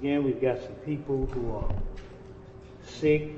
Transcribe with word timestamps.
again, 0.00 0.22
we've 0.24 0.40
got 0.40 0.60
some 0.60 0.74
people 0.86 1.26
who 1.26 1.56
are 1.56 1.68
sick. 2.84 3.32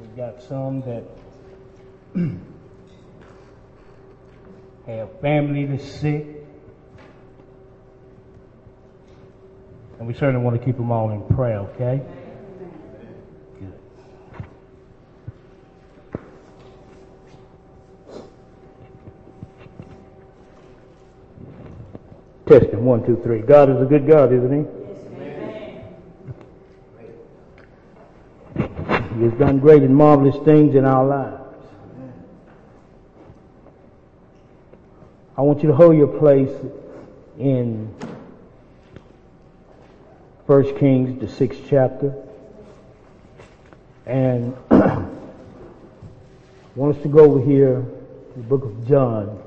We've 0.00 0.16
got 0.16 0.42
some 0.42 0.80
that 0.82 1.04
have 4.86 5.20
family 5.20 5.66
that's 5.66 5.84
sick. 5.84 6.26
And 9.98 10.06
we 10.06 10.14
certainly 10.14 10.42
want 10.42 10.58
to 10.58 10.64
keep 10.64 10.76
them 10.76 10.90
all 10.90 11.10
in 11.10 11.22
prayer, 11.34 11.58
okay? 11.58 12.02
Testing 22.58 22.86
one, 22.86 23.04
two, 23.04 23.20
three. 23.22 23.40
God 23.40 23.68
is 23.68 23.82
a 23.82 23.84
good 23.84 24.06
God, 24.06 24.32
isn't 24.32 24.50
He? 24.50 24.64
He 29.18 29.24
has 29.24 29.34
done 29.34 29.58
great 29.58 29.82
and 29.82 29.94
marvelous 29.94 30.42
things 30.42 30.74
in 30.74 30.86
our 30.86 31.04
lives. 31.04 31.42
I 35.36 35.42
want 35.42 35.62
you 35.62 35.68
to 35.68 35.74
hold 35.74 35.98
your 35.98 36.06
place 36.06 36.48
in 37.38 37.94
1 40.46 40.78
Kings, 40.78 41.20
the 41.20 41.28
sixth 41.28 41.60
chapter. 41.68 42.14
And 44.06 44.56
I 44.70 44.74
want 46.74 46.96
us 46.96 47.02
to 47.02 47.08
go 47.08 47.18
over 47.18 47.44
here 47.44 47.82
to 47.82 48.32
the 48.34 48.44
book 48.44 48.64
of 48.64 48.88
John 48.88 49.42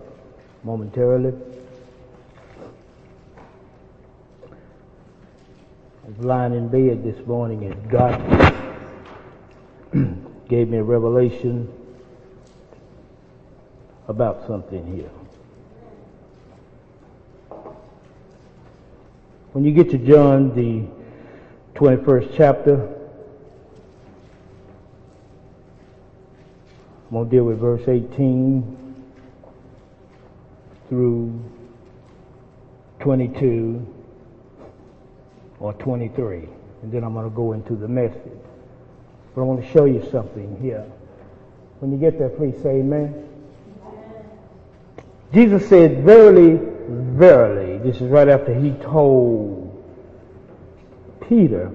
momentarily. 0.64 1.49
Lying 6.18 6.54
in 6.54 6.68
bed 6.68 7.04
this 7.04 7.26
morning 7.28 7.66
and 7.66 7.90
God 7.90 8.20
gave 10.50 10.68
me 10.68 10.78
a 10.78 10.84
revelation 10.84 11.72
about 14.08 14.46
something 14.48 14.86
here. 14.88 15.10
When 19.52 19.64
you 19.64 19.72
get 19.72 19.92
to 19.92 19.98
John, 19.98 20.56
the 20.56 20.88
21st 21.80 22.34
chapter, 22.36 22.96
I'm 27.08 27.12
going 27.12 27.30
to 27.30 27.36
deal 27.36 27.44
with 27.44 27.60
verse 27.60 27.88
18 27.88 28.96
through 30.88 31.40
22 33.00 33.99
or 35.60 35.74
23. 35.74 36.48
And 36.82 36.92
then 36.92 37.04
I'm 37.04 37.14
going 37.14 37.30
to 37.30 37.36
go 37.36 37.54
into 37.54 37.76
the 37.76 37.88
message. 37.88 38.22
But 39.36 39.42
I 39.42 39.44
want 39.44 39.62
to 39.64 39.72
show 39.72 39.86
you 39.86 40.06
something 40.12 40.58
here. 40.62 40.86
When 41.80 41.92
you 41.92 41.98
get 41.98 42.18
there, 42.20 42.30
please 42.30 42.56
say 42.62 42.80
amen. 42.80 43.26
Jesus 45.34 45.68
said, 45.70 46.04
Verily, 46.04 46.60
verily. 46.90 47.78
This 47.78 48.02
is 48.02 48.10
right 48.10 48.28
after 48.28 48.54
he 48.54 48.72
told 48.84 49.66
Peter, 51.28 51.68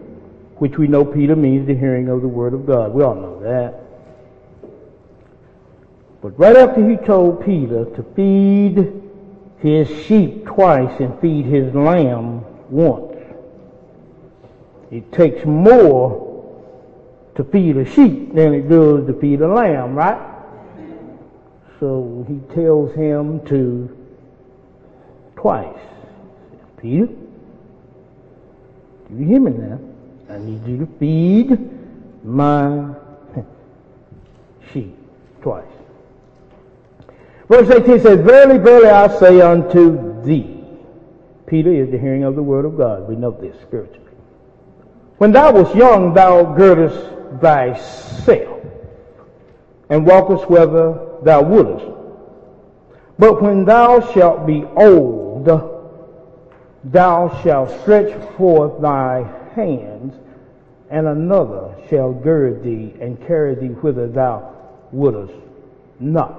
which 0.57 0.77
we 0.77 0.89
know 0.89 1.05
Peter 1.05 1.37
means 1.37 1.67
the 1.67 1.75
hearing 1.75 2.09
of 2.09 2.21
the 2.23 2.29
word 2.29 2.55
of 2.55 2.67
God. 2.67 2.93
We 2.93 3.03
all 3.03 3.15
know 3.15 3.41
that. 3.41 3.81
But 6.21 6.39
right 6.39 6.57
after 6.57 6.89
he 6.89 6.97
told 6.97 7.45
Peter 7.45 7.85
to 7.85 8.03
feed 8.17 9.03
his 9.59 9.89
sheep 10.07 10.47
twice 10.47 11.01
and 11.01 11.19
feed 11.21 11.45
his 11.45 11.75
lamb 11.75 12.45
once, 12.71 13.14
it 14.95 15.11
takes 15.11 15.45
more 15.45 16.31
to 17.34 17.42
feed 17.42 17.77
a 17.77 17.84
sheep 17.84 18.33
than 18.33 18.55
it 18.55 18.69
does 18.69 19.05
to 19.09 19.21
feed 19.21 19.41
a 19.41 19.49
lamb, 19.49 19.97
right? 19.97 20.21
So 21.81 22.25
he 22.28 22.38
tells 22.55 22.94
him 22.94 23.44
to 23.47 23.91
twice. 25.34 25.77
Peter, 26.81 27.06
do 27.06 27.16
you 29.19 29.27
hear 29.27 29.41
me 29.41 29.50
now? 29.50 29.81
I 30.31 30.38
need 30.38 30.65
you 30.65 30.78
to 30.78 30.87
feed 31.00 31.59
my 32.25 32.94
sheep 34.72 34.97
twice. 35.43 35.66
Verse 37.49 37.69
18 37.69 38.00
says, 38.00 38.21
Verily, 38.21 38.59
verily, 38.59 38.88
I 38.88 39.09
say 39.19 39.41
unto 39.41 40.22
thee. 40.22 40.62
Peter 41.47 41.72
is 41.72 41.91
the 41.91 41.99
hearing 41.99 42.22
of 42.22 42.37
the 42.37 42.44
word 42.44 42.65
of 42.65 42.78
God. 42.78 43.09
We 43.09 43.16
know 43.16 43.32
this 43.32 43.61
spiritually. 43.61 44.03
When 45.25 45.33
thou 45.33 45.53
wast 45.55 45.75
young, 45.75 46.12
thou 46.12 46.53
girdest 46.55 47.01
thyself 47.41 48.61
and 49.89 50.07
walkest 50.07 50.51
whether 50.51 51.01
thou 51.23 51.41
wouldest. 51.41 51.87
But 53.19 53.41
when 53.41 53.65
thou 53.65 54.01
shalt 54.12 54.47
be 54.47 54.67
old, 54.77 55.47
thou 56.85 57.41
shalt 57.43 57.71
stretch 57.81 58.12
forth 58.37 58.83
thy 58.83 59.27
hands, 59.55 60.15
and 60.91 61.07
another 61.07 61.75
shall 61.89 62.12
gird 62.12 62.62
thee 62.62 62.93
and 63.01 63.19
carry 63.27 63.55
thee 63.55 63.69
whither 63.69 64.09
thou 64.09 64.53
wouldest 64.93 65.33
not. 65.99 66.39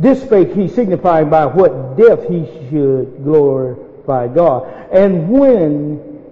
This 0.00 0.20
spake 0.20 0.52
he 0.52 0.66
signifying 0.66 1.30
by 1.30 1.46
what 1.46 1.96
death 1.96 2.28
he 2.28 2.44
should 2.70 3.24
glorify 4.06 4.32
God. 4.32 4.92
And 4.92 5.28
when 5.28 6.22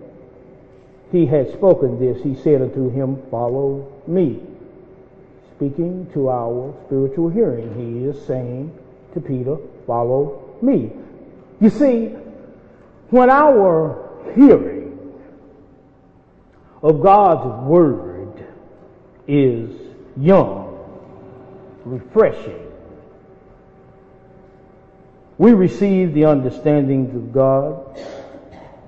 he 1.12 1.26
had 1.26 1.52
spoken 1.52 1.98
this, 1.98 2.22
he 2.22 2.34
said 2.34 2.62
unto 2.62 2.90
him, 2.90 3.22
Follow 3.30 3.92
me 4.06 4.40
speaking 5.56 6.10
to 6.12 6.30
our 6.30 6.74
spiritual 6.86 7.30
hearing. 7.30 7.74
He 7.74 8.04
is 8.06 8.26
saying 8.26 8.76
to 9.14 9.20
Peter, 9.20 9.56
follow 9.86 10.56
me. 10.60 10.90
You 11.60 11.70
see, 11.70 12.06
when 13.10 13.30
our 13.30 14.32
hearing 14.34 14.98
of 16.82 17.00
God's 17.00 17.68
word 17.68 18.44
is 19.28 19.70
young, 20.16 20.76
refreshing, 21.84 22.63
we 25.38 25.52
receive 25.52 26.14
the 26.14 26.26
understandings 26.26 27.14
of 27.14 27.32
God. 27.32 27.98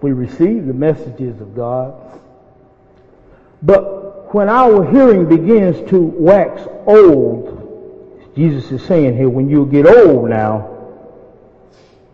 We 0.00 0.12
receive 0.12 0.66
the 0.66 0.74
messages 0.74 1.40
of 1.40 1.54
God. 1.56 2.20
But 3.62 4.32
when 4.34 4.48
our 4.48 4.88
hearing 4.90 5.28
begins 5.28 5.88
to 5.90 6.00
wax 6.00 6.60
old, 6.86 8.32
Jesus 8.36 8.70
is 8.70 8.84
saying 8.84 9.16
here, 9.16 9.28
when 9.28 9.48
you 9.48 9.66
get 9.66 9.86
old 9.86 10.28
now, 10.28 10.72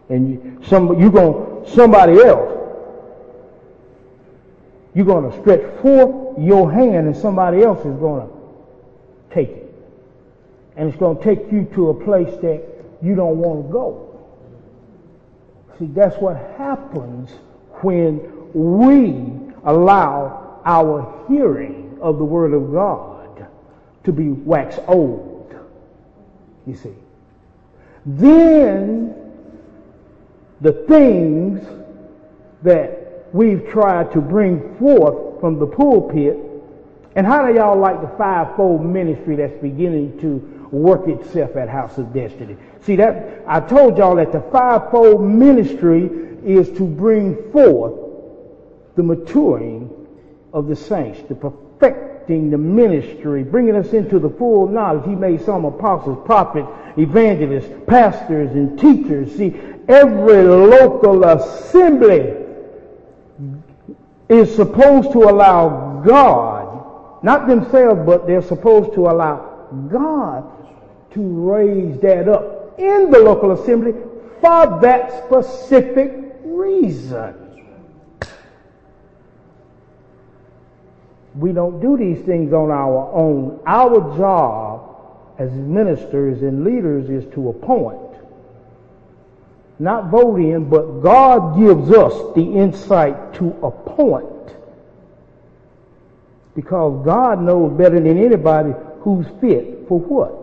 and 0.09 0.31
you, 0.31 0.60
some 0.66 1.00
you're 1.00 1.10
going 1.10 1.66
somebody 1.66 2.21
else, 2.22 2.59
you're 4.94 5.06
going 5.06 5.31
to 5.31 5.41
stretch 5.41 5.62
forth 5.81 6.38
your 6.38 6.71
hand, 6.71 7.06
and 7.06 7.16
somebody 7.16 7.62
else 7.62 7.81
is 7.81 7.97
going 7.98 8.28
to 8.28 9.34
take 9.34 9.48
it, 9.48 9.75
and 10.76 10.88
it's 10.88 10.98
going 10.98 11.19
to 11.19 11.25
take 11.25 11.50
you 11.50 11.65
to 11.75 11.91
a 11.91 12.04
place 12.04 12.34
that 12.42 12.62
you 13.03 13.15
don't 13.15 13.38
want 13.38 13.66
to 13.66 13.72
go. 13.72 14.02
See, 15.82 15.88
that's 15.88 16.16
what 16.19 16.37
happens 16.56 17.32
when 17.81 18.20
we 18.54 19.25
allow 19.65 20.60
our 20.65 21.26
hearing 21.28 21.98
of 22.00 22.19
the 22.19 22.25
Word 22.25 22.54
of 22.54 22.70
God 22.70 23.48
to 24.04 24.12
be 24.12 24.28
wax 24.28 24.78
old. 24.87 25.56
You 26.69 26.76
see. 26.76 26.94
Then 28.06 29.12
the 30.60 30.72
things 30.86 31.66
that 32.62 33.27
we've 33.33 33.68
tried 33.68 34.12
to 34.12 34.21
bring 34.21 34.77
forth 34.77 35.41
from 35.41 35.59
the 35.59 35.66
pulpit, 35.66 36.39
and 37.16 37.27
how 37.27 37.45
do 37.45 37.54
y'all 37.54 37.77
like 37.77 38.01
the 38.01 38.16
fivefold 38.16 38.86
ministry 38.86 39.34
that's 39.34 39.60
beginning 39.60 40.16
to 40.21 40.61
work 40.72 41.07
itself 41.07 41.54
at 41.57 41.69
House 41.69 41.98
of 41.98 42.13
Destiny? 42.13 42.57
See 42.80 42.97
that 42.97 43.42
I 43.47 43.60
told 43.60 43.98
y'all 43.98 44.16
that 44.16 44.33
the 44.33 44.41
fivefold 44.41 45.22
ministry 45.22 46.10
is 46.45 46.69
to 46.71 46.84
bring 46.84 47.53
forth 47.53 47.95
the 48.97 49.03
maturing 49.03 49.91
of 50.53 50.66
the 50.66 50.77
saints, 50.77 51.21
the 51.28 51.34
perfecting 51.34 52.51
the 52.51 52.59
ministry, 52.59 53.42
bringing 53.42 53.77
us 53.77 53.92
into 53.92 54.19
the 54.19 54.28
full 54.30 54.66
knowledge. 54.66 55.04
He 55.07 55.15
made 55.15 55.42
some 55.42 55.65
apostles, 55.65 56.24
prophets, 56.27 56.69
evangelists, 56.97 57.71
pastors, 57.86 58.51
and 58.53 58.78
teachers. 58.78 59.34
See, 59.36 59.54
every 59.89 60.42
local 60.42 61.24
assembly 61.24 62.34
is 64.28 64.54
supposed 64.54 65.13
to 65.13 65.24
allow 65.24 66.03
God, 66.04 67.24
not 67.24 67.47
themselves, 67.47 68.01
but 68.04 68.27
they're 68.27 68.42
supposed 68.42 68.95
to 68.95 69.07
allow 69.07 69.69
God 69.91 70.61
to 71.14 71.20
raise 71.20 71.98
that 72.00 72.28
up 72.28 72.78
in 72.78 73.10
the 73.10 73.18
local 73.18 73.53
assembly 73.53 73.92
for 74.41 74.78
that 74.80 75.24
specific 75.26 76.14
reason. 76.44 77.34
We 81.34 81.53
don't 81.53 81.80
do 81.80 81.97
these 81.97 82.24
things 82.26 82.53
on 82.53 82.70
our 82.70 83.10
own. 83.12 83.60
Our 83.66 84.16
job 84.16 84.92
as 85.38 85.50
ministers 85.53 86.42
and 86.42 86.64
leaders 86.64 87.09
is 87.09 87.24
to 87.34 87.48
appoint. 87.48 87.98
Not 89.78 90.10
vote 90.10 90.36
in, 90.36 90.68
but 90.68 91.00
God 91.00 91.59
gives 91.59 91.91
us 91.91 92.12
the 92.34 92.42
insight 92.42 93.34
to 93.34 93.47
appoint. 93.62 94.54
Because 96.54 97.04
God 97.04 97.42
knows 97.42 97.72
better 97.78 97.98
than 97.98 98.18
anybody 98.18 98.74
who's 99.00 99.26
fit 99.41 99.88
for 99.88 99.98
what. 99.98 100.42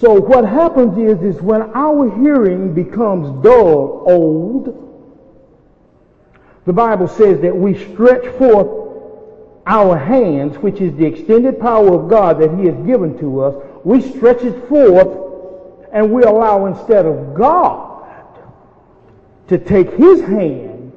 So 0.00 0.14
what 0.14 0.46
happens 0.46 0.96
is, 0.96 1.22
is 1.22 1.42
when 1.42 1.60
our 1.74 2.10
hearing 2.22 2.72
becomes 2.72 3.44
dull, 3.44 4.02
old, 4.06 4.86
the 6.64 6.72
Bible 6.72 7.06
says 7.06 7.42
that 7.42 7.54
we 7.54 7.76
stretch 7.92 8.26
forth 8.38 8.88
our 9.66 9.98
hands, 9.98 10.56
which 10.56 10.80
is 10.80 10.96
the 10.96 11.04
extended 11.04 11.60
power 11.60 11.92
of 11.92 12.08
God 12.08 12.40
that 12.40 12.58
He 12.58 12.64
has 12.64 12.76
given 12.86 13.18
to 13.18 13.40
us. 13.42 13.54
We 13.84 14.00
stretch 14.00 14.42
it 14.42 14.68
forth 14.70 15.18
and 15.92 16.10
we 16.10 16.22
allow 16.22 16.64
instead 16.64 17.04
of 17.04 17.34
God 17.34 18.26
to 19.48 19.58
take 19.58 19.90
His 19.92 20.22
hand 20.22 20.92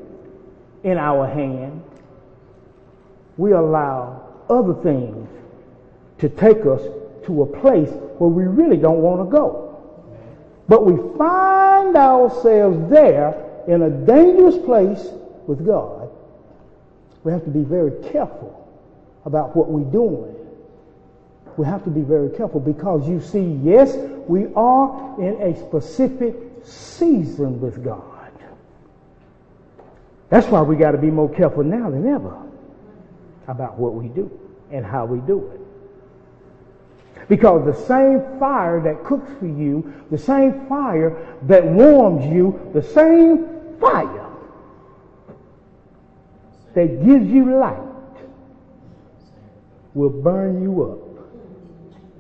in 0.83 0.97
our 0.97 1.27
hand, 1.27 1.83
we 3.35 3.51
allow 3.51 4.29
other 4.49 4.75
things 4.75 5.27
to 6.19 6.29
take 6.29 6.65
us 6.65 6.81
to 7.25 7.43
a 7.43 7.45
place 7.45 7.89
where 8.17 8.29
we 8.29 8.43
really 8.43 8.77
don't 8.77 9.01
want 9.01 9.27
to 9.27 9.31
go. 9.31 9.69
But 10.67 10.85
we 10.85 10.95
find 11.17 11.95
ourselves 11.95 12.89
there 12.89 13.35
in 13.67 13.81
a 13.81 13.89
dangerous 13.89 14.57
place 14.57 15.05
with 15.47 15.65
God. 15.65 16.09
We 17.23 17.31
have 17.31 17.43
to 17.43 17.49
be 17.49 17.63
very 17.63 17.91
careful 18.11 18.59
about 19.25 19.55
what 19.55 19.69
we're 19.69 19.89
doing. 19.91 20.35
We 21.57 21.65
have 21.65 21.83
to 21.83 21.89
be 21.89 22.01
very 22.01 22.29
careful 22.29 22.59
because 22.59 23.07
you 23.07 23.21
see, 23.21 23.59
yes, 23.63 23.95
we 24.27 24.47
are 24.55 25.21
in 25.21 25.41
a 25.41 25.67
specific 25.67 26.35
season 26.63 27.61
with 27.61 27.83
God. 27.83 28.13
That's 30.29 30.47
why 30.47 30.63
we 30.63 30.75
got 30.75 30.93
to 30.93 30.97
be 30.97 31.11
more 31.11 31.29
careful 31.29 31.63
now 31.63 31.91
than 31.91 32.07
ever 32.07 32.35
about 33.47 33.77
what 33.77 33.93
we 33.93 34.07
do 34.07 34.31
and 34.71 34.83
how 34.83 35.05
we 35.05 35.19
do 35.19 35.51
it. 35.53 35.62
Because 37.29 37.65
the 37.65 37.85
same 37.85 38.21
fire 38.39 38.81
that 38.81 39.03
cooks 39.03 39.29
for 39.39 39.47
you, 39.47 39.93
the 40.11 40.17
same 40.17 40.65
fire 40.67 41.37
that 41.43 41.65
warms 41.65 42.25
you, 42.25 42.69
the 42.73 42.83
same 42.83 43.77
fire 43.79 44.29
that 46.73 47.05
gives 47.05 47.27
you 47.27 47.55
light 47.57 47.79
will 49.93 50.09
burn 50.09 50.61
you 50.61 50.83
up 50.83 50.99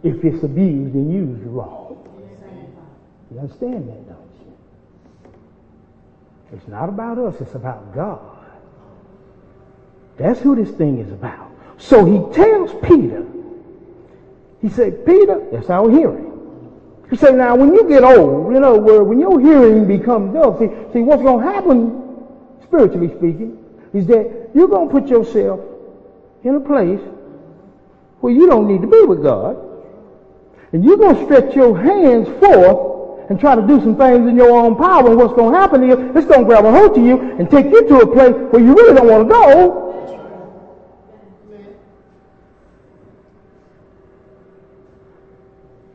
if 0.03 0.23
it's 0.23 0.43
abused 0.43 0.93
and 0.93 1.11
used 1.11 1.43
wrong. 1.43 1.97
You 3.31 3.39
understand 3.39 3.89
that, 3.89 4.07
don't 4.07 4.31
you? 4.41 5.37
It's 6.53 6.67
not 6.67 6.87
about 6.89 7.17
us, 7.17 7.41
it's 7.41 7.55
about 7.55 7.95
God. 7.95 8.37
That's 10.17 10.39
who 10.39 10.55
this 10.55 10.69
thing 10.75 10.99
is 10.99 11.11
about. 11.11 11.51
So 11.77 12.05
he 12.05 12.19
tells 12.33 12.73
Peter, 12.85 13.25
he 14.63 14.69
said, 14.69 15.05
Peter, 15.05 15.45
that's 15.51 15.69
our 15.69 15.91
hearing. 15.91 16.31
He 17.09 17.17
said, 17.17 17.35
now 17.35 17.55
when 17.57 17.75
you 17.75 17.87
get 17.87 18.03
old, 18.03 18.53
you 18.53 18.61
know, 18.61 18.77
when 18.77 19.19
your 19.19 19.39
hearing 19.39 19.85
becomes 19.85 20.33
dull, 20.33 20.57
see, 20.57 20.67
see 20.93 21.01
what's 21.01 21.21
going 21.21 21.45
to 21.45 21.51
happen, 21.51 22.25
spiritually 22.63 23.09
speaking, 23.09 23.59
is 23.93 24.07
that 24.07 24.49
you're 24.55 24.69
going 24.69 24.87
to 24.87 24.91
put 24.91 25.09
yourself 25.09 25.59
in 26.45 26.55
a 26.55 26.61
place 26.61 27.01
where 28.21 28.31
you 28.31 28.47
don't 28.47 28.69
need 28.69 28.81
to 28.81 28.87
be 28.87 29.03
with 29.03 29.21
God. 29.21 29.57
And 30.71 30.83
you're 30.83 30.97
going 30.97 31.17
to 31.17 31.25
stretch 31.25 31.53
your 31.55 31.77
hands 31.77 32.29
forth 32.39 33.29
and 33.29 33.37
try 33.39 33.55
to 33.55 33.61
do 33.67 33.81
some 33.81 33.97
things 33.97 34.29
in 34.29 34.37
your 34.37 34.51
own 34.51 34.77
power. 34.77 35.09
And 35.09 35.17
what's 35.17 35.33
going 35.33 35.53
to 35.53 35.59
happen 35.59 35.83
is 35.83 35.97
it's 36.15 36.25
going 36.25 36.39
to 36.39 36.45
grab 36.45 36.63
a 36.63 36.71
hold 36.71 36.97
of 36.97 37.03
you 37.03 37.19
and 37.37 37.51
take 37.51 37.65
you 37.65 37.85
to 37.89 37.97
a 37.99 38.07
place 38.07 38.33
where 38.51 38.63
you 38.63 38.73
really 38.73 38.95
don't 38.95 39.07
want 39.07 39.27
to 39.27 39.33
go. 39.33 39.83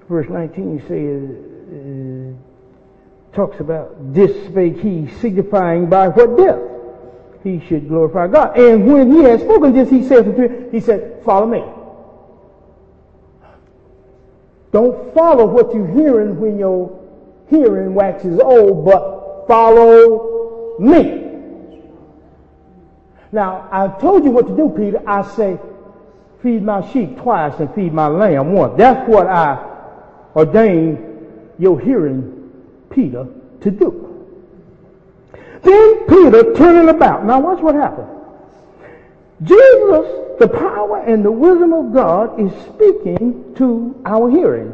Verse 0.09 0.29
19 0.29 0.81
says, 0.89 1.37
uh, 1.75 3.37
talks 3.37 3.61
about 3.61 4.15
this 4.15 4.47
spake 4.47 4.81
he, 4.81 5.09
signifying 5.21 5.91
by 5.91 6.09
what 6.09 6.37
death 6.37 6.61
he 7.45 7.61
should 7.69 7.89
glorify 7.89 8.27
God. 8.27 8.59
And 8.59 8.87
when 8.87 9.13
he 9.13 9.23
had 9.23 9.41
spoken 9.41 9.75
this, 9.75 9.91
he 9.91 10.07
said 10.07 10.25
to 10.25 10.69
he 10.73 10.81
said, 10.81 11.23
follow 11.25 11.47
me. 11.47 11.63
Don't 14.73 15.15
follow 15.15 15.47
what 15.47 15.75
you're 15.75 15.87
hearing 15.87 16.41
when 16.41 16.59
your 16.59 16.99
hearing 17.49 17.95
waxes 17.95 18.39
old, 18.41 18.85
but 18.85 19.47
follow 19.47 20.77
me. 20.79 21.25
Now, 23.31 23.69
I 23.71 23.89
told 24.01 24.25
you 24.25 24.31
what 24.31 24.47
to 24.47 24.57
do, 24.57 24.73
Peter. 24.75 25.03
I 25.07 25.23
say, 25.37 25.59
feed 26.43 26.63
my 26.63 26.91
sheep 26.93 27.19
twice 27.19 27.59
and 27.61 27.75
feed 27.75 27.93
my 27.93 28.07
lamb 28.07 28.53
once. 28.53 28.75
That's 28.79 29.09
what 29.09 29.27
I 29.27 29.68
ordained 30.35 30.99
your 31.59 31.81
hearing, 31.81 32.51
Peter, 32.91 33.27
to 33.61 33.71
do. 33.71 34.05
Then 35.63 36.07
Peter 36.07 36.55
turning 36.55 36.89
about. 36.89 37.25
Now 37.25 37.41
watch 37.41 37.61
what 37.61 37.75
happened. 37.75 38.09
Jesus 39.43 40.29
the 40.39 40.49
power 40.49 41.03
and 41.03 41.25
the 41.25 41.33
wisdom 41.33 41.73
of 41.73 41.93
God 41.93 42.39
is 42.41 42.53
speaking 42.63 43.55
to 43.57 44.01
our 44.07 44.31
hearing. 44.31 44.73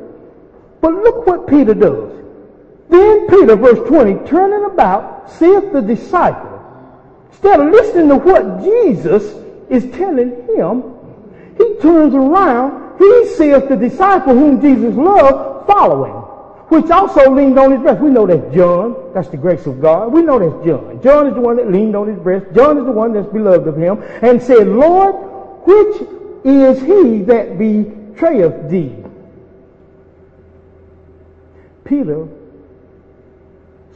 But 0.81 0.93
look 0.93 1.27
what 1.27 1.47
Peter 1.49 1.75
does. 1.75 2.13
Then 2.91 3.27
Peter, 3.29 3.57
verse 3.57 3.89
20, 3.89 4.29
turning 4.29 4.71
about, 4.71 5.31
saith 5.31 5.73
the 5.73 5.81
disciple, 5.81 6.61
instead 7.31 7.61
of 7.61 7.73
listening 7.73 8.09
to 8.11 8.17
what 8.17 8.63
Jesus 8.63 9.25
is 9.71 9.91
telling 9.97 10.47
him, 10.55 10.85
he 11.57 11.75
turns 11.81 12.15
around, 12.15 12.84
he 12.99 13.27
saith 13.37 13.69
the 13.69 13.77
disciple 13.77 14.35
whom 14.35 14.61
Jesus 14.61 14.95
loved, 14.95 15.67
following, 15.67 16.13
which 16.69 16.91
also 16.91 17.31
leaned 17.31 17.59
on 17.59 17.73
his 17.73 17.81
breast. 17.81 18.01
We 18.01 18.11
know 18.11 18.27
that's 18.27 18.55
John. 18.55 19.13
That's 19.15 19.29
the 19.29 19.37
grace 19.37 19.67
of 19.67 19.81
God. 19.81 20.13
We 20.13 20.23
know 20.23 20.39
that's 20.39 20.67
John. 20.67 21.01
John 21.03 21.27
is 21.27 21.35
the 21.35 21.41
one 21.41 21.57
that 21.57 21.71
leaned 21.71 21.97
on 21.97 22.09
his 22.09 22.19
breast. 22.19 22.47
John 22.55 22.79
is 22.79 22.85
the 22.85 22.93
one 22.93 23.13
that's 23.13 23.33
beloved 23.33 23.67
of 23.67 23.77
him 23.77 24.03
and 24.23 24.43
said, 24.43 24.69
Lord, 24.69 25.15
which 25.67 26.09
is 26.45 26.81
he 26.81 27.23
that 27.23 27.59
betrayeth 27.59 28.71
thee? 28.71 28.97
Peter, 31.85 32.27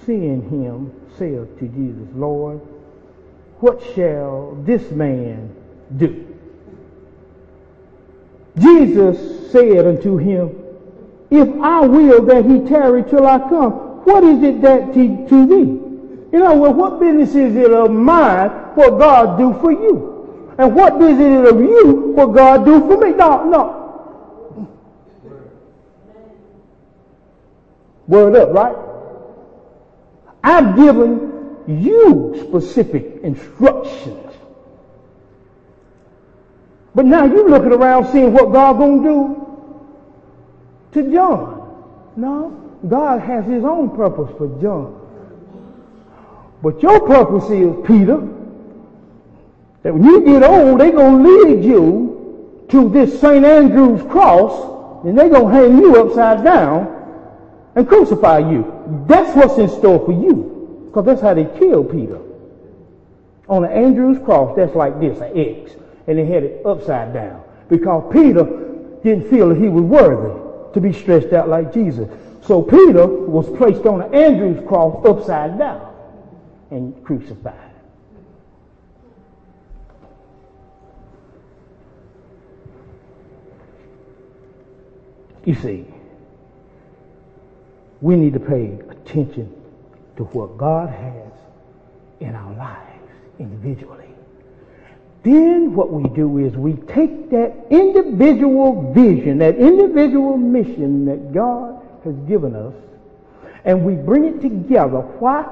seeing 0.04 0.42
him, 0.50 0.92
saith 1.18 1.58
to 1.58 1.68
Jesus, 1.68 2.08
Lord, 2.14 2.60
what 3.60 3.82
shall 3.94 4.56
this 4.62 4.90
man 4.90 5.54
do? 5.96 6.27
Jesus 8.58 9.50
said 9.52 9.86
unto 9.86 10.16
him, 10.16 10.56
If 11.30 11.48
I 11.60 11.80
will 11.80 12.24
that 12.26 12.44
he 12.44 12.60
tarry 12.68 13.02
till 13.04 13.26
I 13.26 13.38
come, 13.38 13.72
what 14.04 14.24
is 14.24 14.42
it 14.42 14.62
that 14.62 14.94
to, 14.94 15.28
to 15.28 15.46
thee? 15.46 15.88
You 16.32 16.38
know, 16.40 16.54
well, 16.56 16.74
what 16.74 17.00
business 17.00 17.34
is 17.34 17.56
it 17.56 17.72
of 17.72 17.90
mine 17.90 18.50
what 18.74 18.98
God 18.98 19.38
do 19.38 19.58
for 19.60 19.72
you? 19.72 20.54
And 20.58 20.74
what 20.74 21.00
is 21.00 21.18
it 21.18 21.54
of 21.54 21.60
you 21.60 22.12
what 22.14 22.34
God 22.34 22.64
do 22.64 22.80
for 22.80 22.98
me? 22.98 23.12
No, 23.12 23.44
no. 23.44 23.78
Word 28.06 28.36
up, 28.36 28.52
right? 28.54 28.76
I've 30.42 30.76
given 30.76 31.56
you 31.66 32.44
specific 32.48 33.20
instructions. 33.22 34.27
But 36.98 37.06
now 37.06 37.26
you're 37.26 37.48
looking 37.48 37.70
around 37.72 38.10
seeing 38.10 38.32
what 38.32 38.52
God 38.52 38.76
gonna 38.76 39.02
do 39.04 39.46
to 40.94 41.12
John. 41.12 41.84
No, 42.16 42.50
God 42.88 43.20
has 43.20 43.46
his 43.46 43.62
own 43.62 43.96
purpose 43.96 44.36
for 44.36 44.48
John. 44.60 45.00
But 46.60 46.82
your 46.82 46.98
purpose 47.06 47.48
is, 47.50 47.72
Peter, 47.86 48.16
that 49.84 49.94
when 49.94 50.02
you 50.02 50.22
get 50.22 50.42
old, 50.42 50.80
they're 50.80 50.90
to 50.90 51.08
lead 51.18 51.64
you 51.64 52.66
to 52.70 52.88
this 52.88 53.20
St. 53.20 53.46
Andrew's 53.46 54.02
cross, 54.10 55.04
and 55.04 55.16
they're 55.16 55.28
to 55.28 55.46
hang 55.46 55.78
you 55.78 56.04
upside 56.04 56.42
down 56.42 56.88
and 57.76 57.86
crucify 57.86 58.38
you. 58.38 59.04
That's 59.06 59.36
what's 59.36 59.56
in 59.56 59.68
store 59.68 60.04
for 60.04 60.10
you. 60.10 60.88
Because 60.88 61.04
that's 61.04 61.20
how 61.20 61.34
they 61.34 61.44
killed 61.60 61.92
Peter. 61.92 62.18
On 63.48 63.62
the 63.62 63.70
Andrew's 63.70 64.18
cross, 64.24 64.56
that's 64.56 64.74
like 64.74 64.98
this, 64.98 65.20
an 65.20 65.38
X. 65.38 65.76
And 66.08 66.18
they 66.18 66.24
had 66.24 66.42
it 66.42 66.66
upside 66.66 67.14
down. 67.14 67.42
Because 67.68 68.10
Peter 68.12 68.44
didn't 69.04 69.30
feel 69.30 69.50
that 69.50 69.58
he 69.58 69.68
was 69.68 69.84
worthy 69.84 70.48
to 70.74 70.80
be 70.80 70.92
stretched 70.92 71.32
out 71.32 71.48
like 71.48 71.72
Jesus. 71.72 72.08
So 72.42 72.62
Peter 72.62 73.06
was 73.06 73.46
placed 73.56 73.86
on 73.86 74.00
an 74.00 74.14
Andrew's 74.14 74.66
cross 74.66 75.04
upside 75.06 75.58
down 75.58 75.94
and 76.70 77.04
crucified. 77.04 77.68
You 85.44 85.54
see, 85.54 85.86
we 88.00 88.16
need 88.16 88.34
to 88.34 88.40
pay 88.40 88.78
attention 88.90 89.50
to 90.16 90.24
what 90.24 90.58
God 90.58 90.90
has 90.90 91.32
in 92.20 92.34
our 92.34 92.54
lives 92.54 93.12
individually. 93.38 94.07
Then 95.22 95.74
what 95.74 95.92
we 95.92 96.08
do 96.10 96.38
is 96.38 96.56
we 96.56 96.74
take 96.74 97.30
that 97.30 97.66
individual 97.70 98.92
vision, 98.92 99.38
that 99.38 99.56
individual 99.56 100.36
mission 100.36 101.04
that 101.06 101.32
God 101.32 101.82
has 102.04 102.14
given 102.28 102.54
us, 102.54 102.74
and 103.64 103.84
we 103.84 103.94
bring 103.94 104.24
it 104.24 104.40
together. 104.40 105.00
Why? 105.00 105.44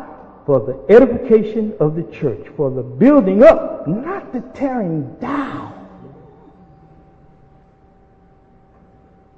For 0.46 0.60
the 0.60 0.94
edification 0.94 1.74
of 1.80 1.96
the 1.96 2.04
church, 2.04 2.46
for 2.56 2.70
the 2.70 2.82
building 2.82 3.42
up, 3.42 3.88
not 3.88 4.32
the 4.32 4.40
tearing 4.54 5.12
down. 5.16 5.72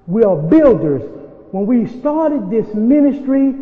We 0.07 0.23
are 0.25 0.37
builders. 0.37 1.03
When 1.51 1.65
we 1.67 1.87
started 2.01 2.51
this 2.51 2.75
ministry, 2.75 3.55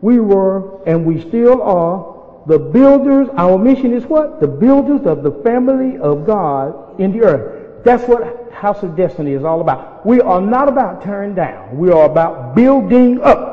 we 0.00 0.18
were, 0.18 0.82
and 0.86 1.04
we 1.04 1.20
still 1.20 1.62
are, 1.62 2.13
the 2.46 2.58
builders. 2.58 3.28
Our 3.36 3.58
mission 3.58 3.92
is 3.94 4.04
what? 4.04 4.40
The 4.40 4.46
builders 4.46 5.06
of 5.06 5.22
the 5.22 5.32
family 5.42 5.98
of 5.98 6.26
God 6.26 7.00
in 7.00 7.12
the 7.12 7.24
earth. 7.24 7.84
That's 7.84 8.06
what 8.08 8.52
House 8.52 8.82
of 8.82 8.96
Destiny 8.96 9.32
is 9.32 9.44
all 9.44 9.60
about. 9.60 10.06
We 10.06 10.20
are 10.20 10.40
not 10.40 10.68
about 10.68 11.02
tearing 11.02 11.34
down. 11.34 11.76
We 11.76 11.90
are 11.90 12.04
about 12.04 12.54
building 12.54 13.20
up. 13.20 13.52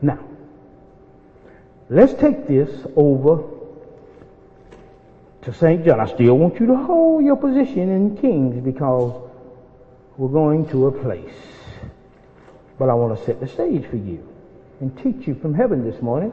Now, 0.00 0.18
let's 1.88 2.14
take 2.14 2.48
this 2.48 2.86
over 2.96 3.44
to 5.42 5.54
St. 5.54 5.84
John. 5.84 6.00
I 6.00 6.06
still 6.06 6.38
want 6.38 6.58
you 6.58 6.66
to 6.66 6.76
hold 6.76 7.24
your 7.24 7.36
position 7.36 7.90
in 7.90 8.16
Kings 8.16 8.64
because 8.64 9.20
we're 10.16 10.28
going 10.28 10.68
to 10.70 10.86
a 10.86 10.92
place. 10.92 11.34
But 12.78 12.88
I 12.88 12.94
want 12.94 13.16
to 13.16 13.24
set 13.24 13.40
the 13.40 13.46
stage 13.46 13.86
for 13.86 13.96
you 13.96 14.31
and 14.82 14.98
teach 14.98 15.28
you 15.28 15.34
from 15.36 15.54
heaven 15.54 15.88
this 15.88 16.02
morning 16.02 16.32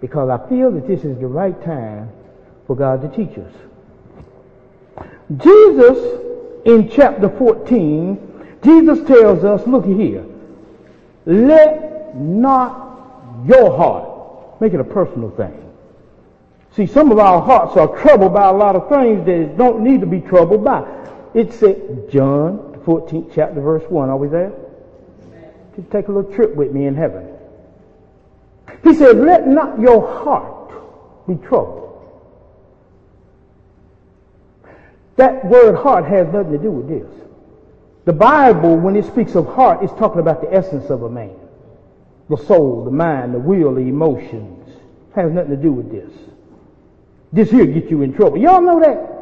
because 0.00 0.30
I 0.30 0.48
feel 0.48 0.70
that 0.72 0.88
this 0.88 1.04
is 1.04 1.18
the 1.18 1.26
right 1.26 1.62
time 1.62 2.10
for 2.66 2.74
God 2.74 3.02
to 3.02 3.08
teach 3.14 3.36
us. 3.36 3.52
Jesus, 5.36 6.20
in 6.64 6.90
chapter 6.90 7.28
14, 7.28 8.58
Jesus 8.64 9.06
tells 9.06 9.44
us, 9.44 9.66
look 9.66 9.84
here, 9.84 10.24
let 11.26 12.16
not 12.16 13.44
your 13.46 13.76
heart, 13.76 14.60
make 14.62 14.72
it 14.72 14.80
a 14.80 14.84
personal 14.84 15.30
thing. 15.30 15.54
See, 16.74 16.86
some 16.86 17.12
of 17.12 17.18
our 17.18 17.42
hearts 17.42 17.76
are 17.76 17.98
troubled 17.98 18.32
by 18.32 18.48
a 18.48 18.52
lot 18.52 18.76
of 18.76 18.88
things 18.88 19.26
that 19.26 19.58
don't 19.58 19.82
need 19.82 20.00
to 20.00 20.06
be 20.06 20.20
troubled 20.20 20.64
by. 20.64 20.88
It 21.34 21.52
said, 21.52 22.10
John 22.10 22.80
14, 22.86 23.30
chapter 23.34 23.60
verse 23.60 23.84
1, 23.90 24.08
are 24.08 24.16
we 24.16 24.28
there? 24.28 24.69
Just 25.76 25.90
take 25.90 26.08
a 26.08 26.12
little 26.12 26.32
trip 26.32 26.54
with 26.54 26.72
me 26.72 26.86
in 26.86 26.94
heaven. 26.94 27.28
He 28.82 28.94
said, 28.94 29.16
let 29.16 29.46
not 29.46 29.80
your 29.80 30.00
heart 30.22 30.72
be 31.28 31.34
troubled. 31.46 31.86
That 35.16 35.44
word 35.44 35.76
heart 35.76 36.06
has 36.06 36.32
nothing 36.32 36.52
to 36.52 36.58
do 36.58 36.70
with 36.70 36.88
this. 36.88 37.10
The 38.06 38.12
Bible, 38.12 38.76
when 38.76 38.96
it 38.96 39.04
speaks 39.04 39.34
of 39.34 39.46
heart, 39.46 39.84
is 39.84 39.90
talking 39.98 40.20
about 40.20 40.40
the 40.40 40.52
essence 40.52 40.88
of 40.88 41.02
a 41.02 41.10
man. 41.10 41.36
The 42.30 42.36
soul, 42.36 42.84
the 42.84 42.90
mind, 42.90 43.34
the 43.34 43.38
will, 43.38 43.74
the 43.74 43.82
emotions. 43.82 44.56
Has 45.14 45.30
nothing 45.32 45.50
to 45.50 45.56
do 45.56 45.72
with 45.72 45.90
this. 45.90 46.10
This 47.32 47.50
here 47.50 47.66
get 47.66 47.90
you 47.90 48.02
in 48.02 48.14
trouble. 48.14 48.38
Y'all 48.38 48.62
know 48.62 48.80
that? 48.80 49.19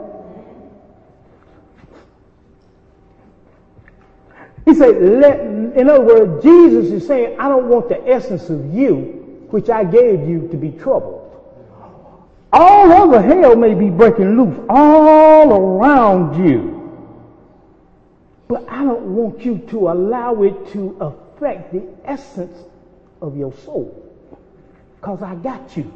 He 4.69 4.75
said, 4.75 5.01
let, 5.01 5.41
in 5.41 5.89
other 5.89 6.05
words, 6.05 6.43
Jesus 6.45 6.93
is 6.93 7.07
saying, 7.07 7.41
I 7.41 7.49
don't 7.49 7.69
want 7.71 7.89
the 7.89 8.07
essence 8.07 8.51
of 8.51 8.75
you, 8.75 9.47
which 9.49 9.71
I 9.71 9.83
gave 9.83 10.29
you, 10.29 10.47
to 10.49 10.59
be 10.59 10.73
troubled. 10.73 11.25
All 12.53 12.93
over 12.93 13.23
hell 13.23 13.57
may 13.57 13.73
be 13.73 13.89
breaking 13.89 14.37
loose 14.37 14.59
all 14.69 15.55
around 15.55 16.47
you. 16.47 17.01
But 18.47 18.69
I 18.69 18.85
don't 18.85 19.15
want 19.15 19.43
you 19.43 19.57
to 19.71 19.89
allow 19.89 20.43
it 20.43 20.71
to 20.73 20.95
affect 21.01 21.73
the 21.73 21.87
essence 22.05 22.59
of 23.23 23.39
your 23.39 23.55
soul. 23.65 24.05
Because 24.97 25.23
I 25.23 25.35
got 25.37 25.79
you. 25.79 25.91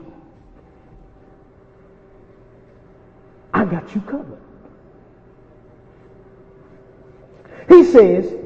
I 3.52 3.66
got 3.66 3.94
you 3.94 4.00
covered. 4.00 4.40
He 7.68 7.84
says, 7.84 8.41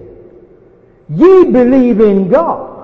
ye 1.09 1.45
believe 1.45 2.01
in 2.01 2.29
God 2.29 2.77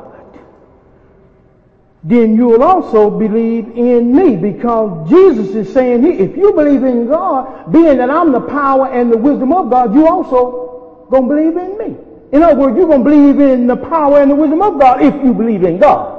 then 2.04 2.36
you'll 2.36 2.62
also 2.62 3.10
believe 3.10 3.68
in 3.76 4.14
me 4.14 4.36
because 4.36 5.08
Jesus 5.08 5.54
is 5.54 5.72
saying 5.72 6.04
if 6.04 6.36
you 6.36 6.52
believe 6.52 6.82
in 6.82 7.06
God, 7.06 7.70
being 7.72 7.98
that 7.98 8.10
I'm 8.10 8.32
the 8.32 8.40
power 8.40 8.88
and 8.88 9.12
the 9.12 9.16
wisdom 9.16 9.52
of 9.52 9.70
God, 9.70 9.94
you 9.94 10.08
also 10.08 11.06
gonna 11.10 11.28
believe 11.28 11.56
in 11.56 11.78
me. 11.78 11.96
In 12.32 12.42
other 12.42 12.56
words, 12.56 12.76
you're 12.76 12.88
gonna 12.88 13.04
believe 13.04 13.38
in 13.38 13.68
the 13.68 13.76
power 13.76 14.20
and 14.20 14.30
the 14.30 14.34
wisdom 14.34 14.62
of 14.62 14.80
God 14.80 15.00
if 15.00 15.14
you 15.22 15.32
believe 15.32 15.62
in 15.62 15.78
God. 15.78 16.18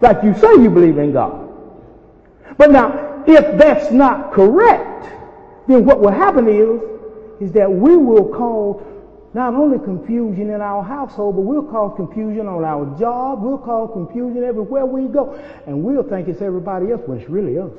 Like 0.00 0.22
you 0.22 0.32
say 0.34 0.54
you 0.54 0.70
believe 0.70 0.96
in 0.96 1.12
God. 1.12 1.50
But 2.56 2.70
now, 2.70 3.24
if 3.26 3.58
that's 3.58 3.90
not 3.90 4.32
correct, 4.32 5.06
then 5.66 5.84
what 5.84 6.00
will 6.00 6.12
happen 6.12 6.48
is, 6.48 6.80
is 7.40 7.52
that 7.52 7.70
we 7.70 7.94
will 7.94 8.28
cause 8.32 8.82
not 9.34 9.54
only 9.54 9.78
confusion 9.78 10.50
in 10.50 10.60
our 10.60 10.82
household, 10.82 11.36
but 11.36 11.42
we'll 11.42 11.64
cause 11.64 11.94
confusion 11.96 12.46
on 12.48 12.64
our 12.64 12.98
job. 12.98 13.42
We'll 13.42 13.58
cause 13.58 13.90
confusion 13.92 14.42
everywhere 14.42 14.86
we 14.86 15.06
go. 15.06 15.34
And 15.66 15.82
we'll 15.82 16.02
think 16.02 16.28
it's 16.28 16.40
everybody 16.40 16.90
else 16.90 17.02
when 17.06 17.20
it's 17.20 17.28
really 17.28 17.58
us. 17.58 17.72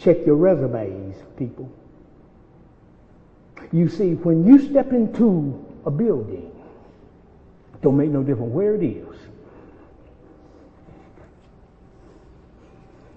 Check 0.00 0.26
your 0.26 0.36
resumes, 0.36 1.16
people. 1.36 1.70
You 3.72 3.88
see, 3.88 4.14
when 4.14 4.46
you 4.46 4.58
step 4.70 4.92
into 4.92 5.64
a 5.84 5.90
building, 5.90 6.50
don't 7.82 7.96
make 7.96 8.10
no 8.10 8.22
difference 8.22 8.52
where 8.52 8.74
it 8.74 8.82
is. 8.82 9.06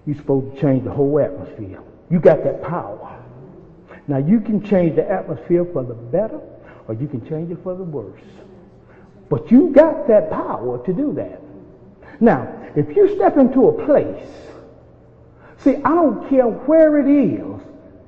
You're 0.05 0.17
supposed 0.17 0.55
to 0.55 0.61
change 0.61 0.83
the 0.83 0.91
whole 0.91 1.19
atmosphere. 1.19 1.81
You 2.09 2.19
got 2.19 2.43
that 2.43 2.61
power. 2.63 3.23
Now 4.11 4.17
you 4.17 4.41
can 4.41 4.61
change 4.61 4.97
the 4.97 5.09
atmosphere 5.09 5.63
for 5.71 5.83
the 5.83 5.93
better 5.93 6.41
or 6.89 6.95
you 6.95 7.07
can 7.07 7.25
change 7.29 7.49
it 7.49 7.59
for 7.63 7.75
the 7.75 7.83
worse. 7.83 8.21
But 9.29 9.49
you 9.49 9.69
got 9.69 10.05
that 10.09 10.29
power 10.29 10.85
to 10.85 10.93
do 10.93 11.13
that. 11.13 11.41
Now, 12.19 12.53
if 12.75 12.93
you 12.93 13.15
step 13.15 13.37
into 13.37 13.69
a 13.69 13.85
place, 13.85 14.27
see, 15.59 15.77
I 15.77 15.95
don't 15.95 16.29
care 16.29 16.45
where 16.45 16.99
it 16.99 17.07
is, 17.07 17.61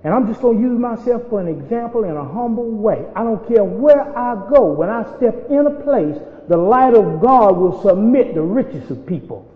and 0.04 0.14
I'm 0.14 0.28
just 0.28 0.42
going 0.42 0.58
to 0.58 0.64
use 0.64 0.78
myself 0.78 1.24
for 1.30 1.40
an 1.40 1.48
example 1.48 2.04
in 2.04 2.18
a 2.18 2.26
humble 2.26 2.70
way. 2.70 3.06
I 3.16 3.24
don't 3.24 3.48
care 3.48 3.64
where 3.64 4.02
I 4.18 4.36
go. 4.50 4.74
When 4.74 4.90
I 4.90 5.04
step 5.16 5.50
in 5.50 5.66
a 5.66 5.72
place, 5.72 6.18
the 6.50 6.58
light 6.58 6.96
of 6.96 7.22
God 7.22 7.56
will 7.56 7.82
submit 7.82 8.36
the 8.36 8.42
riches 8.42 8.92
of 8.92 9.06
people. 9.08 9.50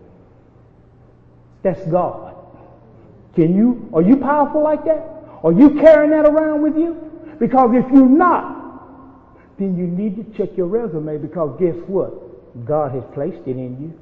That's 1.63 1.85
God. 1.87 2.35
Can 3.35 3.53
you, 3.53 3.89
are 3.93 4.01
you 4.01 4.15
powerful 4.15 4.63
like 4.63 4.85
that? 4.85 5.16
Are 5.43 5.51
you 5.51 5.71
carrying 5.71 6.11
that 6.11 6.25
around 6.25 6.61
with 6.61 6.75
you? 6.75 6.95
Because 7.39 7.71
if 7.73 7.85
you're 7.91 8.09
not, 8.09 8.57
then 9.57 9.77
you 9.77 9.87
need 9.87 10.15
to 10.15 10.37
check 10.37 10.55
your 10.57 10.67
resume 10.67 11.17
because 11.17 11.59
guess 11.59 11.75
what? 11.87 12.65
God 12.65 12.91
has 12.93 13.03
placed 13.13 13.47
it 13.47 13.57
in 13.57 13.81
you. 13.81 13.99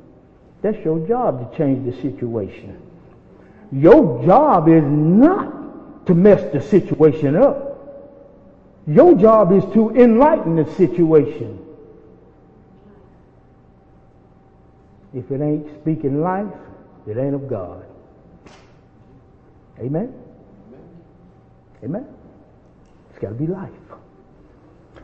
That's 0.61 0.83
your 0.85 1.05
job 1.07 1.51
to 1.51 1.57
change 1.57 1.85
the 1.85 2.01
situation. 2.01 2.81
Your 3.71 4.23
job 4.25 4.69
is 4.69 4.83
not 4.83 6.07
to 6.07 6.13
mess 6.13 6.51
the 6.53 6.61
situation 6.61 7.35
up. 7.35 7.63
Your 8.87 9.15
job 9.15 9.51
is 9.51 9.63
to 9.73 9.89
enlighten 9.95 10.55
the 10.55 10.71
situation. 10.75 11.59
If 15.13 15.31
it 15.31 15.41
ain't 15.41 15.81
speaking 15.81 16.21
life, 16.21 16.53
it 17.07 17.17
ain't 17.17 17.33
of 17.33 17.49
God. 17.49 17.85
Amen? 19.79 20.13
Amen? 21.84 22.05
It's 23.10 23.20
got 23.20 23.29
to 23.29 23.36
be 23.36 23.48
life. 23.48 23.72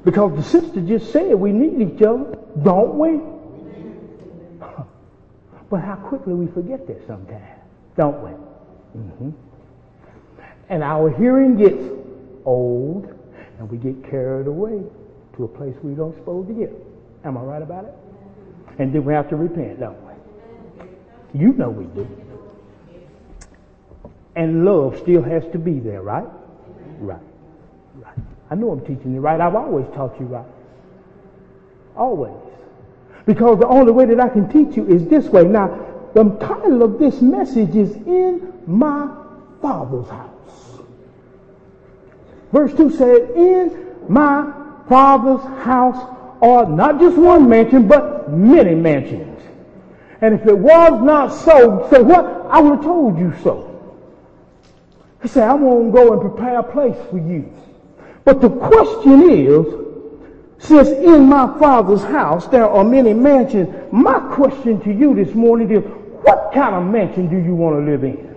Because 0.03 0.35
the 0.35 0.43
sister 0.43 0.81
just 0.81 1.11
said 1.11 1.35
we 1.35 1.51
need 1.51 1.95
each 1.95 2.01
other, 2.01 2.37
don't 2.63 2.97
we? 2.97 3.19
But 5.69 5.79
how 5.79 5.95
quickly 5.95 6.33
we 6.33 6.47
forget 6.47 6.85
that 6.87 7.07
sometimes, 7.07 7.61
don't 7.95 8.21
we? 8.21 8.31
Mm-hmm. 8.99 9.29
And 10.67 10.83
our 10.83 11.09
hearing 11.09 11.55
gets 11.55 11.81
old, 12.43 13.07
And 13.57 13.69
we 13.69 13.77
get 13.77 14.09
carried 14.09 14.47
away 14.47 14.81
to 15.37 15.43
a 15.45 15.47
place 15.47 15.73
we 15.81 15.93
don't 15.93 16.13
supposed 16.15 16.49
to 16.49 16.53
get. 16.53 16.73
Am 17.23 17.37
I 17.37 17.41
right 17.41 17.61
about 17.61 17.85
it? 17.85 17.93
And 18.79 18.93
then 18.93 19.05
we 19.05 19.13
have 19.13 19.29
to 19.29 19.37
repent, 19.37 19.79
don't 19.79 19.97
we? 20.05 21.39
You 21.39 21.53
know 21.53 21.69
we 21.69 21.85
do. 21.85 22.07
And 24.35 24.65
love 24.65 24.99
still 24.99 25.23
has 25.23 25.43
to 25.51 25.59
be 25.59 25.79
there, 25.79 26.01
right? 26.01 26.27
Right. 27.01 27.19
Right. 27.95 28.13
I 28.49 28.55
know 28.55 28.71
I'm 28.71 28.81
teaching 28.81 29.13
you 29.13 29.21
right. 29.21 29.41
I've 29.41 29.55
always 29.55 29.87
taught 29.95 30.19
you 30.19 30.27
right. 30.27 30.45
Always. 31.95 32.33
Because 33.25 33.59
the 33.59 33.67
only 33.67 33.91
way 33.91 34.05
that 34.05 34.19
I 34.19 34.29
can 34.29 34.47
teach 34.49 34.77
you 34.77 34.87
is 34.87 35.05
this 35.07 35.25
way. 35.25 35.43
Now, 35.43 35.87
the 36.13 36.23
title 36.39 36.83
of 36.83 36.99
this 36.99 37.21
message 37.21 37.75
is 37.75 37.95
In 37.95 38.53
My 38.67 39.09
Father's 39.61 40.09
House. 40.09 40.79
Verse 42.51 42.73
2 42.75 42.91
said, 42.91 43.31
In 43.31 43.95
my 44.07 44.51
Father's 44.87 45.43
house 45.63 46.17
are 46.41 46.67
not 46.67 46.99
just 46.99 47.17
one 47.17 47.47
mansion, 47.47 47.87
but 47.87 48.31
many 48.31 48.75
mansions. 48.75 49.41
And 50.21 50.39
if 50.39 50.45
it 50.45 50.57
was 50.57 51.01
not 51.01 51.29
so, 51.29 51.87
say 51.89 52.01
what? 52.01 52.25
I 52.49 52.59
would 52.59 52.75
have 52.75 52.83
told 52.83 53.17
you 53.17 53.33
so. 53.43 53.70
He 55.21 55.27
said, 55.27 55.47
I 55.47 55.53
want 55.53 55.87
to 55.87 55.91
go 55.91 56.13
and 56.13 56.21
prepare 56.21 56.59
a 56.59 56.63
place 56.63 56.97
for 57.09 57.17
you. 57.17 57.51
But 58.23 58.41
the 58.41 58.49
question 58.49 59.29
is, 59.29 59.65
since 60.57 60.89
in 60.89 61.27
my 61.27 61.57
father's 61.59 62.03
house 62.03 62.47
there 62.47 62.67
are 62.67 62.83
many 62.83 63.13
mansions, 63.13 63.69
my 63.91 64.19
question 64.33 64.79
to 64.81 64.91
you 64.91 65.15
this 65.15 65.33
morning 65.33 65.71
is, 65.71 65.83
what 66.23 66.51
kind 66.53 66.75
of 66.75 66.83
mansion 66.85 67.29
do 67.29 67.37
you 67.37 67.55
want 67.55 67.83
to 67.83 67.91
live 67.91 68.03
in? 68.03 68.31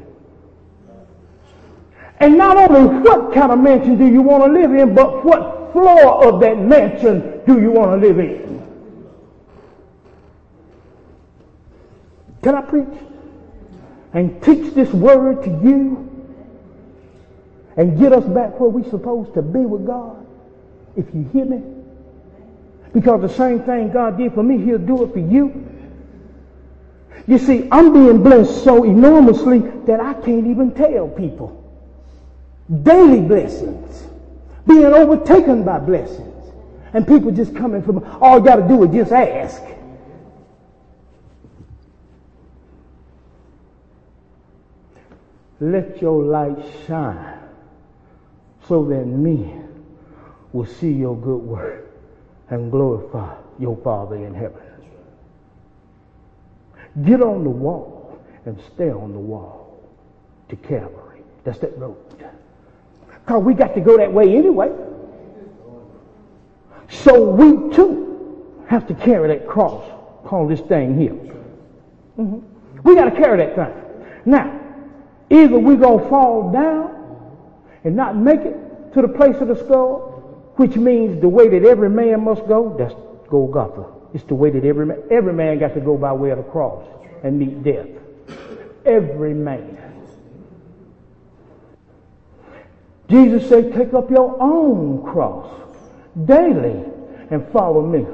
And 2.20 2.38
not 2.38 2.56
only 2.56 3.00
what 3.00 3.34
kind 3.34 3.52
of 3.52 3.58
mansion 3.58 3.98
do 3.98 4.06
you 4.06 4.22
want 4.22 4.44
to 4.44 4.52
live 4.52 4.72
in, 4.72 4.94
but 4.94 5.24
what 5.24 5.72
floor 5.72 6.24
of 6.26 6.40
that 6.40 6.58
mansion 6.58 7.40
do 7.46 7.60
you 7.60 7.70
want 7.70 8.00
to 8.00 8.06
live 8.06 8.18
in? 8.18 8.54
Can 12.42 12.54
I 12.54 12.60
preach? 12.62 12.98
And 14.12 14.42
teach 14.42 14.74
this 14.74 14.92
word 14.92 15.42
to 15.44 15.50
you 15.50 16.13
and 17.76 17.98
get 17.98 18.12
us 18.12 18.24
back 18.24 18.58
where 18.60 18.70
we're 18.70 18.88
supposed 18.90 19.34
to 19.34 19.42
be 19.42 19.60
with 19.60 19.86
God? 19.86 20.24
If 20.96 21.06
you 21.14 21.28
hear 21.32 21.44
me? 21.44 21.62
Because 22.92 23.20
the 23.22 23.28
same 23.28 23.62
thing 23.62 23.90
God 23.90 24.16
did 24.16 24.32
for 24.34 24.42
me, 24.42 24.64
He'll 24.64 24.78
do 24.78 25.02
it 25.04 25.12
for 25.12 25.18
you. 25.18 25.66
You 27.26 27.38
see, 27.38 27.68
I'm 27.72 27.92
being 27.92 28.22
blessed 28.22 28.62
so 28.62 28.84
enormously 28.84 29.60
that 29.86 29.98
I 29.98 30.14
can't 30.14 30.46
even 30.46 30.72
tell 30.72 31.08
people. 31.08 31.60
Daily 32.82 33.20
blessings. 33.20 34.06
Being 34.66 34.84
overtaken 34.84 35.64
by 35.64 35.80
blessings. 35.80 36.30
And 36.92 37.06
people 37.06 37.32
just 37.32 37.56
coming 37.56 37.82
from, 37.82 38.04
all 38.20 38.38
you 38.38 38.44
got 38.44 38.56
to 38.56 38.68
do 38.68 38.84
is 38.84 38.94
just 38.94 39.12
ask. 39.12 39.62
Let 45.60 46.00
your 46.00 46.22
light 46.22 46.58
shine 46.86 47.33
so 48.68 48.84
that 48.84 49.06
men 49.06 49.68
will 50.52 50.66
see 50.66 50.90
your 50.90 51.16
good 51.16 51.42
work 51.42 51.90
and 52.50 52.70
glorify 52.70 53.34
your 53.58 53.76
Father 53.78 54.16
in 54.16 54.34
heaven. 54.34 54.60
Get 57.04 57.20
on 57.22 57.42
the 57.42 57.50
wall 57.50 58.20
and 58.46 58.60
stay 58.74 58.90
on 58.90 59.12
the 59.12 59.18
wall 59.18 59.82
to 60.48 60.56
Calvary. 60.56 61.22
That's 61.42 61.58
that 61.58 61.76
road. 61.78 61.96
Because 63.24 63.42
we 63.42 63.54
got 63.54 63.74
to 63.74 63.80
go 63.80 63.96
that 63.96 64.12
way 64.12 64.36
anyway. 64.36 64.70
So 66.88 67.22
we 67.22 67.74
too 67.74 68.54
have 68.68 68.86
to 68.88 68.94
carry 68.94 69.28
that 69.28 69.48
cross 69.48 69.84
called 70.24 70.50
this 70.50 70.60
thing 70.60 70.98
here. 70.98 71.12
Mm-hmm. 72.18 72.38
We 72.82 72.94
got 72.94 73.06
to 73.06 73.10
carry 73.10 73.38
that 73.38 73.56
thing. 73.56 74.06
Now, 74.24 74.60
either 75.30 75.58
we're 75.58 75.76
going 75.76 76.02
to 76.02 76.08
fall 76.08 76.52
down 76.52 76.93
and 77.84 77.94
not 77.94 78.16
make 78.16 78.40
it 78.40 78.92
to 78.94 79.02
the 79.02 79.08
place 79.08 79.36
of 79.36 79.48
the 79.48 79.56
skull, 79.56 80.52
which 80.56 80.76
means 80.76 81.20
the 81.20 81.28
way 81.28 81.48
that 81.48 81.64
every 81.68 81.90
man 81.90 82.24
must 82.24 82.46
go, 82.46 82.74
that's 82.78 82.94
Golgotha. 83.28 83.84
It's 84.14 84.24
the 84.24 84.34
way 84.34 84.50
that 84.50 84.64
every 84.64 84.86
man, 84.86 85.02
every 85.10 85.32
man 85.32 85.58
got 85.58 85.74
to 85.74 85.80
go 85.80 85.96
by 85.96 86.12
way 86.12 86.30
of 86.30 86.38
the 86.38 86.44
cross 86.44 86.86
and 87.22 87.38
meet 87.38 87.62
death. 87.62 87.88
Every 88.86 89.34
man. 89.34 89.80
Jesus 93.08 93.48
said, 93.48 93.74
take 93.74 93.92
up 93.92 94.10
your 94.10 94.40
own 94.40 95.02
cross 95.02 95.48
daily 96.24 96.84
and 97.30 97.46
follow 97.52 97.86
me. 97.86 98.06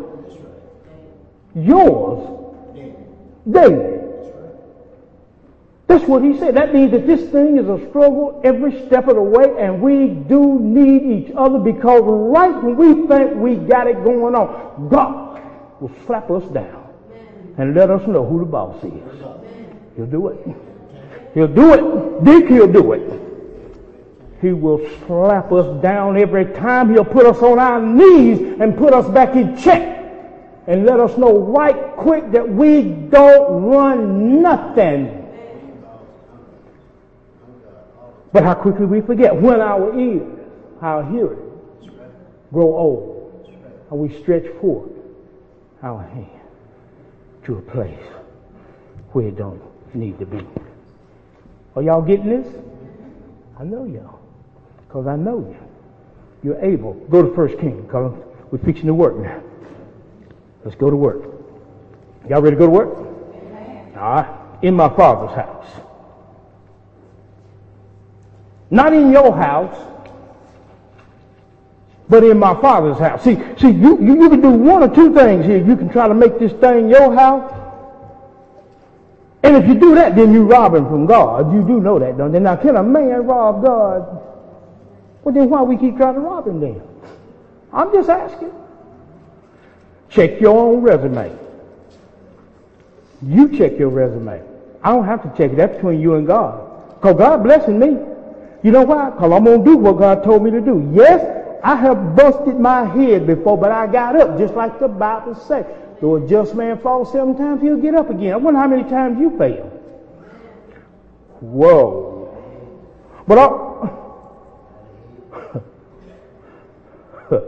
Yours 1.54 2.40
daily. 3.50 3.99
That's 5.90 6.05
what 6.05 6.22
he 6.22 6.38
said. 6.38 6.55
That 6.55 6.72
means 6.72 6.92
that 6.92 7.05
this 7.05 7.29
thing 7.33 7.59
is 7.59 7.68
a 7.68 7.85
struggle 7.88 8.40
every 8.44 8.87
step 8.87 9.09
of 9.09 9.16
the 9.16 9.22
way, 9.22 9.57
and 9.59 9.83
we 9.83 10.07
do 10.07 10.61
need 10.61 11.03
each 11.03 11.33
other 11.37 11.59
because 11.59 12.03
right 12.05 12.55
when 12.62 12.76
we 12.76 13.09
think 13.09 13.35
we 13.35 13.57
got 13.57 13.88
it 13.88 14.05
going 14.05 14.37
on, 14.37 14.88
God 14.88 15.42
will 15.81 15.90
slap 16.07 16.31
us 16.31 16.44
down 16.53 16.94
and 17.59 17.74
let 17.74 17.90
us 17.90 18.07
know 18.07 18.24
who 18.24 18.38
the 18.38 18.44
boss 18.44 18.76
is. 18.85 18.92
He'll 19.96 20.07
do 20.07 20.29
it. 20.29 20.46
He'll 21.35 21.48
do 21.48 21.74
it. 21.74 22.24
Dick, 22.24 22.48
he'll 22.48 22.70
do 22.70 22.92
it. 22.92 23.20
He 24.40 24.53
will 24.53 24.88
slap 25.09 25.50
us 25.50 25.83
down 25.83 26.16
every 26.16 26.55
time. 26.55 26.94
He'll 26.94 27.05
put 27.05 27.26
us 27.26 27.42
on 27.42 27.59
our 27.59 27.83
knees 27.83 28.38
and 28.61 28.79
put 28.79 28.94
us 28.94 29.12
back 29.12 29.35
in 29.35 29.57
check 29.57 29.83
and 30.68 30.87
let 30.87 31.00
us 31.00 31.18
know 31.18 31.37
right 31.37 31.96
quick 31.96 32.31
that 32.31 32.48
we 32.48 32.83
don't 32.83 33.64
run 33.64 34.40
nothing. 34.40 35.19
But 38.32 38.44
how 38.44 38.54
quickly 38.54 38.86
we 38.86 39.00
forget 39.00 39.34
when 39.34 39.60
our 39.60 39.98
ears, 39.98 40.38
our 40.80 41.04
hearing 41.10 41.50
grow 42.52 42.76
old, 42.76 43.48
and 43.90 43.98
we 43.98 44.20
stretch 44.22 44.46
forth 44.60 44.90
our 45.82 46.02
hand 46.02 46.30
to 47.44 47.56
a 47.56 47.62
place 47.62 47.98
where 49.12 49.28
it 49.28 49.36
don't 49.36 49.60
need 49.94 50.18
to 50.18 50.26
be. 50.26 50.46
Are 51.74 51.82
y'all 51.82 52.02
getting 52.02 52.28
this? 52.28 52.46
I 53.58 53.64
know 53.64 53.84
y'all 53.84 54.20
because 54.90 55.06
I 55.06 55.14
know 55.14 55.38
you. 55.38 55.56
You're 56.42 56.60
able. 56.64 56.94
Go 56.94 57.22
to 57.22 57.34
First 57.34 57.58
King, 57.60 57.82
because 57.82 58.12
we're 58.50 58.58
fixing 58.58 58.86
to 58.86 58.94
work 58.94 59.16
now. 59.16 59.40
Let's 60.64 60.76
go 60.76 60.90
to 60.90 60.96
work. 60.96 61.22
Y'all 62.28 62.40
ready 62.40 62.56
to 62.56 62.58
go 62.58 62.66
to 62.66 62.72
work? 62.72 62.98
All 63.96 64.14
right. 64.14 64.58
In 64.62 64.74
my 64.74 64.88
father's 64.88 65.36
house. 65.36 65.66
Not 68.70 68.92
in 68.92 69.11
your 69.11 69.35
house, 69.35 69.76
but 72.09 72.24
in 72.24 72.38
my 72.38 72.61
father's 72.61 72.98
house. 72.98 73.22
See, 73.22 73.37
see, 73.59 73.70
you, 73.70 74.00
you, 74.00 74.22
you 74.22 74.30
can 74.30 74.40
do 74.40 74.50
one 74.50 74.83
or 74.83 74.94
two 74.94 75.14
things 75.14 75.44
here. 75.46 75.64
You 75.64 75.76
can 75.76 75.88
try 75.88 76.09
to 76.09 76.14
make 76.14 76.38
this 76.38 76.52
thing 76.54 76.88
your 76.88 77.14
house. 77.14 77.52
And 79.42 79.56
if 79.56 79.66
you 79.66 79.74
do 79.74 79.94
that, 79.94 80.16
then 80.16 80.33
you're 80.33 80.44
robbing 80.44 80.87
from 80.87 81.06
God. 81.06 81.52
You 81.52 81.62
do 81.62 81.80
know 81.80 81.98
that, 81.98 82.18
don't 82.18 82.35
you? 82.35 82.40
Now, 82.40 82.56
can 82.56 82.76
a 82.76 82.83
man 82.83 83.26
rob 83.26 83.64
God? 83.64 84.22
Well, 85.22 85.35
then 85.35 85.48
why 85.48 85.62
we 85.62 85.76
keep 85.76 85.96
trying 85.96 86.14
to 86.14 86.20
rob 86.20 86.46
him 86.46 86.61
then? 86.61 86.83
I'm 87.72 87.92
just 87.92 88.09
asking. 88.09 88.52
Check 90.09 90.40
your 90.40 90.59
own 90.59 90.83
resume. 90.83 91.37
You 93.22 93.56
check 93.56 93.78
your 93.78 93.90
resume. 93.90 94.42
I 94.83 94.90
don't 94.90 95.04
have 95.04 95.22
to 95.22 95.28
check 95.37 95.52
it. 95.52 95.56
That's 95.56 95.76
between 95.76 96.00
you 96.00 96.14
and 96.14 96.26
God. 96.26 96.96
Because 96.96 97.16
God 97.16 97.42
blessing 97.44 97.78
me. 97.78 98.09
You 98.62 98.72
know 98.72 98.82
why? 98.82 99.10
Because 99.10 99.32
I'm 99.32 99.44
going 99.44 99.64
to 99.64 99.70
do 99.70 99.76
what 99.76 99.98
God 99.98 100.22
told 100.22 100.42
me 100.42 100.50
to 100.50 100.60
do. 100.60 100.90
Yes, 100.92 101.40
I 101.62 101.76
have 101.76 102.14
busted 102.14 102.58
my 102.58 102.84
head 102.84 103.26
before, 103.26 103.56
but 103.56 103.72
I 103.72 103.86
got 103.86 104.16
up, 104.16 104.38
just 104.38 104.54
like 104.54 104.78
the 104.78 104.88
Bible 104.88 105.34
says. 105.34 105.64
Though 106.00 106.16
a 106.16 106.26
just 106.26 106.54
man 106.54 106.78
falls 106.78 107.12
seven 107.12 107.36
times, 107.36 107.60
he'll 107.62 107.76
get 107.76 107.94
up 107.94 108.10
again. 108.10 108.32
I 108.32 108.36
wonder 108.36 108.58
how 108.60 108.68
many 108.68 108.84
times 108.84 109.20
you 109.20 109.36
fail. 109.36 109.66
Whoa. 111.40 112.16
But 113.26 113.38
I, 113.38 113.44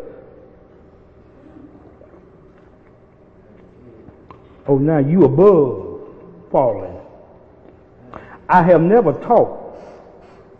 oh, 4.66 4.79
now 4.79 4.98
you 4.98 5.25
above 5.25 6.01
falling. 6.51 6.98
I 8.48 8.62
have 8.62 8.83
never 8.83 9.12
taught 9.14 9.62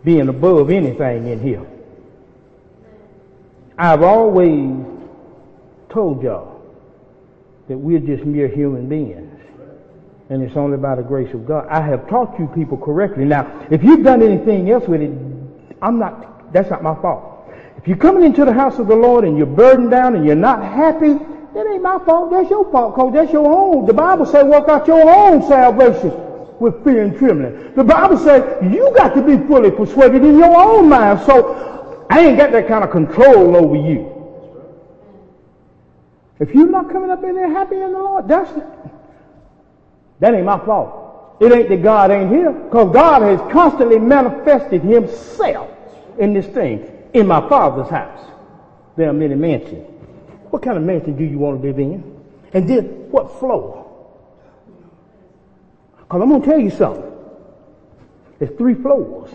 being 0.03 0.27
above 0.27 0.69
anything 0.69 1.27
in 1.27 1.41
here. 1.41 1.65
I've 3.77 4.03
always 4.03 4.85
told 5.89 6.21
y'all 6.23 6.61
that 7.67 7.77
we're 7.77 7.99
just 7.99 8.23
mere 8.25 8.47
human 8.47 8.89
beings. 8.89 9.29
And 10.29 10.41
it's 10.41 10.55
only 10.55 10.77
by 10.77 10.95
the 10.95 11.03
grace 11.03 11.33
of 11.33 11.45
God. 11.45 11.67
I 11.69 11.81
have 11.81 12.09
taught 12.09 12.37
you 12.39 12.47
people 12.47 12.77
correctly. 12.77 13.25
Now, 13.25 13.67
if 13.69 13.83
you've 13.83 14.03
done 14.03 14.21
anything 14.21 14.69
else 14.69 14.87
with 14.87 15.01
it, 15.01 15.11
I'm 15.81 15.99
not, 15.99 16.51
that's 16.53 16.69
not 16.69 16.81
my 16.81 16.95
fault. 17.01 17.49
If 17.77 17.87
you're 17.87 17.97
coming 17.97 18.23
into 18.23 18.45
the 18.45 18.53
house 18.53 18.79
of 18.79 18.87
the 18.87 18.95
Lord 18.95 19.25
and 19.25 19.37
you're 19.37 19.45
burdened 19.45 19.91
down 19.91 20.15
and 20.15 20.25
you're 20.25 20.35
not 20.35 20.63
happy, 20.63 21.13
that 21.13 21.67
ain't 21.71 21.83
my 21.83 21.99
fault. 22.05 22.31
That's 22.31 22.49
your 22.49 22.69
fault 22.71 22.95
because 22.95 23.13
that's 23.13 23.33
your 23.33 23.47
own. 23.47 23.85
The 23.85 23.93
Bible 23.93 24.25
says 24.25 24.45
work 24.45 24.69
out 24.69 24.87
your 24.87 25.07
own 25.09 25.41
salvation 25.47 26.22
with 26.63 26.81
fear 26.85 27.03
and 27.03 27.17
trembling. 27.17 27.73
The 27.75 27.83
Bible 27.83 28.17
says 28.17 28.63
you 28.63 28.91
got 28.95 29.13
to 29.15 29.21
be 29.21 29.37
fully 29.47 29.69
persuaded 29.69 30.23
in 30.23 30.37
your 30.37 30.55
own 30.57 30.87
mind. 30.87 31.19
So 31.25 32.07
I 32.09 32.21
ain't 32.21 32.37
got 32.37 32.51
that 32.53 32.67
kind 32.69 32.85
of 32.85 32.89
control 32.89 33.55
over 33.57 33.75
you. 33.75 34.09
If 36.39 36.55
you're 36.55 36.69
not 36.69 36.89
coming 36.89 37.11
up 37.11 37.23
in 37.23 37.35
there 37.35 37.49
happy 37.49 37.75
in 37.75 37.91
the 37.91 37.99
Lord, 37.99 38.27
that's 38.27 38.49
that 40.19 40.33
ain't 40.33 40.45
my 40.45 40.57
fault. 40.65 41.37
It 41.41 41.51
ain't 41.51 41.67
that 41.67 41.83
God 41.83 42.11
ain't 42.11 42.31
here 42.31 42.51
because 42.51 42.93
God 42.93 43.21
has 43.23 43.39
constantly 43.51 43.99
manifested 43.99 44.81
himself 44.81 45.69
in 46.17 46.33
this 46.33 46.47
thing 46.47 46.89
in 47.13 47.27
my 47.27 47.47
father's 47.49 47.89
house. 47.89 48.25
There 48.95 49.09
are 49.09 49.13
many 49.13 49.35
mansions. 49.35 49.85
What 50.49 50.61
kind 50.61 50.77
of 50.77 50.83
mansion 50.83 51.17
do 51.17 51.25
you 51.25 51.39
want 51.39 51.61
to 51.61 51.67
live 51.67 51.79
in? 51.79 52.21
And 52.53 52.69
then 52.69 52.85
what 53.11 53.37
floor? 53.39 53.82
Because 56.13 56.25
I'm 56.25 56.29
going 56.29 56.41
to 56.43 56.47
tell 56.47 56.59
you 56.59 56.69
something. 56.69 57.11
There's 58.37 58.55
three 58.55 58.75
floors. 58.75 59.31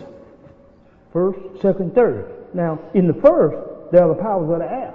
First, 1.11 1.61
second, 1.61 1.93
third. 1.93 2.31
Now, 2.53 2.79
in 2.93 3.05
the 3.05 3.13
first, 3.15 3.91
there 3.91 4.01
are 4.01 4.15
the 4.15 4.21
powers 4.21 4.49
of 4.49 4.59
the 4.59 4.71
air. 4.71 4.93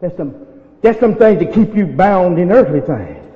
That's 0.00 0.16
some, 0.16 0.46
that's 0.82 1.00
some 1.00 1.16
things 1.16 1.40
that 1.40 1.52
keep 1.52 1.74
you 1.74 1.86
bound 1.86 2.38
in 2.38 2.52
earthly 2.52 2.80
things. 2.80 3.26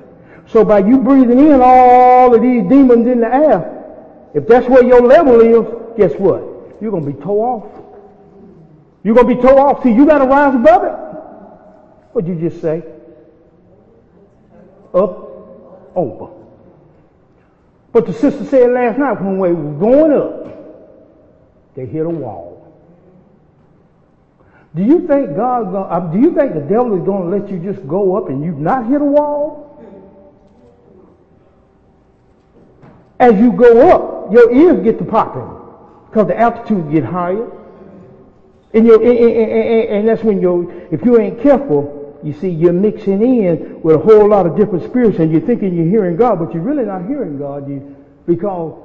So 0.47 0.65
by 0.65 0.79
you 0.79 0.99
breathing 0.99 1.41
in 1.41 1.61
all 1.61 2.33
of 2.33 2.41
these 2.41 2.63
demons 2.69 3.09
in 3.09 3.19
the 3.19 3.35
air, 3.35 4.31
if 4.35 4.47
that's 4.47 4.69
where 4.69 4.85
your 4.85 5.01
level 5.01 5.41
is, 5.41 5.99
guess 5.99 6.17
what? 6.17 6.45
You're 6.81 6.93
going 6.93 7.07
to 7.07 7.13
be 7.13 7.21
tore 7.21 7.57
off. 7.57 7.85
You're 9.03 9.17
going 9.17 9.27
to 9.27 9.35
be 9.35 9.43
tore 9.43 9.59
off. 9.59 9.83
See, 9.83 9.91
you 9.91 10.07
got 10.07 10.19
to 10.19 10.27
rise 10.27 10.55
above 10.55 10.85
it. 10.85 10.95
What'd 12.13 12.29
you 12.29 12.39
just 12.49 12.63
say? 12.63 12.85
Up, 14.95 15.97
over. 15.97 16.38
But 17.93 18.07
the 18.07 18.13
sister 18.13 18.45
said 18.45 18.71
last 18.71 18.99
night 18.99 19.21
when 19.21 19.39
we 19.39 19.53
were 19.53 19.79
going 19.79 20.13
up, 20.13 21.75
they 21.75 21.87
hit 21.87 22.05
a 22.05 22.11
wall. 22.11 22.59
Do 24.75 24.83
you 24.83 25.07
think 25.07 25.35
God? 25.35 25.75
Uh, 25.75 26.01
do 26.13 26.19
you 26.19 26.35
think 26.35 26.55
the 26.55 26.61
devil 26.61 26.97
is 26.97 27.05
going 27.05 27.31
to 27.31 27.37
let 27.37 27.51
you 27.51 27.59
just 27.59 27.87
go 27.89 28.17
up 28.17 28.29
and 28.29 28.45
you 28.45 28.53
not 28.53 28.87
hit 28.87 29.01
a 29.01 29.05
wall? 29.05 29.65
As 33.19 33.35
you 33.41 33.53
go 33.53 33.89
up, 33.91 34.33
your 34.33 34.53
ears 34.53 34.85
get 34.85 34.99
to 34.99 35.05
popping 35.05 35.49
because 36.09 36.29
the 36.29 36.39
altitude 36.39 36.91
get 36.93 37.05
higher. 37.05 37.51
And, 38.75 38.87
you 38.87 38.95
and, 38.95 39.19
and, 39.19 39.89
and, 39.89 40.09
that's 40.09 40.23
when 40.23 40.41
you 40.43 40.89
if 40.91 41.05
you 41.05 41.19
ain't 41.19 41.41
careful, 41.41 41.98
you 42.23 42.33
see, 42.33 42.49
you're 42.49 42.73
mixing 42.73 43.23
in 43.23 43.81
with 43.83 43.97
a 43.97 43.99
whole 43.99 44.29
lot 44.29 44.47
of 44.47 44.57
different 44.57 44.85
spirits 44.85 45.19
and 45.19 45.31
you're 45.31 45.41
thinking 45.41 45.77
you're 45.77 45.87
hearing 45.87 46.17
God, 46.17 46.39
but 46.39 46.53
you're 46.53 46.63
really 46.63 46.85
not 46.85 47.07
hearing 47.07 47.39
God 47.39 47.69
you, 47.69 47.97
because 48.27 48.77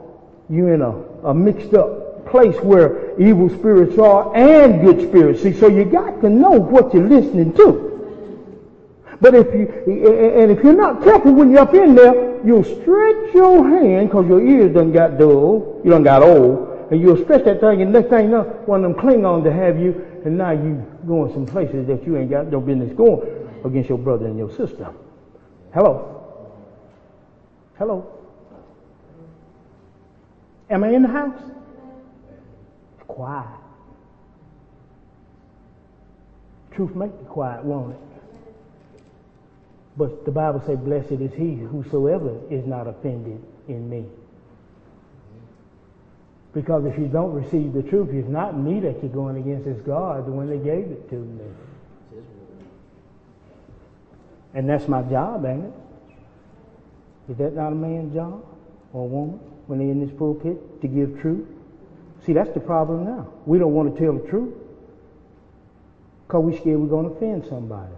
you're 0.50 0.74
in 0.74 0.82
a, 0.82 0.92
a 1.28 1.34
mixed 1.34 1.74
up 1.74 2.26
place 2.28 2.56
where 2.62 3.20
evil 3.20 3.50
spirits 3.50 3.98
are 3.98 4.36
and 4.36 4.82
good 4.82 5.10
spirits. 5.10 5.42
See, 5.42 5.54
so 5.54 5.68
you 5.68 5.86
got 5.86 6.22
to 6.22 6.30
know 6.30 6.52
what 6.52 6.94
you're 6.94 7.08
listening 7.08 7.54
to. 7.54 7.92
But 9.20 9.36
if 9.36 9.48
you, 9.54 9.68
and 10.42 10.52
if 10.52 10.64
you're 10.64 10.74
not 10.74 11.04
careful 11.04 11.34
when 11.34 11.52
you're 11.52 11.62
up 11.62 11.74
in 11.74 11.96
there, 11.96 12.46
you'll 12.46 12.64
stretch 12.64 13.34
your 13.34 13.68
hand 13.68 14.10
because 14.10 14.28
your 14.28 14.46
ears 14.46 14.74
done 14.74 14.92
got 14.92 15.18
dull, 15.18 15.82
you 15.84 15.92
done 15.92 16.04
got 16.04 16.22
old, 16.22 16.92
and 16.92 17.00
you'll 17.02 17.24
stretch 17.24 17.46
that 17.46 17.62
thing, 17.62 17.82
and 17.82 17.94
next 17.94 18.10
thing 18.10 18.26
you 18.26 18.32
know, 18.32 18.44
one 18.66 18.84
of 18.84 18.92
them 18.92 19.02
Klingons 19.02 19.44
to 19.46 19.54
have 19.54 19.80
you, 19.80 20.06
and 20.26 20.38
now 20.38 20.52
you 20.52 20.86
going 21.06 21.34
some 21.34 21.46
places 21.46 21.88
that 21.88 22.06
you 22.06 22.18
ain't 22.18 22.30
got 22.30 22.48
no 22.48 22.62
business 22.62 22.94
going 22.96 23.22
against 23.66 23.90
your 23.90 23.98
brother 23.98 24.26
and 24.26 24.38
your 24.38 24.52
sister. 24.52 24.94
Hello? 25.74 26.14
Hello? 27.78 28.08
Am 30.70 30.84
I 30.84 30.90
in 30.90 31.02
the 31.02 31.10
house? 31.10 31.42
It's 32.98 33.08
quiet. 33.08 33.60
Truth 36.72 36.96
make 36.96 37.12
you 37.12 37.28
quiet, 37.28 37.64
won't 37.64 37.94
it? 37.94 38.00
But 39.96 40.26
the 40.26 40.32
Bible 40.32 40.64
says, 40.66 40.80
Blessed 40.80 41.22
is 41.22 41.34
he 41.34 41.56
whosoever 41.56 42.40
is 42.50 42.66
not 42.66 42.88
offended 42.88 43.44
in 43.68 43.90
me. 43.90 44.06
Because 46.54 46.86
if 46.86 46.98
you 47.00 47.08
don't 47.08 47.34
receive 47.34 47.74
the 47.74 47.82
truth, 47.82 48.10
it's 48.12 48.30
not 48.30 48.58
me 48.58 48.80
that 48.82 49.02
you're 49.02 49.12
going 49.12 49.38
against, 49.38 49.68
it's 49.68 49.82
God, 49.82 50.28
the 50.28 50.32
one 50.32 50.50
that 50.50 50.64
gave 50.64 50.86
it 50.86 51.10
to 51.10 51.16
me. 51.16 51.46
And 54.54 54.70
that's 54.70 54.88
my 54.88 55.02
job, 55.02 55.46
ain't 55.46 55.66
it? 55.66 55.74
Is 57.32 57.38
that 57.38 57.56
not 57.56 57.72
a 57.72 57.76
man's 57.76 58.14
job 58.14 58.46
or 58.92 59.04
a 59.04 59.08
woman 59.08 59.40
when 59.66 59.80
they're 59.80 59.90
in 59.90 60.06
this 60.06 60.16
pulpit 60.16 60.82
to 60.82 60.88
give 60.88 61.20
truth? 61.22 61.48
See, 62.26 62.34
that's 62.34 62.52
the 62.52 62.60
problem 62.60 63.04
now. 63.06 63.34
We 63.46 63.58
don't 63.58 63.74
want 63.74 63.96
to 63.96 64.02
tell 64.02 64.14
the 64.14 64.30
truth 64.30 64.54
because 66.28 66.44
we're 66.44 66.60
scared 66.60 66.80
we're 66.80 66.88
going 66.88 67.10
to 67.10 67.16
offend 67.16 67.46
somebody. 67.50 67.94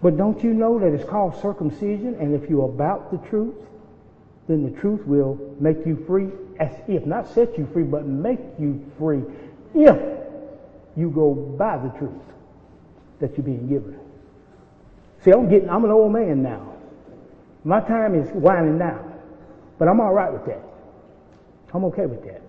But 0.00 0.16
don't 0.16 0.42
you 0.42 0.54
know 0.54 0.78
that 0.78 0.92
it's 0.92 1.08
called 1.08 1.40
circumcision, 1.40 2.16
and 2.20 2.34
if 2.34 2.48
you're 2.48 2.68
about 2.68 3.10
the 3.10 3.18
truth, 3.28 3.54
then 4.48 4.64
the 4.64 4.80
truth 4.80 5.06
will 5.06 5.38
make 5.60 5.84
you 5.86 6.02
free 6.06 6.28
as 6.60 6.72
if, 6.88 7.06
not 7.06 7.28
set 7.32 7.56
you 7.58 7.68
free, 7.72 7.82
but 7.84 8.06
make 8.06 8.40
you 8.58 8.84
free 8.98 9.22
if 9.74 9.98
you 10.96 11.10
go 11.10 11.34
by 11.34 11.76
the 11.76 11.88
truth 11.98 12.12
that 13.20 13.36
you're 13.36 13.44
being 13.44 13.68
given. 13.68 13.98
See, 15.24 15.32
I'm 15.32 15.48
getting, 15.48 15.70
I'm 15.70 15.84
an 15.84 15.90
old 15.90 16.12
man 16.12 16.42
now. 16.42 16.74
My 17.64 17.80
time 17.80 18.14
is 18.14 18.28
winding 18.32 18.78
down. 18.78 19.12
But 19.78 19.88
I'm 19.88 20.00
all 20.00 20.12
right 20.12 20.32
with 20.32 20.44
that. 20.46 20.62
I'm 21.72 21.84
okay 21.86 22.06
with 22.06 22.22
that. 22.24 22.42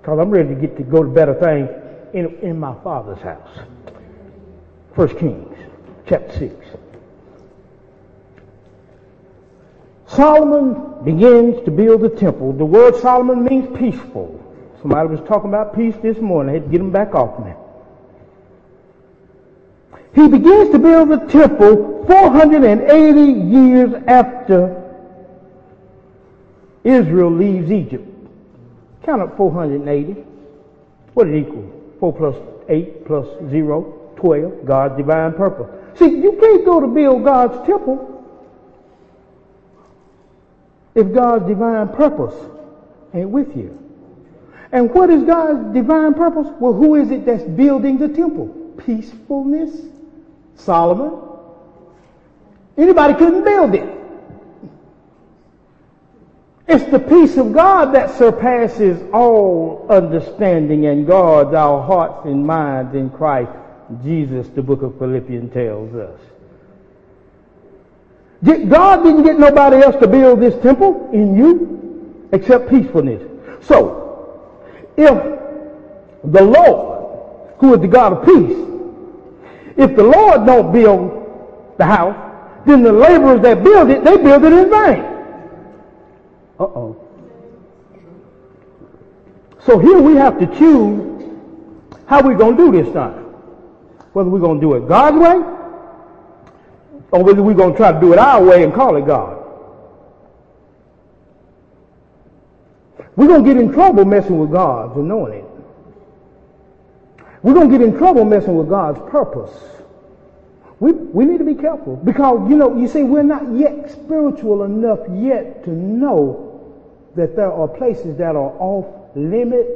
Because 0.00 0.18
I'm 0.18 0.30
ready 0.30 0.50
to 0.50 0.54
get 0.54 0.76
to 0.76 0.82
go 0.82 1.02
to 1.02 1.08
better 1.08 1.34
things 1.34 1.70
in, 2.14 2.38
in 2.40 2.58
my 2.58 2.74
father's 2.82 3.20
house. 3.20 3.58
First 4.94 5.18
Kings, 5.18 5.56
chapter 6.06 6.38
6. 6.38 6.54
Solomon 10.08 11.04
begins 11.04 11.64
to 11.64 11.70
build 11.70 12.02
the 12.02 12.08
temple. 12.08 12.52
The 12.52 12.64
word 12.64 12.96
Solomon 12.96 13.44
means 13.44 13.76
peaceful. 13.76 14.42
Somebody 14.80 15.08
was 15.08 15.20
talking 15.26 15.48
about 15.48 15.74
peace 15.74 15.96
this 16.02 16.18
morning. 16.18 16.50
I 16.50 16.54
had 16.54 16.64
to 16.64 16.70
get 16.70 16.80
him 16.80 16.92
back 16.92 17.14
off 17.14 17.44
me. 17.44 17.52
He 20.14 20.28
begins 20.28 20.70
to 20.70 20.78
build 20.78 21.10
the 21.10 21.18
temple 21.26 22.04
480 22.06 23.20
years 23.20 24.02
after 24.06 24.82
Israel 26.84 27.30
leaves 27.30 27.70
Egypt. 27.70 28.08
Count 29.04 29.22
up 29.22 29.36
480. 29.36 30.24
What 31.14 31.26
it 31.26 31.36
equal? 31.36 31.70
4 32.00 32.12
plus 32.12 32.36
8 32.68 33.06
plus 33.06 33.26
0, 33.50 34.12
12. 34.16 34.64
God's 34.64 34.96
divine 34.96 35.32
purpose. 35.32 35.98
See, 35.98 36.06
you 36.06 36.32
can't 36.40 36.64
go 36.64 36.80
to 36.80 36.86
build 36.86 37.24
God's 37.24 37.66
temple 37.66 38.15
if 40.96 41.12
God's 41.12 41.46
divine 41.46 41.88
purpose 41.90 42.34
ain't 43.14 43.30
with 43.30 43.56
you. 43.56 43.78
And 44.72 44.92
what 44.92 45.10
is 45.10 45.22
God's 45.22 45.72
divine 45.72 46.14
purpose? 46.14 46.48
Well, 46.58 46.72
who 46.72 46.96
is 46.96 47.10
it 47.10 47.24
that's 47.24 47.44
building 47.44 47.98
the 47.98 48.08
temple? 48.08 48.48
Peacefulness? 48.84 49.80
Solomon? 50.56 51.22
Anybody 52.76 53.14
couldn't 53.14 53.44
build 53.44 53.74
it. 53.74 53.92
It's 56.66 56.90
the 56.90 56.98
peace 56.98 57.36
of 57.36 57.52
God 57.52 57.94
that 57.94 58.10
surpasses 58.18 59.00
all 59.12 59.86
understanding 59.88 60.86
and 60.86 61.06
guards 61.06 61.54
our 61.54 61.80
hearts 61.86 62.26
and 62.26 62.44
minds 62.44 62.94
in 62.94 63.10
Christ 63.10 63.52
Jesus, 64.02 64.48
the 64.48 64.62
book 64.62 64.82
of 64.82 64.98
Philippians 64.98 65.52
tells 65.52 65.94
us. 65.94 66.20
God 68.44 69.02
didn't 69.02 69.24
get 69.24 69.38
nobody 69.38 69.78
else 69.78 69.96
to 69.96 70.06
build 70.06 70.40
this 70.40 70.60
temple 70.62 71.10
in 71.12 71.36
you 71.36 72.28
except 72.32 72.68
peacefulness. 72.68 73.22
So, 73.62 74.52
if 74.96 75.14
the 76.24 76.42
Lord, 76.42 77.56
who 77.58 77.74
is 77.74 77.80
the 77.80 77.88
God 77.88 78.12
of 78.12 78.24
peace, 78.24 78.56
if 79.76 79.96
the 79.96 80.02
Lord 80.02 80.46
don't 80.46 80.72
build 80.72 81.74
the 81.78 81.84
house, 81.84 82.16
then 82.66 82.82
the 82.82 82.92
laborers 82.92 83.42
that 83.42 83.62
build 83.62 83.90
it, 83.90 84.04
they 84.04 84.16
build 84.16 84.44
it 84.44 84.52
in 84.52 84.70
vain. 84.70 85.02
Uh-oh. 86.58 86.96
So 89.60 89.78
here 89.78 90.00
we 90.00 90.14
have 90.14 90.38
to 90.38 90.46
choose 90.58 91.24
how 92.06 92.22
we're 92.22 92.36
going 92.36 92.56
to 92.56 92.70
do 92.70 92.82
this 92.82 92.92
time. 92.94 93.24
Whether 94.12 94.30
we're 94.30 94.40
going 94.40 94.60
to 94.60 94.66
do 94.66 94.74
it 94.74 94.88
God's 94.88 95.18
way 95.18 95.55
or 97.12 97.22
whether 97.22 97.42
we're 97.42 97.54
going 97.54 97.72
to 97.72 97.76
try 97.76 97.92
to 97.92 98.00
do 98.00 98.12
it 98.12 98.18
our 98.18 98.42
way 98.42 98.62
and 98.62 98.74
call 98.74 98.96
it 98.96 99.06
God. 99.06 99.42
We're 103.14 103.28
going 103.28 103.44
to 103.44 103.54
get 103.54 103.60
in 103.60 103.72
trouble 103.72 104.04
messing 104.04 104.38
with 104.38 104.52
God's 104.52 104.92
it. 104.96 105.44
we're 107.42 107.54
going 107.54 107.70
to 107.70 107.78
get 107.78 107.86
in 107.86 107.96
trouble 107.96 108.24
messing 108.24 108.56
with 108.56 108.68
God's 108.68 108.98
purpose. 109.10 109.54
We, 110.78 110.92
we 110.92 111.24
need 111.24 111.38
to 111.38 111.44
be 111.44 111.54
careful 111.54 111.96
because, 111.96 112.50
you 112.50 112.56
know, 112.56 112.76
you 112.76 112.88
see, 112.88 113.02
we're 113.02 113.22
not 113.22 113.50
yet 113.56 113.90
spiritual 113.90 114.64
enough 114.64 115.00
yet 115.10 115.64
to 115.64 115.70
know 115.70 116.46
that 117.14 117.34
there 117.34 117.50
are 117.50 117.66
places 117.66 118.18
that 118.18 118.36
are 118.36 118.52
off 118.58 119.16
limit 119.16 119.66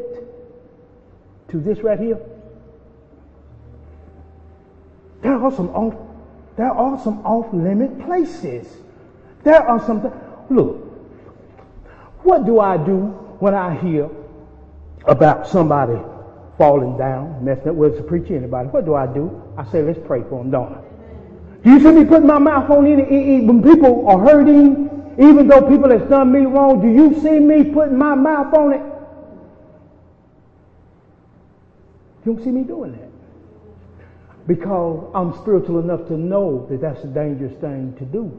to 1.49 1.59
this 1.59 1.79
right 1.79 1.99
here. 1.99 2.19
There 5.23 5.35
are 5.35 5.53
some 5.53 5.71
off, 5.71 5.95
there 6.61 6.71
are 6.71 7.03
some 7.03 7.25
off 7.25 7.51
limit 7.55 8.05
places. 8.05 8.69
There 9.45 9.67
are 9.67 9.81
some, 9.87 10.03
look, 10.51 10.77
what 12.23 12.45
do 12.45 12.61
I 12.61 12.77
do 12.77 13.07
when 13.41 13.55
I 13.55 13.81
hear 13.81 14.11
about 15.07 15.49
somebody 15.49 15.99
falling 16.59 16.99
down, 16.99 17.43
messing 17.43 17.71
up 17.71 17.77
with 17.77 17.97
the 17.97 18.03
preacher, 18.03 18.37
anybody? 18.37 18.69
What 18.69 18.85
do 18.85 18.95
I 18.95 19.07
do? 19.07 19.43
I 19.57 19.65
say, 19.73 19.83
let's 19.83 19.99
pray 20.07 20.21
for 20.29 20.43
them, 20.43 20.51
don't 20.51 20.75
I? 20.75 20.83
Do 21.65 21.71
you 21.71 21.81
see 21.81 21.93
me 21.93 22.05
putting 22.05 22.27
my 22.27 22.39
mouth 22.39 22.69
on 22.69 22.87
any, 22.87 23.41
when 23.41 23.63
people 23.63 24.07
are 24.07 24.19
hurting, 24.19 25.15
even 25.19 25.49
though 25.49 25.63
people 25.63 25.91
have 25.91 26.11
done 26.11 26.31
me 26.31 26.41
wrong, 26.41 26.83
do 26.83 26.89
you 26.89 27.19
see 27.23 27.39
me 27.39 27.65
putting 27.73 27.97
my 27.97 28.15
mouth 28.15 28.53
on 28.53 28.75
it? 28.75 28.83
You 32.27 32.35
don't 32.35 32.45
see 32.45 32.51
me 32.51 32.65
doing 32.65 32.93
that. 32.93 33.10
Because 34.51 35.09
I'm 35.15 35.33
spiritual 35.43 35.79
enough 35.79 36.09
to 36.09 36.17
know 36.17 36.67
that 36.69 36.81
that's 36.81 37.05
a 37.05 37.07
dangerous 37.07 37.53
thing 37.61 37.95
to 37.99 38.05
do. 38.05 38.37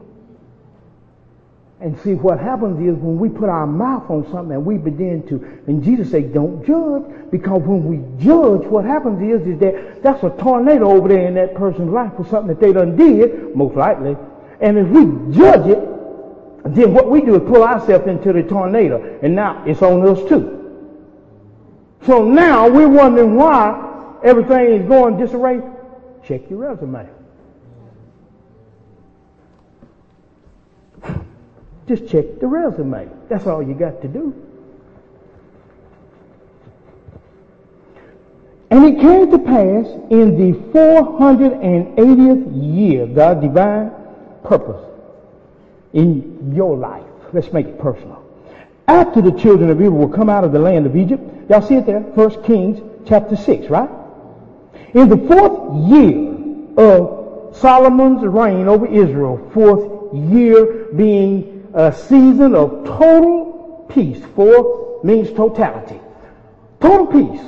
And 1.80 1.98
see, 2.00 2.12
what 2.12 2.38
happens 2.38 2.78
is 2.86 3.02
when 3.02 3.18
we 3.18 3.30
put 3.30 3.48
our 3.48 3.66
mouth 3.66 4.10
on 4.10 4.30
something 4.30 4.52
and 4.52 4.66
we 4.66 4.76
begin 4.76 5.26
to, 5.28 5.36
and 5.66 5.82
Jesus 5.82 6.10
said, 6.10 6.34
don't 6.34 6.66
judge, 6.66 7.30
because 7.30 7.62
when 7.62 7.86
we 7.86 7.96
judge, 8.22 8.60
what 8.66 8.84
happens 8.84 9.22
is, 9.22 9.54
is 9.54 9.58
that 9.60 10.02
that's 10.02 10.22
a 10.22 10.28
tornado 10.36 10.90
over 10.90 11.08
there 11.08 11.26
in 11.26 11.32
that 11.32 11.54
person's 11.54 11.90
life 11.90 12.12
for 12.14 12.26
something 12.26 12.48
that 12.48 12.60
they 12.60 12.74
done 12.74 12.94
did, 12.94 13.56
most 13.56 13.74
likely. 13.74 14.14
And 14.60 14.76
if 14.76 14.88
we 14.88 15.34
judge 15.34 15.66
it, 15.66 15.80
then 16.74 16.92
what 16.92 17.10
we 17.10 17.22
do 17.22 17.36
is 17.36 17.48
pull 17.48 17.62
ourselves 17.62 18.06
into 18.06 18.34
the 18.34 18.42
tornado, 18.42 19.18
and 19.22 19.34
now 19.34 19.64
it's 19.66 19.80
on 19.80 20.06
us 20.06 20.28
too. 20.28 20.92
So 22.04 22.22
now 22.22 22.68
we're 22.68 22.86
wondering 22.86 23.34
why 23.34 24.20
everything 24.22 24.74
is 24.74 24.86
going 24.86 25.16
disarray. 25.16 25.62
Check 26.24 26.50
your 26.50 26.60
resume. 26.60 27.08
Just 31.88 32.06
check 32.08 32.38
the 32.40 32.46
resume. 32.46 33.08
That's 33.28 33.46
all 33.46 33.62
you 33.62 33.74
got 33.74 34.00
to 34.02 34.08
do. 34.08 34.34
And 38.70 38.84
it 38.86 39.00
came 39.00 39.30
to 39.30 39.38
pass 39.38 39.86
in 40.10 40.38
the 40.38 40.52
480th 40.70 42.74
year, 42.74 43.06
God's 43.06 43.42
divine 43.42 43.90
purpose 44.44 44.82
in 45.92 46.54
your 46.54 46.76
life. 46.76 47.04
Let's 47.32 47.52
make 47.52 47.66
it 47.66 47.78
personal. 47.78 48.24
After 48.88 49.20
the 49.20 49.32
children 49.32 49.70
of 49.70 49.80
Israel 49.80 49.98
will 49.98 50.08
come 50.08 50.30
out 50.30 50.44
of 50.44 50.52
the 50.52 50.58
land 50.58 50.86
of 50.86 50.96
Egypt, 50.96 51.22
y'all 51.50 51.60
see 51.60 51.74
it 51.74 51.84
there, 51.84 52.02
First 52.14 52.42
Kings 52.44 52.80
chapter 53.06 53.36
6, 53.36 53.68
right? 53.68 53.90
In 54.94 55.08
the 55.08 55.16
fourth 55.16 55.88
year 55.90 56.34
of 56.76 57.56
Solomon's 57.56 58.22
reign 58.24 58.68
over 58.68 58.86
Israel, 58.86 59.50
fourth 59.52 60.14
year 60.14 60.88
being 60.94 61.68
a 61.74 61.92
season 61.92 62.54
of 62.54 62.84
total 62.84 63.86
peace. 63.88 64.22
Four 64.34 65.00
means 65.04 65.30
totality. 65.32 66.00
Total 66.80 67.06
peace. 67.06 67.40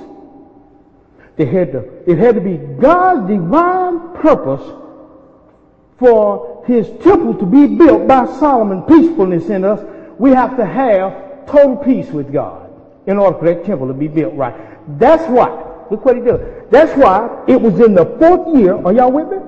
Had 1.36 1.72
to, 1.72 2.10
it 2.10 2.16
had 2.18 2.36
to 2.36 2.40
be 2.40 2.56
God's 2.56 3.28
divine 3.28 4.14
purpose 4.14 4.62
for 5.98 6.64
his 6.66 6.86
temple 7.02 7.34
to 7.34 7.46
be 7.46 7.66
built 7.66 8.06
by 8.06 8.26
Solomon, 8.38 8.82
peacefulness 8.82 9.48
in 9.48 9.64
us. 9.64 9.80
We 10.18 10.30
have 10.30 10.56
to 10.56 10.64
have 10.64 11.46
total 11.46 11.76
peace 11.76 12.08
with 12.08 12.32
God 12.32 12.70
in 13.06 13.18
order 13.18 13.38
for 13.38 13.44
that 13.46 13.64
temple 13.64 13.88
to 13.88 13.94
be 13.94 14.08
built 14.08 14.34
right. 14.34 14.54
That's 14.98 15.28
why, 15.28 15.63
look 15.90 16.04
what 16.04 16.16
he 16.16 16.22
did. 16.22 16.70
That's 16.70 16.96
why 16.96 17.44
it 17.46 17.60
was 17.60 17.80
in 17.80 17.94
the 17.94 18.06
fourth 18.18 18.56
year, 18.56 18.74
are 18.84 18.92
y'all 18.92 19.12
with 19.12 19.28
me? 19.28 19.38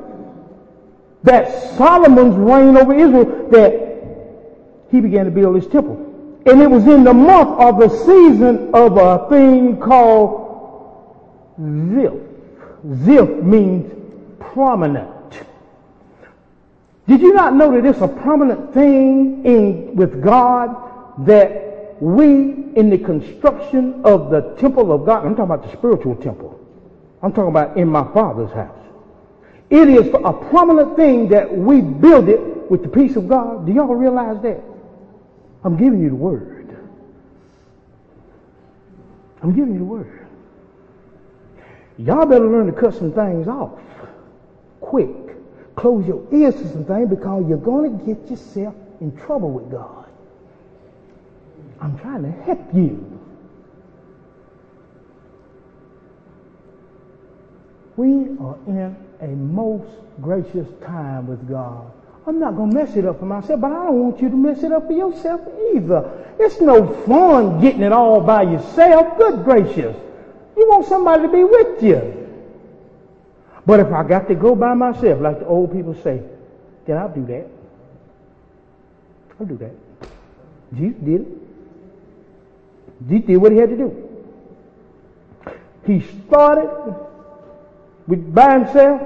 That 1.23 1.77
Solomon's 1.77 2.37
reign 2.37 2.77
over 2.77 2.95
Israel 2.95 3.49
that 3.51 3.87
he 4.91 5.01
began 5.01 5.25
to 5.25 5.31
build 5.31 5.57
his 5.57 5.67
temple. 5.67 6.03
And 6.47 6.63
it 6.63 6.71
was 6.71 6.87
in 6.87 7.03
the 7.03 7.15
month 7.15 7.61
of 7.61 7.81
the 7.81 7.89
season 7.89 8.71
of 8.73 8.97
a 8.97 9.29
thing 9.29 9.81
called 9.81 10.47
Ziph. 11.59 12.13
Ziph 13.05 13.43
means 13.43 13.93
prominent. 14.39 15.11
Did 17.09 17.21
you 17.21 17.35
not 17.35 17.55
know 17.55 17.73
that 17.73 17.85
it's 17.89 18.01
a 18.01 18.09
prominent 18.09 18.75
thing 18.75 19.45
in, 19.45 19.97
with 19.97 20.23
God 20.23 21.27
that 21.27 21.76
we 22.01 22.73
in 22.75 22.91
the 22.91 22.99
construction 22.99 24.03
of 24.05 24.31
the 24.31 24.55
temple 24.59 24.93
of 24.93 25.07
God, 25.07 25.25
I'm 25.25 25.35
talking 25.35 25.55
about 25.55 25.71
the 25.71 25.77
spiritual 25.77 26.17
temple. 26.17 26.61
I'm 27.23 27.33
talking 27.33 27.51
about 27.51 27.77
in 27.77 27.89
my 27.89 28.05
father's 28.13 28.53
house. 28.53 28.79
It 29.71 29.89
is 29.89 30.09
a 30.09 30.33
prominent 30.33 30.97
thing 30.97 31.29
that 31.31 31.53
we 31.53 31.81
build 31.81 32.29
it 32.29 32.71
with 32.71 32.83
the 32.83 32.89
peace 32.89 33.17
of 33.17 33.29
God. 33.29 33.67
Do 33.67 33.73
y'all 33.73 33.95
realize 33.95 34.41
that? 34.43 34.63
I'm 35.65 35.77
giving 35.77 36.01
you 36.01 36.11
the 36.11 36.15
word. 36.15 36.77
I'm 39.43 39.55
giving 39.55 39.73
you 39.73 39.79
the 39.79 39.85
word. 39.85 40.27
Y'all 41.99 42.27
better 42.27 42.47
learn 42.47 42.67
to 42.67 42.73
cut 42.73 42.95
some 42.95 43.13
things 43.13 43.49
off 43.49 43.81
quick. 44.87 45.11
Close 45.75 46.07
your 46.07 46.27
ears 46.33 46.55
to 46.55 46.69
some 46.73 46.85
things 46.85 47.11
because 47.11 47.45
you're 47.49 47.59
going 47.59 47.99
to 47.99 48.05
get 48.05 48.31
yourself 48.31 48.75
in 49.01 49.15
trouble 49.17 49.51
with 49.51 49.71
God. 49.71 50.06
I'm 51.81 51.99
trying 51.99 52.23
to 52.23 52.31
help 52.43 52.75
you. 52.75 53.21
We 57.97 58.37
are 58.41 58.59
in 58.67 58.97
a 59.21 59.27
most 59.29 59.91
gracious 60.21 60.69
time 60.85 61.27
with 61.27 61.49
God. 61.49 61.91
I'm 62.27 62.41
not 62.41 62.57
going 62.57 62.71
to 62.71 62.77
mess 62.77 62.97
it 62.97 63.07
up 63.07 63.21
for 63.21 63.25
myself, 63.25 63.61
but 63.61 63.71
I 63.71 63.87
don't 63.87 64.03
want 64.03 64.21
you 64.21 64.29
to 64.29 64.37
mess 64.37 64.63
it 64.63 64.73
up 64.73 64.87
for 64.87 64.93
yourself 64.93 65.41
either. 65.75 66.35
It's 66.39 66.61
no 66.61 66.93
fun 67.05 67.61
getting 67.61 67.83
it 67.83 67.93
all 67.93 68.21
by 68.21 68.43
yourself. 68.43 69.17
Good 69.17 69.45
gracious. 69.45 69.97
You 70.57 70.69
want 70.69 70.87
somebody 70.87 71.23
to 71.23 71.29
be 71.29 71.45
with 71.45 71.83
you. 71.83 72.27
But 73.65 73.81
if 73.81 73.93
I 73.93 74.03
got 74.05 74.29
to 74.29 74.35
go 74.35 74.55
by 74.55 74.75
myself, 74.75 75.21
like 75.21 75.39
the 75.39 75.47
old 75.47 75.73
people 75.73 75.95
say, 76.03 76.23
then 76.87 76.99
I'll 76.99 77.15
do 77.15 77.25
that. 77.27 77.47
I'll 79.39 79.47
do 79.47 79.57
that. 79.59 79.73
Jesus 80.75 80.99
did 81.03 81.21
it. 81.23 81.46
Jesus 83.09 83.27
did 83.27 83.37
what 83.37 83.53
he 83.53 83.59
had 83.59 83.71
to 83.71 83.77
do. 83.77 84.03
He 85.87 86.01
started 86.27 86.71
with 88.07 88.35
by 88.35 88.59
himself, 88.59 89.03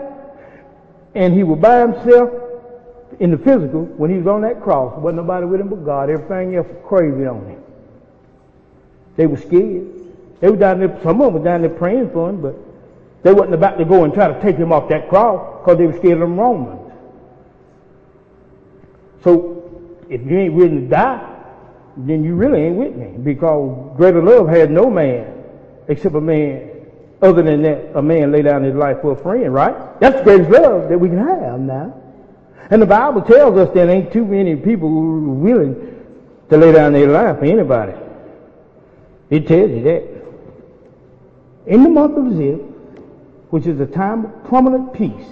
and 1.14 1.34
he 1.34 1.42
was 1.42 1.58
by 1.58 1.80
himself 1.80 2.30
in 3.20 3.30
the 3.30 3.38
physical, 3.38 3.84
when 3.84 4.10
he 4.10 4.16
was 4.16 4.26
on 4.26 4.42
that 4.42 4.62
cross, 4.62 4.98
wasn't 4.98 5.16
nobody 5.16 5.44
with 5.44 5.60
him 5.60 5.68
but 5.68 5.84
God. 5.84 6.08
Everything 6.08 6.56
else 6.56 6.66
was 6.66 6.78
crazy 6.86 7.26
on 7.26 7.44
him. 7.44 7.62
They 9.16 9.26
were 9.26 9.36
scared. 9.36 9.88
They 10.40 10.48
were 10.48 10.56
down 10.56 10.78
there, 10.78 10.98
some 11.02 11.20
of 11.20 11.32
them 11.32 11.42
were 11.42 11.44
down 11.44 11.60
there 11.60 11.70
praying 11.70 12.10
for 12.12 12.30
him, 12.30 12.40
but 12.40 12.56
they 13.22 13.34
wasn't 13.34 13.54
about 13.54 13.76
to 13.76 13.84
go 13.84 14.04
and 14.04 14.14
try 14.14 14.32
to 14.32 14.40
take 14.40 14.56
him 14.56 14.72
off 14.72 14.88
that 14.88 15.10
cross 15.10 15.60
because 15.60 15.76
they 15.76 15.86
were 15.86 15.98
scared 15.98 16.14
of 16.14 16.20
them 16.20 16.40
Romans. 16.40 16.92
So, 19.22 19.86
if 20.08 20.22
you 20.22 20.38
ain't 20.38 20.54
willing 20.54 20.80
to 20.80 20.86
die, 20.86 21.29
then 22.08 22.24
you 22.24 22.34
really 22.34 22.62
ain't 22.62 22.76
with 22.76 22.94
me 22.94 23.14
because 23.22 23.96
greater 23.96 24.22
love 24.22 24.48
had 24.48 24.70
no 24.70 24.90
man 24.90 25.34
except 25.88 26.14
a 26.14 26.20
man 26.20 26.70
other 27.22 27.42
than 27.42 27.62
that 27.62 27.96
a 27.96 28.02
man 28.02 28.32
lay 28.32 28.42
down 28.42 28.62
his 28.62 28.74
life 28.74 28.98
for 29.02 29.12
a 29.12 29.16
friend, 29.16 29.52
right? 29.52 30.00
That's 30.00 30.16
the 30.18 30.22
greatest 30.22 30.50
love 30.50 30.88
that 30.88 30.98
we 30.98 31.08
can 31.08 31.18
have 31.18 31.60
now. 31.60 31.94
And 32.70 32.80
the 32.80 32.86
Bible 32.86 33.22
tells 33.22 33.56
us 33.58 33.74
there 33.74 33.90
ain't 33.90 34.12
too 34.12 34.24
many 34.24 34.56
people 34.56 34.88
who 34.88 35.30
are 35.30 35.34
willing 35.34 36.04
to 36.48 36.56
lay 36.56 36.72
down 36.72 36.92
their 36.92 37.08
life 37.08 37.38
for 37.38 37.44
anybody. 37.44 37.92
It 39.28 39.46
tells 39.46 39.70
you 39.70 39.82
that. 39.82 40.20
In 41.66 41.82
the 41.82 41.88
month 41.88 42.16
of 42.16 42.36
Ziph, 42.36 42.60
which 43.50 43.66
is 43.66 43.78
a 43.80 43.86
time 43.86 44.24
of 44.24 44.44
prominent 44.44 44.94
peace, 44.94 45.26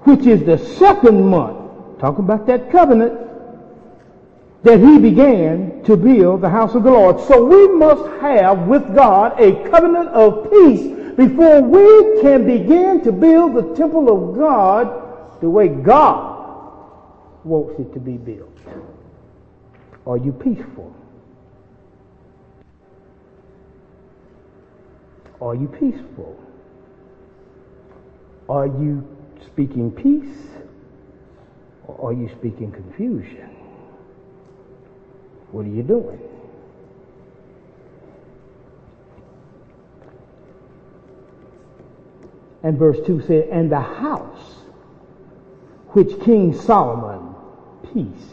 which 0.00 0.26
is 0.26 0.44
the 0.44 0.58
second 0.76 1.26
month, 1.26 1.98
talking 1.98 2.24
about 2.24 2.46
that 2.46 2.70
covenant, 2.70 3.18
that 4.62 4.80
he 4.80 4.98
began 4.98 5.82
to 5.84 5.96
build 5.96 6.40
the 6.40 6.48
house 6.48 6.74
of 6.74 6.82
the 6.82 6.90
Lord. 6.90 7.20
So 7.28 7.44
we 7.44 7.68
must 7.68 8.04
have 8.20 8.66
with 8.66 8.94
God 8.94 9.40
a 9.40 9.68
covenant 9.70 10.08
of 10.08 10.50
peace 10.50 11.14
before 11.16 11.62
we 11.62 12.20
can 12.20 12.46
begin 12.46 13.02
to 13.04 13.12
build 13.12 13.54
the 13.54 13.74
temple 13.74 14.08
of 14.10 14.36
God 14.36 15.40
the 15.40 15.48
way 15.48 15.68
God 15.68 16.36
wants 17.44 17.78
it 17.78 17.92
to 17.94 18.00
be 18.00 18.16
built? 18.16 18.58
Are 20.06 20.18
you 20.18 20.32
peaceful? 20.32 20.94
Are 25.40 25.54
you 25.54 25.68
peaceful? 25.68 26.38
Are 28.48 28.66
you 28.66 29.06
speaking 29.46 29.90
peace 29.90 30.48
or 31.86 32.08
are 32.10 32.12
you 32.12 32.28
speaking 32.38 32.72
confusion? 32.72 33.55
What 35.56 35.64
are 35.64 35.70
you 35.70 35.82
doing? 35.82 36.20
And 42.62 42.78
verse 42.78 42.98
2 43.06 43.22
said, 43.22 43.48
And 43.48 43.72
the 43.72 43.80
house 43.80 44.56
which 45.92 46.20
King 46.20 46.52
Solomon, 46.52 47.34
peace, 47.94 48.28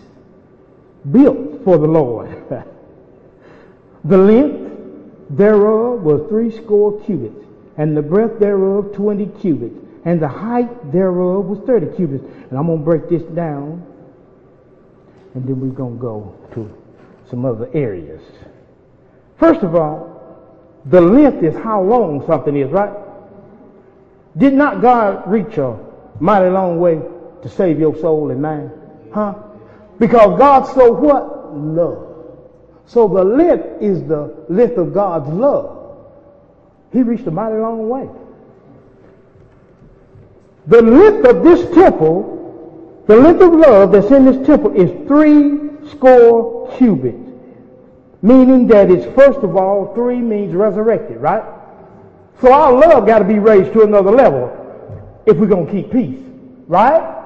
built 1.09 1.63
for 1.63 1.77
the 1.77 1.87
Lord. 1.87 2.29
the 4.03 4.17
length 4.17 4.73
thereof 5.29 6.01
was 6.01 6.27
three 6.27 6.51
score 6.51 6.99
cubits, 7.05 7.45
and 7.77 7.95
the 7.95 8.01
breadth 8.01 8.37
thereof 8.37 8.91
twenty 8.93 9.27
cubits, 9.39 9.79
and 10.03 10.21
the 10.21 10.27
height 10.27 10.91
thereof 10.91 11.45
was 11.45 11.59
thirty 11.59 11.87
cubits. 11.95 12.25
And 12.49 12.59
I'm 12.59 12.67
going 12.67 12.79
to 12.79 12.83
break 12.83 13.07
this 13.07 13.23
down, 13.33 13.81
and 15.35 15.47
then 15.47 15.61
we're 15.61 15.69
going 15.69 15.95
to 15.95 16.01
go 16.01 16.35
to 16.55 16.82
some 17.33 17.45
other 17.45 17.67
areas. 17.73 18.21
First 19.37 19.63
of 19.63 19.73
all, 19.73 20.45
the 20.85 21.01
length 21.01 21.41
is 21.41 21.55
how 21.63 21.81
long 21.81 22.23
something 22.27 22.55
is, 22.55 22.69
right? 22.69 22.93
Did 24.37 24.53
not 24.53 24.83
God 24.83 25.23
reach 25.25 25.57
a 25.57 25.79
mighty 26.19 26.51
long 26.51 26.79
way 26.79 27.01
to 27.41 27.49
save 27.49 27.79
your 27.79 27.97
soul 27.97 28.29
and 28.29 28.39
mine? 28.39 28.69
Huh? 29.11 29.33
Because 29.97 30.37
God 30.37 30.65
so 30.75 30.91
what? 30.91 31.57
Love. 31.57 32.07
So 32.85 33.07
the 33.07 33.23
length 33.23 33.81
is 33.81 34.03
the 34.03 34.45
length 34.47 34.77
of 34.77 34.93
God's 34.93 35.29
love. 35.29 35.97
He 36.91 37.01
reached 37.01 37.25
a 37.25 37.31
mighty 37.31 37.55
long 37.55 37.89
way. 37.89 38.07
The 40.67 40.83
length 40.83 41.27
of 41.27 41.43
this 41.43 41.73
temple, 41.73 43.03
the 43.07 43.17
length 43.17 43.41
of 43.41 43.53
love 43.53 43.91
that's 43.91 44.11
in 44.11 44.25
this 44.25 44.45
temple 44.45 44.79
is 44.79 44.91
three 45.07 45.89
score 45.89 46.71
cubits. 46.77 47.22
Meaning 48.23 48.67
that 48.67 48.89
it's 48.89 49.05
first 49.15 49.39
of 49.39 49.57
all, 49.57 49.93
three 49.93 50.17
means 50.17 50.55
resurrected, 50.55 51.17
right? 51.17 51.43
So 52.39 52.53
our 52.53 52.71
love 52.71 53.05
got 53.05 53.19
to 53.19 53.25
be 53.25 53.37
raised 53.37 53.73
to 53.73 53.81
another 53.83 54.11
level 54.11 54.49
if 55.25 55.35
we're 55.37 55.47
going 55.47 55.67
to 55.67 55.71
keep 55.71 55.91
peace, 55.91 56.23
right? 56.67 57.19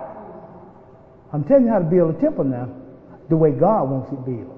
I'm 1.31 1.43
telling 1.43 1.65
you 1.65 1.69
how 1.69 1.77
to 1.77 1.85
build 1.85 2.15
a 2.15 2.19
temple 2.19 2.45
now, 2.45 2.69
the 3.29 3.37
way 3.37 3.51
God 3.51 3.89
wants 3.89 4.11
it 4.11 4.25
built. 4.25 4.55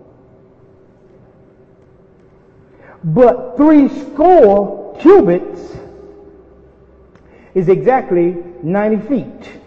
But 3.04 3.58
three 3.58 3.90
score 3.90 4.98
cubits 5.02 5.76
is 7.54 7.68
exactly 7.68 8.38
90 8.64 9.08
feet. 9.08 9.60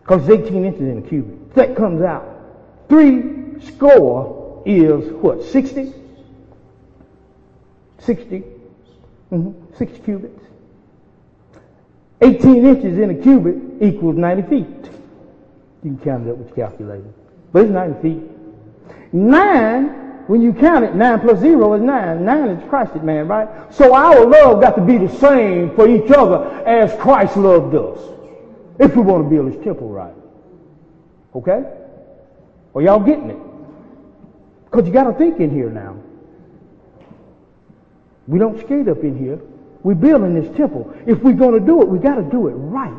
Because 0.00 0.26
it's 0.26 0.46
18 0.46 0.64
inches 0.64 0.80
in 0.82 0.98
a 0.98 1.02
cubit. 1.02 1.54
That 1.54 1.76
comes 1.76 2.00
out. 2.02 2.28
Three 2.88 3.60
score 3.60 4.43
is 4.64 5.12
what? 5.12 5.42
60? 5.42 5.92
60. 7.98 8.44
Mm-hmm. 9.32 9.76
60 9.76 9.98
cubits. 10.00 10.44
18 12.20 12.64
inches 12.64 12.98
in 12.98 13.10
a 13.10 13.14
cubit 13.14 13.56
equals 13.82 14.16
90 14.16 14.42
feet. 14.48 14.66
You 15.82 15.90
can 15.90 15.98
count 15.98 16.26
it 16.26 16.30
up 16.30 16.38
with 16.38 16.56
your 16.56 16.68
calculator. 16.68 17.12
But 17.52 17.64
it's 17.64 17.70
90 17.70 18.02
feet. 18.02 18.22
Nine, 19.12 19.86
when 20.26 20.40
you 20.40 20.52
count 20.52 20.84
it, 20.84 20.94
nine 20.94 21.20
plus 21.20 21.38
zero 21.40 21.74
is 21.74 21.82
nine. 21.82 22.24
Nine 22.24 22.48
is 22.48 22.68
Christ 22.68 22.94
man, 22.96 23.28
right? 23.28 23.72
So 23.72 23.94
our 23.94 24.24
love 24.24 24.60
got 24.62 24.76
to 24.76 24.82
be 24.82 24.98
the 24.98 25.08
same 25.18 25.74
for 25.74 25.88
each 25.88 26.10
other 26.10 26.44
as 26.66 26.98
Christ 27.00 27.36
loved 27.36 27.74
us. 27.74 27.98
If 28.78 28.96
we 28.96 29.02
want 29.02 29.24
to 29.24 29.30
build 29.30 29.52
his 29.52 29.62
temple 29.62 29.88
right. 29.88 30.14
Okay? 31.34 31.62
Are 32.74 32.82
y'all 32.82 33.00
getting 33.00 33.30
it? 33.30 33.53
Because 34.74 34.88
you 34.88 34.92
got 34.92 35.04
to 35.04 35.12
think 35.12 35.38
in 35.38 35.50
here 35.50 35.70
now. 35.70 35.96
We 38.26 38.40
don't 38.40 38.58
skate 38.58 38.88
up 38.88 39.04
in 39.04 39.16
here. 39.16 39.40
We're 39.84 39.94
building 39.94 40.34
this 40.34 40.56
temple. 40.56 40.92
If 41.06 41.20
we're 41.20 41.34
going 41.34 41.60
to 41.60 41.64
do 41.64 41.80
it, 41.82 41.86
we 41.86 42.00
got 42.00 42.16
to 42.16 42.22
do 42.22 42.48
it 42.48 42.54
right. 42.54 42.92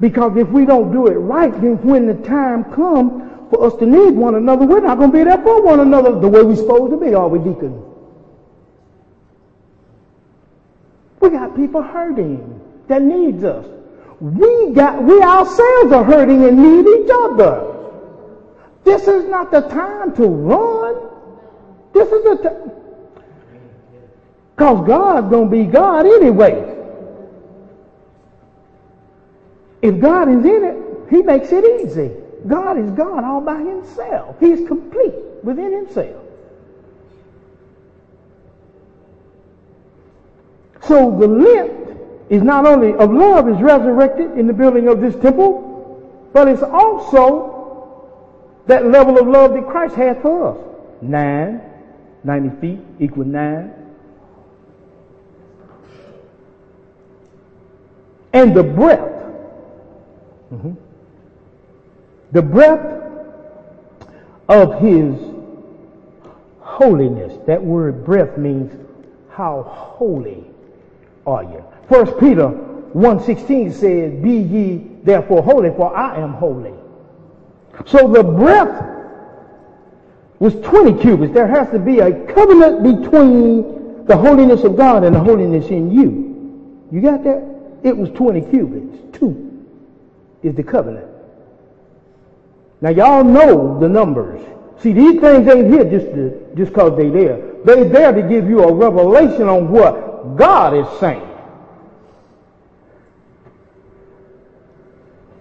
Because 0.00 0.36
if 0.36 0.48
we 0.48 0.66
don't 0.66 0.90
do 0.90 1.06
it 1.06 1.12
right, 1.12 1.52
then 1.52 1.80
when 1.84 2.06
the 2.06 2.14
time 2.26 2.64
comes 2.72 3.22
for 3.50 3.64
us 3.64 3.78
to 3.78 3.86
need 3.86 4.14
one 4.14 4.34
another, 4.34 4.66
we're 4.66 4.80
not 4.80 4.98
going 4.98 5.12
to 5.12 5.18
be 5.18 5.22
there 5.22 5.38
for 5.38 5.62
one 5.62 5.78
another 5.78 6.18
the 6.18 6.26
way 6.26 6.42
we're 6.42 6.56
supposed 6.56 6.90
to 6.90 6.96
be, 6.96 7.14
are 7.14 7.28
we, 7.28 7.38
deacon? 7.38 7.80
We 11.20 11.30
got 11.30 11.54
people 11.54 11.80
hurting 11.80 12.60
that 12.88 13.02
needs 13.02 13.44
us. 13.44 13.66
We 14.18 14.72
got, 14.72 15.00
we 15.00 15.22
ourselves 15.22 15.92
are 15.92 16.02
hurting 16.02 16.44
and 16.44 16.60
need 16.60 16.90
each 16.90 17.10
other. 17.12 17.73
This 18.84 19.08
is 19.08 19.24
not 19.28 19.50
the 19.50 19.62
time 19.62 20.14
to 20.16 20.26
run. 20.26 20.94
This 21.92 22.10
is 22.12 22.24
the 22.24 22.36
time. 22.36 22.70
Because 24.54 24.86
God's 24.86 25.30
going 25.30 25.50
to 25.50 25.56
be 25.56 25.64
God 25.64 26.06
anyway. 26.06 26.70
If 29.82 30.00
God 30.00 30.28
is 30.28 30.44
in 30.44 30.64
it, 30.64 31.10
he 31.10 31.22
makes 31.22 31.50
it 31.50 31.64
easy. 31.82 32.10
God 32.46 32.78
is 32.78 32.90
God 32.92 33.24
all 33.24 33.40
by 33.40 33.58
himself. 33.58 34.36
He's 34.38 34.66
complete 34.68 35.14
within 35.42 35.72
himself. 35.72 36.22
So 40.82 41.16
the 41.18 41.26
length 41.26 41.98
is 42.28 42.42
not 42.42 42.66
only 42.66 42.92
of 42.94 43.12
love 43.12 43.48
is 43.48 43.60
resurrected 43.60 44.38
in 44.38 44.46
the 44.46 44.52
building 44.52 44.88
of 44.88 45.00
this 45.00 45.14
temple, 45.16 46.30
but 46.32 46.48
it's 46.48 46.62
also 46.62 47.53
that 48.66 48.86
level 48.86 49.18
of 49.18 49.26
love 49.26 49.52
that 49.54 49.66
Christ 49.68 49.94
had 49.94 50.22
for 50.22 50.52
us. 50.52 50.58
Nine, 51.02 51.60
90 52.22 52.60
feet 52.60 52.80
equal 52.98 53.24
nine. 53.24 53.72
And 58.32 58.54
the 58.54 58.62
breadth 58.62 59.14
Mm-hmm. 60.54 60.72
The 62.32 62.42
breadth 62.42 63.02
of 64.48 64.80
his 64.80 65.14
holiness. 66.60 67.32
That 67.46 67.62
word 67.62 68.04
breadth 68.04 68.38
means 68.38 68.72
how 69.30 69.62
holy 69.62 70.44
are 71.26 71.42
you? 71.42 71.64
First 71.88 72.18
Peter 72.20 72.48
1.16 72.94 73.72
says, 73.72 74.22
Be 74.22 74.36
ye 74.36 74.90
therefore 75.02 75.42
holy, 75.42 75.70
for 75.70 75.96
I 75.96 76.16
am 76.18 76.34
holy. 76.34 76.74
So 77.86 78.08
the 78.08 78.22
breadth 78.22 78.82
was 80.38 80.54
20 80.56 81.00
cubits. 81.00 81.32
There 81.34 81.46
has 81.46 81.70
to 81.70 81.78
be 81.78 82.00
a 82.00 82.12
covenant 82.32 82.82
between 82.82 84.04
the 84.06 84.16
holiness 84.16 84.64
of 84.64 84.76
God 84.76 85.04
and 85.04 85.14
the 85.14 85.20
holiness 85.20 85.68
in 85.68 85.90
you. 85.90 86.88
You 86.90 87.00
got 87.00 87.24
that? 87.24 87.42
It 87.82 87.96
was 87.96 88.10
20 88.10 88.42
cubits. 88.50 89.18
Two 89.18 89.66
is 90.42 90.54
the 90.54 90.62
covenant. 90.62 91.06
Now 92.80 92.90
y'all 92.90 93.24
know 93.24 93.78
the 93.80 93.88
numbers. 93.88 94.42
See, 94.80 94.92
these 94.92 95.20
things 95.20 95.48
ain't 95.48 95.72
here 95.72 95.84
just 95.84 96.06
to, 96.06 96.52
just 96.56 96.74
cause 96.74 96.96
they 96.96 97.08
there. 97.08 97.52
They 97.64 97.88
there 97.88 98.12
to 98.12 98.22
give 98.22 98.48
you 98.48 98.62
a 98.62 98.72
revelation 98.72 99.48
on 99.48 99.70
what 99.70 100.36
God 100.36 100.74
is 100.74 101.00
saying. 101.00 101.33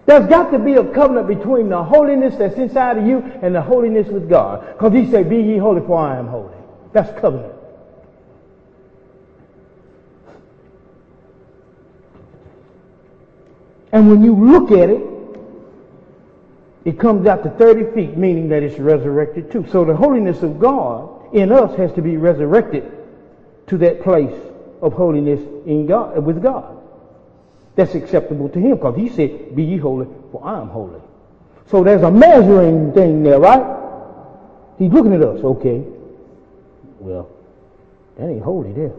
There's 0.05 0.27
got 0.27 0.51
to 0.51 0.59
be 0.59 0.73
a 0.73 0.83
covenant 0.83 1.27
between 1.27 1.69
the 1.69 1.81
holiness 1.81 2.35
that's 2.37 2.55
inside 2.55 2.97
of 2.97 3.07
you 3.07 3.19
and 3.41 3.55
the 3.55 3.61
holiness 3.61 4.07
with 4.07 4.30
God. 4.30 4.67
Because 4.73 4.93
he 4.93 5.09
said, 5.09 5.30
be 5.30 5.38
ye 5.38 5.57
holy 5.57 5.86
for 5.86 5.97
I 5.97 6.17
am 6.17 6.28
holy. 6.28 6.53
That's 6.91 7.17
covenant. 7.19 7.53
And 13.93 14.09
when 14.09 14.23
you 14.23 14.36
look 14.36 14.71
at 14.71 14.89
it, 14.89 15.03
it 16.84 16.99
comes 16.99 17.25
out 17.28 17.43
to 17.43 17.49
30 17.51 17.93
feet, 17.93 18.17
meaning 18.17 18.49
that 18.49 18.61
it's 18.61 18.78
resurrected 18.78 19.51
too. 19.51 19.65
So 19.71 19.86
the 19.86 19.95
holiness 19.95 20.43
of 20.43 20.59
God 20.59 21.34
in 21.34 21.51
us 21.51 21.78
has 21.78 21.93
to 21.93 22.01
be 22.01 22.17
resurrected 22.17 22.91
to 23.67 23.78
that 23.78 24.01
place 24.03 24.36
of 24.82 24.93
holiness 24.93 25.39
in 25.65 25.86
God, 25.86 26.25
with 26.25 26.43
God. 26.43 26.82
That's 27.76 27.95
acceptable 27.95 28.49
to 28.49 28.59
Him 28.59 28.76
because 28.76 28.95
He 28.95 29.09
said, 29.09 29.55
Be 29.55 29.63
ye 29.63 29.78
holy, 29.78 30.07
for 30.32 30.45
I 30.45 30.61
am 30.61 30.69
holy. 30.69 31.01
So 31.67 31.84
there's 31.84 32.03
a 32.03 32.11
measuring 32.11 32.93
thing 32.93 33.24
there, 33.24 33.39
right? 33.39 33.82
He's 34.78 34.91
looking 34.91 35.13
at 35.13 35.21
us, 35.21 35.43
okay. 35.43 35.84
Well, 36.99 37.30
that 38.17 38.30
ain't 38.30 38.43
holy 38.43 38.74
there. 38.74 38.93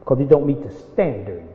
Because 0.00 0.20
it 0.20 0.28
don't 0.28 0.46
meet 0.46 0.62
the 0.62 0.72
standard. 0.92 1.46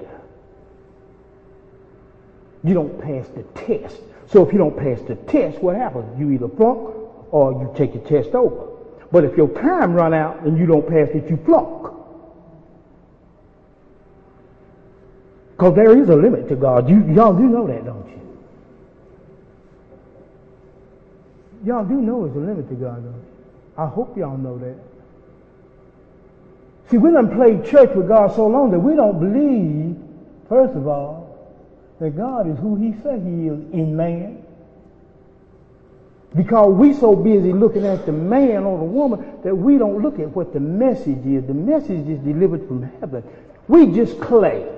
You 2.64 2.74
don't 2.74 3.00
pass 3.00 3.28
the 3.30 3.43
test. 3.60 3.98
So 4.28 4.46
if 4.46 4.52
you 4.52 4.58
don't 4.58 4.76
pass 4.76 5.00
the 5.08 5.16
test, 5.16 5.62
what 5.62 5.76
happens? 5.76 6.20
You 6.20 6.32
either 6.32 6.48
flunk 6.48 6.96
or 7.32 7.52
you 7.52 7.72
take 7.76 7.93
the 7.93 8.00
test 8.00 8.34
over. 8.34 8.72
But 9.12 9.24
if 9.24 9.38
your 9.38 9.50
time 9.50 9.93
run 9.93 10.14
out 10.14 10.41
and 10.41 10.58
you 10.58 10.66
don't 10.66 10.88
pass 10.88 11.10
it, 11.14 11.30
you 11.30 11.38
flunk. 11.46 11.93
Because 15.56 15.76
there 15.76 15.97
is 15.97 16.10
a 16.10 16.16
limit 16.16 16.49
to 16.49 16.56
God. 16.56 16.89
You, 16.89 17.06
y'all 17.14 17.34
do 17.34 17.43
know 17.43 17.66
that, 17.68 17.86
don't 17.86 18.06
you? 18.10 18.16
Y'all 21.66 21.86
do 21.86 21.95
know 21.95 22.26
there's 22.26 22.36
a 22.36 22.39
limit 22.39 22.68
to 22.68 22.76
God, 22.76 23.03
don't 23.03 23.14
you? 23.14 23.26
I 23.78 23.88
hope 23.88 24.18
y'all 24.18 24.38
know 24.38 24.58
that. 24.58 24.76
See, 26.89 26.97
we 26.97 27.12
done 27.12 27.34
played 27.34 27.66
church 27.66 27.95
with 27.95 28.08
God 28.08 28.36
so 28.36 28.47
long 28.47 28.72
that 28.72 28.80
we 28.80 28.95
don't 28.95 29.18
believe, 29.18 29.97
first 30.49 30.76
of 30.76 30.88
all, 30.88 31.26
that 31.99 32.18
God 32.18 32.49
is 32.51 32.60
who 32.60 32.76
he 32.76 32.93
said 33.01 33.22
he 33.22 33.47
is 33.47 33.60
in 33.72 33.95
man. 33.95 34.43
Because 36.36 36.74
we 36.74 36.93
so 36.93 37.16
busy 37.16 37.53
looking 37.53 37.86
at 37.86 38.06
the 38.06 38.12
man 38.12 38.66
or 38.66 38.78
the 38.78 38.84
woman 38.84 39.39
that 39.45 39.56
we 39.56 39.78
don't 39.78 40.01
look 40.01 40.20
at 40.20 40.36
what 40.36 40.51
the 40.51 40.60
message 40.60 41.26
is. 41.26 41.47
The 41.47 41.53
message 41.53 42.10
is 42.10 42.20
delivered 42.20 42.68
from 42.68 42.84
heaven. 42.99 43.24
We 43.70 43.88
just 43.93 44.20
clay. 44.20 44.75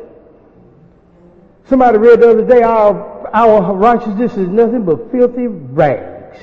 Somebody 1.70 1.97
read 1.97 2.22
the 2.22 2.30
other 2.30 2.45
day, 2.45 2.61
our, 2.61 3.30
our 3.34 3.74
righteousness 3.76 4.38
is 4.38 4.47
nothing 4.47 4.86
but 4.86 5.11
filthy 5.11 5.47
rags. 5.47 6.38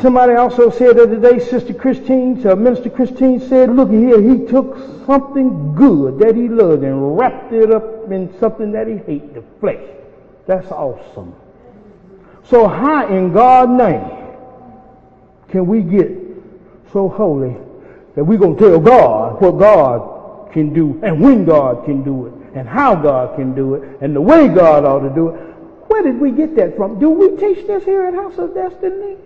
Somebody 0.00 0.34
also 0.34 0.70
said 0.70 0.96
the 0.96 1.04
other 1.04 1.16
day, 1.16 1.38
Sister 1.40 1.74
Christine, 1.74 2.46
uh, 2.46 2.54
Minister 2.54 2.90
Christine 2.90 3.40
said, 3.40 3.74
look 3.74 3.90
here, 3.90 4.20
he 4.20 4.46
took 4.46 4.76
something 5.06 5.74
good 5.74 6.18
that 6.20 6.36
he 6.36 6.48
loved 6.48 6.84
and 6.84 7.16
wrapped 7.16 7.52
it 7.52 7.72
up 7.72 8.10
in 8.12 8.32
something 8.38 8.70
that 8.72 8.86
he 8.86 8.96
hated, 8.98 9.34
the 9.34 9.44
flesh. 9.60 9.82
That's 10.46 10.70
awesome. 10.70 11.34
So 12.44 12.68
how 12.68 13.08
in 13.08 13.32
God's 13.32 13.72
name 13.72 14.36
can 15.48 15.66
we 15.66 15.80
get 15.80 16.10
so 16.92 17.08
holy 17.08 17.56
that 18.14 18.22
we're 18.22 18.38
going 18.38 18.56
to 18.56 18.68
tell 18.68 18.78
God 18.78 19.40
what 19.40 19.52
God 19.52 20.52
can 20.52 20.72
do 20.72 21.00
and 21.02 21.20
when 21.20 21.44
God 21.44 21.84
can 21.84 22.04
do 22.04 22.26
it 22.26 22.43
and 22.54 22.68
how 22.68 22.94
God 22.94 23.36
can 23.36 23.54
do 23.54 23.74
it 23.74 24.00
and 24.00 24.14
the 24.14 24.20
way 24.20 24.48
God 24.48 24.84
ought 24.84 25.00
to 25.00 25.14
do 25.14 25.28
it. 25.28 25.34
Where 25.88 26.02
did 26.02 26.20
we 26.20 26.30
get 26.30 26.56
that 26.56 26.76
from? 26.76 26.98
Do 26.98 27.10
we 27.10 27.36
teach 27.36 27.66
this 27.66 27.84
here 27.84 28.02
at 28.06 28.14
House 28.14 28.38
of 28.38 28.54
Destiny? 28.54 29.16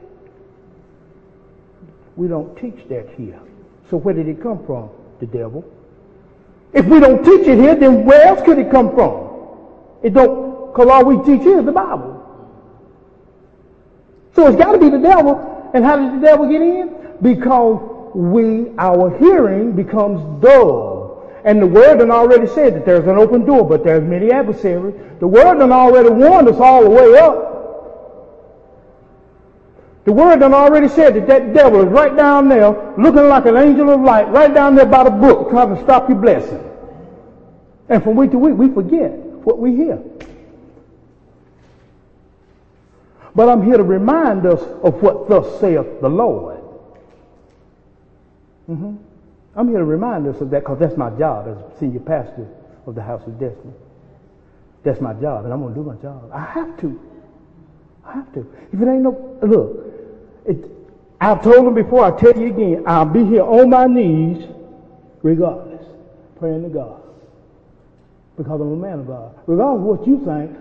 We 2.16 2.26
don't 2.26 2.56
teach 2.56 2.88
that 2.88 3.08
here. 3.16 3.38
So 3.90 3.96
where 3.96 4.14
did 4.14 4.28
it 4.28 4.42
come 4.42 4.64
from? 4.66 4.90
The 5.20 5.26
devil. 5.26 5.64
If 6.72 6.86
we 6.86 7.00
don't 7.00 7.24
teach 7.24 7.46
it 7.46 7.58
here, 7.58 7.74
then 7.74 8.04
where 8.04 8.26
else 8.26 8.42
could 8.42 8.58
it 8.58 8.70
come 8.70 8.94
from? 8.94 9.28
It 10.02 10.14
don't, 10.14 10.74
cause 10.74 10.88
all 10.88 11.04
we 11.04 11.16
teach 11.24 11.42
here 11.42 11.60
is 11.60 11.64
the 11.64 11.72
Bible. 11.72 12.16
So 14.34 14.46
it's 14.46 14.56
got 14.56 14.72
to 14.72 14.78
be 14.78 14.90
the 14.90 14.98
devil. 14.98 15.70
And 15.74 15.84
how 15.84 15.96
does 15.96 16.20
the 16.20 16.26
devil 16.26 16.48
get 16.48 16.60
in? 16.60 16.96
Because 17.22 18.12
we, 18.14 18.70
our 18.78 19.16
hearing 19.18 19.72
becomes 19.72 20.42
dull. 20.42 20.97
And 21.44 21.62
the 21.62 21.66
word 21.66 21.98
done 21.98 22.10
already 22.10 22.46
said 22.48 22.74
that 22.74 22.84
there's 22.84 23.06
an 23.06 23.16
open 23.16 23.44
door, 23.44 23.68
but 23.68 23.84
there's 23.84 24.02
many 24.02 24.30
adversaries. 24.30 24.94
The 25.20 25.28
word 25.28 25.58
done 25.58 25.72
already 25.72 26.10
warned 26.10 26.48
us 26.48 26.58
all 26.58 26.82
the 26.82 26.90
way 26.90 27.16
up. 27.18 27.48
The 30.04 30.12
word 30.12 30.40
done 30.40 30.54
already 30.54 30.88
said 30.88 31.14
that 31.14 31.26
that 31.28 31.52
devil 31.52 31.82
is 31.82 31.88
right 31.88 32.16
down 32.16 32.48
there, 32.48 32.70
looking 32.96 33.28
like 33.28 33.44
an 33.46 33.56
angel 33.56 33.90
of 33.90 34.00
light, 34.00 34.28
right 34.28 34.52
down 34.52 34.74
there 34.74 34.86
by 34.86 35.04
the 35.04 35.10
brook, 35.10 35.50
trying 35.50 35.74
to 35.74 35.82
stop 35.82 36.08
your 36.08 36.18
blessing. 36.18 36.64
And 37.88 38.02
from 38.02 38.16
week 38.16 38.30
to 38.32 38.38
week, 38.38 38.54
we 38.54 38.72
forget 38.72 39.12
what 39.12 39.58
we 39.58 39.76
hear. 39.76 40.02
But 43.34 43.48
I'm 43.48 43.62
here 43.62 43.76
to 43.76 43.84
remind 43.84 44.46
us 44.46 44.60
of 44.82 45.02
what 45.02 45.28
thus 45.28 45.60
saith 45.60 46.00
the 46.00 46.08
Lord. 46.08 46.58
Mm-hmm. 48.68 48.96
I'm 49.58 49.68
here 49.68 49.78
to 49.78 49.84
remind 49.84 50.24
us 50.28 50.40
of 50.40 50.50
that 50.50 50.60
because 50.60 50.78
that's 50.78 50.96
my 50.96 51.10
job 51.10 51.48
as 51.48 51.80
senior 51.80 51.98
pastor 51.98 52.46
of 52.86 52.94
the 52.94 53.02
House 53.02 53.26
of 53.26 53.40
Destiny. 53.40 53.72
That's 54.84 55.00
my 55.00 55.14
job, 55.14 55.44
and 55.44 55.52
I'm 55.52 55.60
going 55.60 55.74
to 55.74 55.80
do 55.80 55.84
my 55.84 55.96
job. 55.96 56.30
I 56.32 56.44
have 56.44 56.80
to. 56.80 57.00
I 58.06 58.12
have 58.12 58.32
to. 58.34 58.46
If 58.72 58.80
it 58.80 58.88
ain't 58.88 59.02
no, 59.02 59.36
look, 59.42 59.84
it, 60.46 60.64
I've 61.20 61.42
told 61.42 61.66
them 61.66 61.74
before, 61.74 62.04
I 62.04 62.16
tell 62.16 62.38
you 62.40 62.46
again, 62.54 62.84
I'll 62.86 63.04
be 63.04 63.24
here 63.24 63.42
on 63.42 63.68
my 63.68 63.86
knees 63.86 64.46
regardless, 65.22 65.84
praying 66.38 66.62
to 66.62 66.68
God. 66.68 67.02
Because 68.36 68.60
I'm 68.60 68.72
a 68.72 68.76
man 68.76 69.00
of 69.00 69.08
God. 69.08 69.34
Regardless 69.48 69.80
of 69.80 69.98
what 69.98 70.06
you 70.06 70.24
think, 70.24 70.56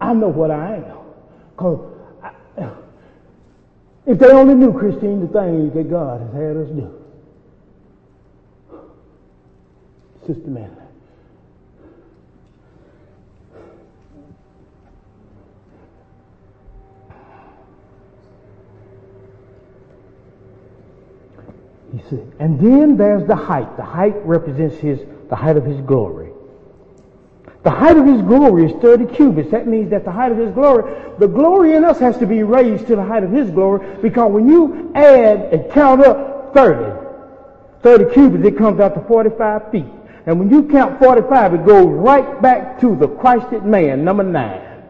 I 0.00 0.14
know 0.14 0.28
what 0.28 0.50
I 0.50 0.76
am. 0.76 0.96
Because 1.50 1.92
if 4.06 4.18
they 4.18 4.30
only 4.30 4.54
knew, 4.54 4.72
Christine, 4.72 5.20
the 5.20 5.28
things 5.28 5.74
that 5.74 5.90
God 5.90 6.22
has 6.22 6.32
had 6.32 6.56
us 6.56 6.68
do. 6.70 7.05
Sister 10.26 10.48
Manley. 10.48 10.82
He 21.92 22.02
said, 22.10 22.32
and 22.40 22.58
then 22.60 22.96
there's 22.96 23.26
the 23.26 23.36
height. 23.36 23.76
The 23.76 23.84
height 23.84 24.16
represents 24.24 24.76
his 24.76 25.00
the 25.28 25.36
height 25.36 25.56
of 25.56 25.64
his 25.64 25.80
glory. 25.82 26.30
The 27.62 27.70
height 27.70 27.96
of 27.96 28.06
his 28.06 28.22
glory 28.22 28.66
is 28.66 28.72
30 28.80 29.06
cubits. 29.14 29.50
That 29.50 29.66
means 29.66 29.90
that 29.90 30.04
the 30.04 30.12
height 30.12 30.30
of 30.30 30.38
his 30.38 30.52
glory, 30.52 30.92
the 31.18 31.26
glory 31.26 31.74
in 31.74 31.84
us 31.84 31.98
has 31.98 32.16
to 32.18 32.26
be 32.26 32.42
raised 32.42 32.86
to 32.88 32.96
the 32.96 33.02
height 33.02 33.24
of 33.24 33.32
his 33.32 33.50
glory 33.50 33.96
because 34.02 34.30
when 34.30 34.48
you 34.48 34.92
add 34.94 35.52
and 35.52 35.72
count 35.72 36.00
up 36.00 36.54
30, 36.54 36.92
30 37.82 38.14
cubits, 38.14 38.44
it 38.44 38.56
comes 38.56 38.78
out 38.78 38.94
to 38.94 39.00
45 39.08 39.70
feet. 39.72 39.95
And 40.26 40.40
when 40.40 40.50
you 40.50 40.64
count 40.64 40.98
45, 40.98 41.54
it 41.54 41.64
goes 41.64 41.86
right 41.86 42.42
back 42.42 42.80
to 42.80 42.96
the 42.96 43.06
Christed 43.06 43.64
man, 43.64 44.04
number 44.04 44.24
nine. 44.24 44.82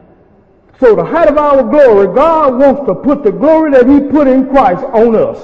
So 0.80 0.96
the 0.96 1.04
height 1.04 1.28
of 1.28 1.36
our 1.36 1.62
glory, 1.62 2.14
God 2.14 2.58
wants 2.58 2.86
to 2.86 2.94
put 2.94 3.22
the 3.22 3.32
glory 3.32 3.70
that 3.72 3.86
he 3.86 4.00
put 4.00 4.26
in 4.26 4.48
Christ 4.48 4.82
on 4.84 5.14
us. 5.14 5.38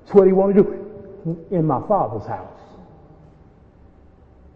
That's 0.00 0.14
what 0.14 0.26
he 0.26 0.32
wants 0.32 0.56
to 0.56 0.62
do 0.62 1.46
in 1.50 1.66
my 1.66 1.80
father's 1.86 2.26
house. 2.26 2.58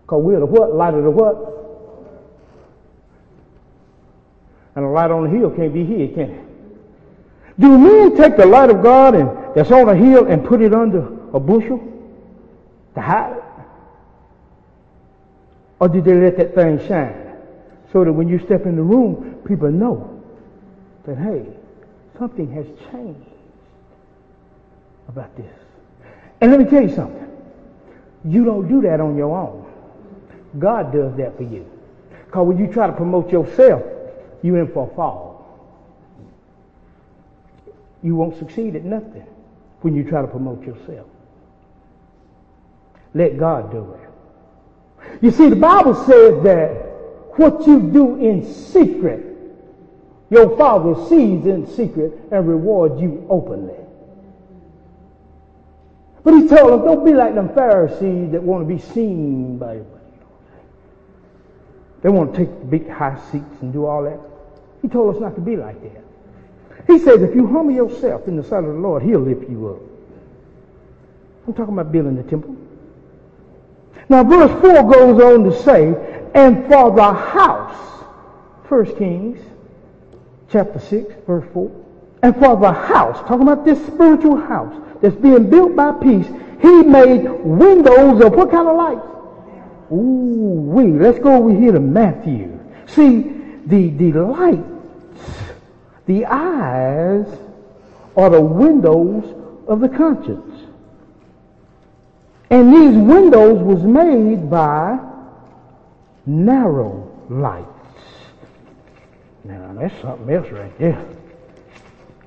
Because 0.03 0.23
we're 0.23 0.41
the 0.41 0.47
what? 0.47 0.75
Light 0.75 0.95
of 0.95 1.05
the 1.05 1.11
what? 1.11 1.53
And 4.77 4.85
a 4.85 4.89
light 4.89 5.11
on 5.11 5.25
the 5.25 5.31
hill 5.31 5.51
can't 5.51 5.73
be 5.73 5.85
hid, 5.85 6.15
can 6.15 6.31
it? 6.31 6.45
Do 7.61 7.79
men 7.79 8.17
take 8.17 8.37
the 8.37 8.47
light 8.47 8.71
of 8.71 8.83
God 8.83 9.15
and 9.15 9.55
that's 9.55 9.71
on 9.71 9.89
a 9.89 9.95
hill 9.95 10.27
and 10.27 10.45
put 10.45 10.61
it 10.61 10.75
under 10.75 11.07
a 11.33 11.39
bushel 11.39 11.81
to 12.95 13.01
hide 13.01 13.37
it? 13.37 13.44
Or 15.85 15.89
did 15.89 16.07
they 16.07 16.15
let 16.15 16.39
that 16.39 16.55
thing 16.55 16.79
shine 16.89 17.37
so 17.93 18.05
that 18.05 18.13
when 18.15 18.27
you 18.27 18.39
step 18.39 18.65
in 18.65 18.75
the 18.75 18.83
room, 18.83 19.43
people 19.47 19.71
know 19.71 20.19
that, 21.05 21.19
hey, 21.19 21.45
something 22.19 22.51
has 22.53 22.65
changed 22.91 23.29
about 25.09 25.37
this. 25.37 25.53
And 26.41 26.51
let 26.53 26.61
me 26.61 26.65
tell 26.65 26.81
you 26.81 26.95
something. 26.95 27.29
You 28.25 28.47
don't 28.47 28.67
do 28.67 28.81
that 28.81 28.99
on 28.99 29.15
your 29.15 29.37
own. 29.37 29.71
God 30.59 30.91
does 30.91 31.15
that 31.19 31.37
for 31.37 31.43
you. 31.43 31.71
Because 32.25 32.47
when 32.47 32.57
you 32.57 32.73
try 32.73 32.87
to 32.87 32.95
promote 32.95 33.31
yourself, 33.31 33.83
you're 34.43 34.61
in 34.61 34.73
for 34.73 34.91
a 34.91 34.97
fall. 34.97 35.69
You 38.03 38.17
won't 38.17 38.39
succeed 38.39 38.75
at 38.75 38.85
nothing 38.85 39.27
when 39.83 39.95
you 39.95 40.03
try 40.03 40.23
to 40.23 40.29
promote 40.29 40.65
yourself. 40.65 41.09
Let 43.13 43.37
God 43.37 43.71
do 43.71 43.93
it. 44.01 44.14
You 45.21 45.31
see, 45.31 45.49
the 45.49 45.57
Bible 45.57 45.95
says 45.95 46.43
that 46.45 46.71
what 47.37 47.67
you 47.67 47.81
do 47.81 48.17
in 48.17 48.45
secret, 48.53 49.25
your 50.31 50.57
Father 50.57 50.95
sees 51.09 51.47
in 51.47 51.67
secret 51.67 52.13
and 52.31 52.49
rewards 52.49 53.01
you 53.01 53.27
openly. 53.29 53.75
But 56.23 56.35
he 56.35 56.49
told 56.49 56.73
them, 56.73 56.85
don't 56.85 57.05
be 57.05 57.13
like 57.13 57.35
them 57.35 57.55
Pharisees 57.55 58.33
that 58.33 58.43
want 58.43 58.67
to 58.67 58.75
be 58.75 58.81
seen 58.81 59.59
by 59.59 59.77
everybody. 59.77 59.91
They 62.03 62.09
want 62.09 62.35
to 62.35 62.39
take 62.39 62.71
big 62.71 62.89
high 62.89 63.21
seats 63.31 63.61
and 63.61 63.73
do 63.73 63.87
all 63.87 64.03
that. 64.05 64.21
He 64.83 64.89
told 64.89 65.15
us 65.15 65.21
not 65.21 65.35
to 65.35 65.41
be 65.41 65.57
like 65.57 65.81
that. 65.83 66.05
He 66.87 66.99
says, 66.99 67.23
if 67.23 67.35
you 67.35 67.47
humble 67.47 67.73
yourself 67.73 68.29
in 68.29 68.37
the 68.37 68.43
sight 68.43 68.65
of 68.65 68.75
the 68.75 68.81
Lord, 68.81 69.03
he'll 69.03 69.21
lift 69.21 69.49
you 69.49 69.69
up. 69.69 69.81
I'm 71.47 71.55
talking 71.55 71.75
about 71.75 71.93
building 71.93 72.17
the 72.17 72.23
temple. 72.23 72.57
Now 74.09 74.23
verse 74.25 74.51
4 74.61 74.91
goes 74.91 75.23
on 75.23 75.45
to 75.45 75.63
say, 75.63 75.95
and 76.35 76.67
for 76.67 76.91
the 76.91 77.13
house, 77.13 77.77
1 78.69 78.97
Kings 78.97 79.39
chapter 80.51 80.79
6, 80.79 81.15
verse 81.27 81.45
4, 81.53 81.71
and 82.23 82.35
for 82.37 82.57
the 82.57 82.73
house, 82.73 83.19
talking 83.29 83.43
about 83.43 83.65
this 83.65 83.85
spiritual 83.87 84.37
house 84.37 84.75
that's 85.01 85.17
being 85.17 85.49
built 85.51 85.77
by 85.77 85.93
peace, 85.93 86.27
he 86.61 86.83
made 86.83 87.29
windows 87.45 88.23
of 88.23 88.33
what 88.33 88.51
kind 88.51 88.69
of 88.69 88.77
light? 88.77 89.03
Ooh, 89.93 90.71
wait, 90.73 90.93
let's 90.95 91.19
go 91.19 91.37
over 91.37 91.55
here 91.55 91.73
to 91.73 91.81
Matthew. 91.81 92.59
See, 92.87 93.23
the, 93.67 93.89
the 93.91 94.13
lights, 94.13 94.65
the 96.07 96.25
eyes 96.27 97.27
are 98.17 98.31
the 98.31 98.41
windows 98.41 99.25
of 99.69 99.81
the 99.81 99.89
conscience. 99.89 100.69
And 102.51 102.73
these 102.73 102.97
windows 102.97 103.63
was 103.63 103.83
made 103.83 104.51
by 104.51 104.99
narrow 106.27 107.11
lights. 107.29 107.69
Now, 109.45 109.75
that's 109.79 110.01
something 110.01 110.35
else 110.35 110.49
right 110.51 110.79
there. 110.79 111.05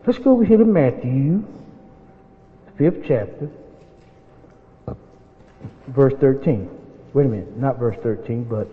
Let's 0.05 0.19
go 0.19 0.31
over 0.31 0.45
here 0.45 0.57
to 0.57 0.65
Matthew, 0.65 1.43
fifth 2.77 3.03
chapter, 3.07 3.49
verse 5.87 6.13
13. 6.19 6.69
Wait 7.13 7.25
a 7.25 7.29
minute, 7.29 7.57
not 7.57 7.79
verse 7.79 7.97
13, 8.03 8.43
but 8.43 8.67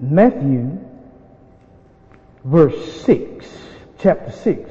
Matthew, 0.00 0.78
verse 2.44 3.02
6, 3.02 3.46
chapter 4.02 4.30
6, 4.30 4.70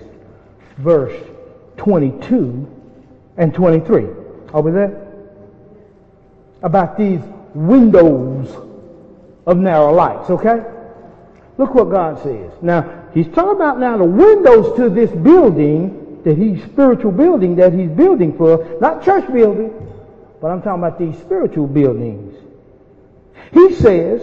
verse 0.78 1.16
22 1.78 2.68
and 3.38 3.54
23. 3.54 4.06
Are 4.54 4.62
we 4.62 4.72
there? 4.72 5.08
About 6.62 6.98
these 6.98 7.22
windows 7.54 8.56
of 9.46 9.58
narrow 9.58 9.94
lights, 9.94 10.30
okay? 10.30 10.64
Look 11.58 11.74
what 11.76 11.90
God 11.90 12.22
says. 12.22 12.52
Now, 12.62 13.08
he's 13.14 13.28
talking 13.28 13.56
about 13.56 13.80
now 13.80 13.98
the 13.98 14.04
windows 14.04 14.76
to 14.78 14.90
this 14.90 15.12
building 15.12 16.22
that 16.24 16.38
he's 16.38 16.64
spiritual 16.64 17.12
building 17.12 17.56
that 17.56 17.74
he's 17.74 17.90
building 17.90 18.38
for, 18.38 18.78
not 18.82 19.04
church 19.04 19.32
building, 19.32 19.74
but 20.42 20.48
I'm 20.52 20.62
talking 20.62 20.84
about 20.84 21.00
these 21.00 21.18
spiritual 21.18 21.68
buildings. 21.68 22.36
He 23.54 23.74
says 23.76 24.22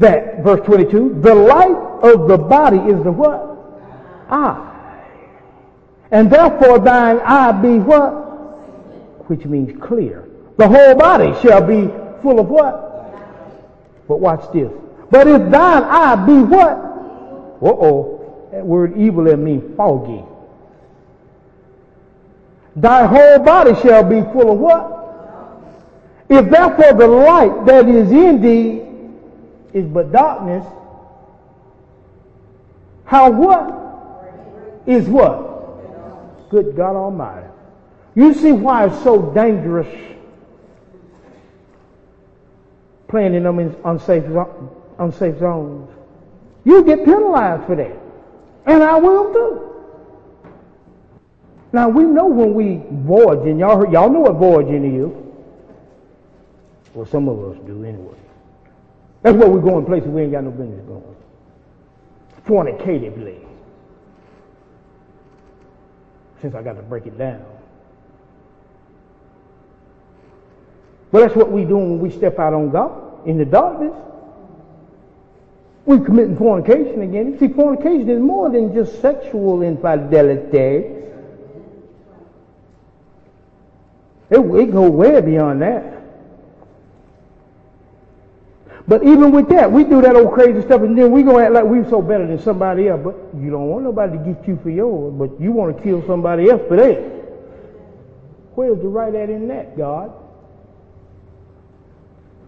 that, 0.00 0.42
verse 0.42 0.64
22, 0.66 1.20
the 1.20 1.34
light 1.34 1.76
of 2.02 2.26
the 2.26 2.38
body 2.38 2.78
is 2.78 3.02
the 3.04 3.12
what? 3.12 3.46
Eye. 4.30 4.66
And 6.10 6.30
therefore 6.30 6.78
thine 6.78 7.20
eye 7.20 7.52
be 7.52 7.78
what? 7.78 8.10
Which 9.28 9.44
means 9.44 9.78
clear. 9.80 10.26
The 10.56 10.68
whole 10.68 10.94
body 10.94 11.32
shall 11.40 11.60
be 11.60 11.86
full 12.22 12.40
of 12.40 12.48
what? 12.48 14.08
But 14.08 14.20
watch 14.20 14.50
this. 14.52 14.72
But 15.10 15.28
if 15.28 15.50
thine 15.50 15.84
eye 15.84 16.26
be 16.26 16.42
what? 16.42 16.72
Uh-oh. 17.62 18.48
That 18.52 18.66
word 18.66 18.98
evil 18.98 19.24
there 19.24 19.36
means 19.36 19.76
foggy. 19.76 20.24
Thy 22.74 23.06
whole 23.06 23.38
body 23.44 23.74
shall 23.82 24.02
be 24.02 24.22
full 24.32 24.52
of 24.52 24.58
what? 24.58 24.96
If 26.30 26.50
therefore 26.50 26.94
the 26.94 27.06
light 27.06 27.66
that 27.66 27.88
is 27.88 28.10
in 28.10 28.40
thee 28.40 28.89
is 29.72 29.86
but 29.86 30.12
darkness, 30.12 30.66
how 33.04 33.30
what 33.30 34.82
is 34.86 35.08
what? 35.08 36.50
Good 36.50 36.76
God 36.76 36.96
Almighty. 36.96 37.46
You 38.14 38.34
see 38.34 38.52
why 38.52 38.86
it's 38.86 39.02
so 39.02 39.32
dangerous 39.32 39.88
playing 43.08 43.34
in 43.34 43.42
them 43.42 43.76
unsafe, 43.84 44.24
unsafe 44.98 45.38
zones. 45.38 45.90
You 46.64 46.84
get 46.84 47.04
penalized 47.04 47.66
for 47.66 47.76
that. 47.76 47.96
And 48.66 48.82
I 48.82 48.96
will 48.96 49.32
too. 49.32 49.70
Now 51.72 51.88
we 51.88 52.04
know 52.04 52.26
when 52.26 52.54
we 52.54 52.82
voyage, 53.04 53.46
and 53.46 53.58
y'all, 53.58 53.90
y'all 53.90 54.10
know 54.10 54.20
what 54.20 54.36
voyaging 54.36 55.00
is. 55.00 55.10
Well, 56.94 57.06
some 57.06 57.28
of 57.28 57.38
us 57.50 57.58
do 57.66 57.84
anyway. 57.84 58.16
That's 59.22 59.36
where 59.36 59.48
we're 59.48 59.60
going 59.60 59.84
places 59.84 60.08
we 60.08 60.22
ain't 60.22 60.32
got 60.32 60.44
no 60.44 60.50
business 60.50 60.80
going. 60.86 61.16
Fornicatively. 62.46 63.46
Since 66.40 66.54
I 66.54 66.62
got 66.62 66.74
to 66.74 66.82
break 66.82 67.06
it 67.06 67.18
down. 67.18 67.44
But 71.12 71.20
that's 71.20 71.36
what 71.36 71.50
we 71.50 71.64
do 71.64 71.76
when 71.76 72.00
we 72.00 72.10
step 72.10 72.38
out 72.38 72.54
on 72.54 72.70
God 72.70 73.26
in 73.26 73.36
the 73.36 73.44
darkness. 73.44 73.94
We're 75.84 76.00
committing 76.00 76.36
fornication 76.36 77.02
again. 77.02 77.36
See, 77.38 77.48
fornication 77.48 78.08
is 78.08 78.20
more 78.20 78.50
than 78.50 78.72
just 78.72 79.00
sexual 79.00 79.62
infidelity. 79.62 80.96
It, 84.30 84.38
it 84.38 84.72
goes 84.72 84.90
way 84.90 85.20
beyond 85.20 85.62
that. 85.62 85.99
But 88.90 89.04
even 89.04 89.30
with 89.30 89.48
that, 89.50 89.70
we 89.70 89.84
do 89.84 90.02
that 90.02 90.16
old 90.16 90.32
crazy 90.32 90.62
stuff, 90.62 90.80
and 90.80 90.98
then 90.98 91.12
we 91.12 91.22
go 91.22 91.38
act 91.38 91.52
like 91.52 91.62
we're 91.62 91.88
so 91.88 92.02
better 92.02 92.26
than 92.26 92.42
somebody 92.42 92.88
else. 92.88 93.00
But 93.04 93.14
you 93.40 93.48
don't 93.48 93.68
want 93.68 93.84
nobody 93.84 94.18
to 94.18 94.24
get 94.24 94.48
you 94.48 94.58
for 94.64 94.70
yours, 94.70 95.14
but 95.16 95.40
you 95.40 95.52
want 95.52 95.76
to 95.76 95.80
kill 95.80 96.04
somebody 96.08 96.50
else 96.50 96.60
for 96.66 96.76
theirs. 96.76 97.22
Where's 98.56 98.80
the 98.80 98.88
right 98.88 99.14
at 99.14 99.30
in 99.30 99.46
that, 99.46 99.78
God? 99.78 100.12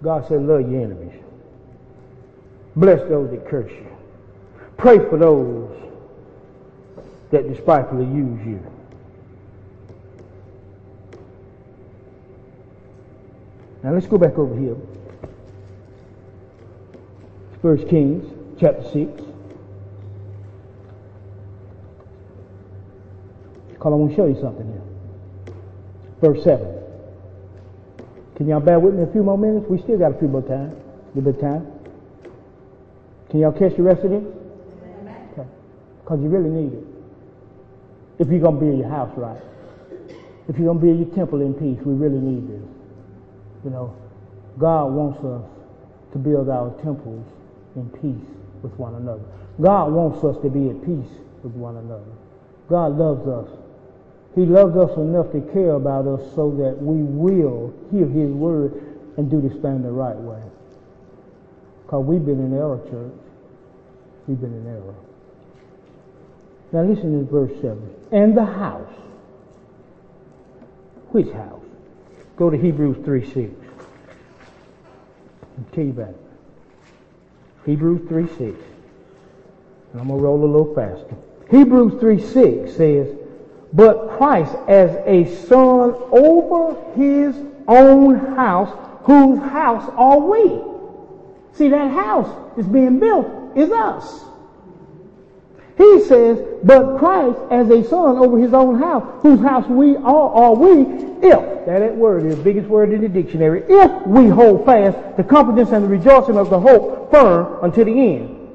God 0.03 0.27
said, 0.27 0.43
love 0.43 0.69
your 0.69 0.83
enemies. 0.83 1.15
Bless 2.75 2.99
those 3.09 3.31
that 3.31 3.47
curse 3.49 3.71
you. 3.71 3.97
Pray 4.77 4.99
for 4.99 5.17
those 5.17 5.71
that 7.31 7.47
despitefully 7.47 8.07
use 8.07 8.45
you. 8.45 8.67
Now 13.85 13.93
let's 13.93 14.09
go 14.09 14.19
back 14.19 14.37
over 14.37 14.59
here. 14.59 14.77
First 17.63 17.89
Kings 17.89 18.25
chapter 18.59 18.83
6. 18.83 19.23
Because 23.69 23.93
I 23.93 23.95
want 23.95 24.11
to 24.11 24.17
show 24.17 24.27
you 24.27 24.37
something 24.41 24.67
here. 24.67 24.83
Verse 26.21 26.43
7. 26.43 26.67
Can 28.35 28.49
y'all 28.49 28.59
bear 28.59 28.81
with 28.81 28.95
me 28.95 29.05
a 29.05 29.13
few 29.13 29.23
more 29.23 29.39
minutes? 29.39 29.67
We 29.69 29.79
still 29.79 29.97
got 29.97 30.11
a 30.11 30.19
few 30.19 30.27
more 30.27 30.43
time. 30.43 30.75
A 30.75 31.19
little 31.19 31.33
bit 31.33 31.37
of 31.37 31.41
time. 31.41 31.67
Can 33.31 33.39
y'all 33.39 33.53
catch 33.53 33.77
the 33.77 33.83
rest 33.85 34.03
of 34.03 34.11
this? 34.11 34.25
Okay. 35.33 35.49
Because 36.03 36.21
you 36.21 36.29
really 36.29 36.51
need 36.51 36.73
it. 36.73 36.85
If 38.19 38.29
you're 38.29 38.41
going 38.41 38.59
to 38.59 38.61
build 38.61 38.79
your 38.79 38.89
house 38.89 39.13
right. 39.17 39.41
If 40.49 40.59
you're 40.59 40.67
going 40.67 40.81
to 40.81 40.85
build 40.85 40.99
your 40.99 41.15
temple 41.15 41.41
in 41.41 41.55
peace, 41.55 41.79
we 41.87 41.95
really 41.95 42.19
need 42.19 42.49
this. 42.49 42.69
You 43.65 43.71
know, 43.71 43.97
God 44.59 44.87
wants 44.87 45.23
us 45.25 45.45
to 46.13 46.19
build 46.19 46.49
our 46.49 46.71
temples 46.83 47.25
in 47.77 47.89
peace 47.91 48.29
with 48.63 48.73
one 48.79 48.95
another. 48.95 49.25
God 49.61 49.93
wants 49.93 50.25
us 50.25 50.37
to 50.43 50.51
be 50.51 50.71
at 50.71 50.81
peace 50.85 51.19
with 51.43 51.53
one 51.53 51.77
another. 51.77 52.13
God 52.69 52.97
loves 52.97 53.27
us. 53.27 53.49
He 54.35 54.47
loves 54.47 54.77
us 54.77 54.97
enough 54.97 55.31
to 55.33 55.41
care 55.53 55.73
about 55.73 56.07
us 56.07 56.35
so 56.35 56.51
that 56.53 56.81
we 56.81 57.03
will 57.03 57.75
hear 57.91 58.07
His 58.07 58.31
word 58.31 58.73
and 59.17 59.31
do 59.31 59.41
this 59.41 59.53
thing 59.61 59.83
the 59.83 59.91
right 59.91 60.17
way. 60.17 60.43
Because 61.85 62.05
we've 62.05 62.25
been 62.25 62.41
in 62.41 62.55
error, 62.55 62.81
church. 62.91 63.13
We've 64.27 64.41
been 64.41 64.55
in 64.55 64.67
error. 64.67 64.95
Now 66.73 66.83
listen 66.85 67.19
to 67.19 67.31
verse 67.31 67.53
7. 67.61 67.79
And 68.13 68.37
the 68.37 68.47
house. 68.47 68.93
Which 71.11 71.31
house? 71.33 71.61
Go 72.37 72.49
to 72.49 72.57
Hebrews 72.57 73.05
3 73.05 73.31
6. 73.31 73.53
I'll 75.43 75.75
tell 75.75 75.85
you 75.85 75.91
about 75.91 76.09
it. 76.09 76.22
Hebrews 77.65 78.09
3 78.09 78.27
6. 78.27 78.41
And 78.41 80.01
I'm 80.01 80.09
going 80.09 80.19
to 80.19 80.25
roll 80.25 80.45
a 80.45 80.47
little 80.47 80.75
faster. 80.75 81.17
Hebrews 81.51 82.01
3 82.01 82.21
6 82.21 82.77
says, 82.77 83.09
But 83.73 84.17
Christ 84.17 84.55
as 84.69 84.91
a 85.07 85.25
son 85.47 85.95
over 86.11 86.77
his 86.95 87.37
own 87.69 88.35
house, 88.37 88.77
whose 89.05 89.39
house 89.39 89.91
are 89.97 90.19
we? 90.19 90.61
See, 91.53 91.69
that 91.69 91.91
house 91.93 92.59
is 92.59 92.67
being 92.67 92.99
built 92.99 93.57
is 93.57 93.71
us. 93.71 94.25
He 95.83 96.01
says, 96.05 96.39
but 96.63 96.97
Christ 96.99 97.41
as 97.51 97.69
a 97.69 97.83
son 97.89 98.17
over 98.17 98.39
his 98.39 98.55
own 98.55 98.79
house, 98.79 99.03
whose 99.21 99.41
house 99.41 99.67
we 99.67 99.97
are, 99.97 100.31
are 100.31 100.55
we, 100.55 100.83
if, 101.27 101.67
that, 101.67 101.81
that 101.81 101.97
word 101.97 102.25
is 102.25 102.37
the 102.37 102.43
biggest 102.43 102.69
word 102.69 102.93
in 102.93 103.01
the 103.01 103.09
dictionary, 103.09 103.65
if 103.69 104.07
we 104.07 104.29
hold 104.29 104.65
fast 104.65 105.17
the 105.17 105.25
confidence 105.25 105.71
and 105.73 105.83
the 105.83 105.89
rejoicing 105.89 106.39
of 106.39 106.51
the 106.51 106.61
hope 106.61 107.11
firm 107.11 107.65
until 107.65 107.87
the 107.87 107.91
end. 107.91 108.49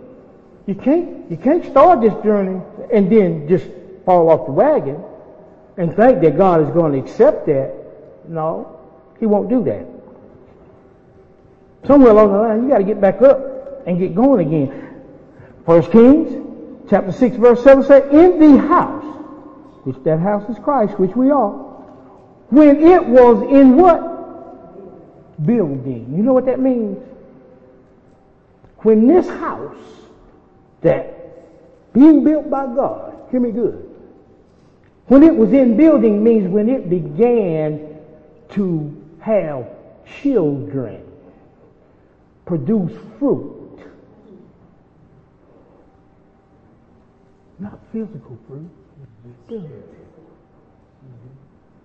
You 0.67 0.75
can't, 0.75 1.29
you 1.29 1.35
can't 1.35 1.65
start 1.65 1.99
this 1.99 2.13
journey 2.23 2.61
and 2.93 3.11
then 3.11 3.45
just 3.49 3.65
fall 4.05 4.29
off 4.29 4.45
the 4.45 4.53
wagon 4.53 5.03
and 5.75 5.93
think 5.97 6.21
that 6.21 6.37
God 6.37 6.61
is 6.61 6.69
going 6.69 6.93
to 6.93 6.99
accept 6.99 7.45
that. 7.47 7.73
No, 8.29 8.79
He 9.19 9.25
won't 9.25 9.49
do 9.49 9.65
that. 9.65 9.85
Somewhere 11.87 12.11
along 12.11 12.31
the 12.31 12.39
line, 12.39 12.63
you 12.63 12.69
got 12.69 12.77
to 12.77 12.85
get 12.85 13.01
back 13.01 13.21
up 13.21 13.85
and 13.85 13.99
get 13.99 14.15
going 14.15 14.47
again. 14.47 15.03
First 15.65 15.91
Kings 15.91 16.46
chapter 16.89 17.11
6 17.11 17.37
verse 17.37 17.63
7 17.63 17.83
says, 17.83 18.03
in 18.11 18.39
the 18.39 18.57
house, 18.61 19.03
which 19.83 19.97
that 20.03 20.19
house 20.19 20.49
is 20.49 20.57
Christ, 20.63 20.99
which 20.99 21.15
we 21.15 21.31
are, 21.31 21.51
when 22.49 22.81
it 22.81 23.05
was 23.05 23.41
in 23.43 23.75
what? 23.75 25.45
Building. 25.45 26.13
You 26.15 26.23
know 26.23 26.33
what 26.33 26.45
that 26.45 26.59
means? 26.59 26.97
When 28.77 29.07
this 29.07 29.27
house 29.27 29.75
that 30.81 31.93
being 31.93 32.23
built 32.23 32.49
by 32.49 32.65
God, 32.67 33.27
hear 33.31 33.39
me 33.39 33.51
good, 33.51 33.87
When 35.07 35.23
it 35.23 35.35
was 35.35 35.53
in 35.53 35.77
building 35.77 36.23
means 36.23 36.49
when 36.49 36.69
it 36.69 36.89
began 36.89 37.97
to 38.51 39.03
have 39.19 39.67
children, 40.21 41.03
produce 42.45 42.91
fruit. 43.17 43.56
Not 47.59 47.79
physical 47.91 48.37
fruit, 48.47 48.69
spiritual. 49.45 49.83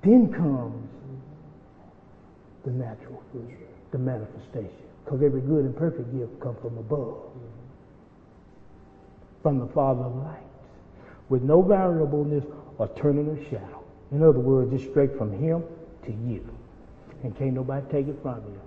Then 0.03 0.33
comes 0.33 0.89
the 2.65 2.71
natural 2.71 3.23
fruit, 3.31 3.51
the 3.91 3.99
manifestation. 3.99 4.71
Because 5.05 5.23
every 5.23 5.41
good 5.41 5.65
and 5.65 5.77
perfect 5.77 6.13
gift 6.17 6.39
comes 6.41 6.59
from 6.61 6.79
above, 6.79 7.19
from 9.43 9.59
the 9.59 9.67
Father 9.69 10.05
of 10.05 10.17
lights, 10.17 10.43
with 11.29 11.43
no 11.43 11.63
variableness 11.63 12.45
or 12.79 12.89
turning 12.97 13.29
or 13.29 13.45
shadow. 13.45 13.83
In 14.11 14.23
other 14.23 14.39
words, 14.39 14.73
it's 14.73 14.85
straight 14.91 15.17
from 15.17 15.33
Him 15.33 15.65
to 16.05 16.13
you. 16.13 16.47
And 17.23 17.37
can't 17.37 17.55
nobody 17.55 17.87
take 17.91 18.09
it 18.09 18.19
from 18.23 18.43
you. 18.45 18.61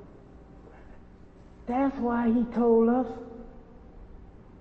That's 1.67 1.97
why 1.99 2.31
He 2.31 2.43
told 2.53 2.89
us 2.89 3.07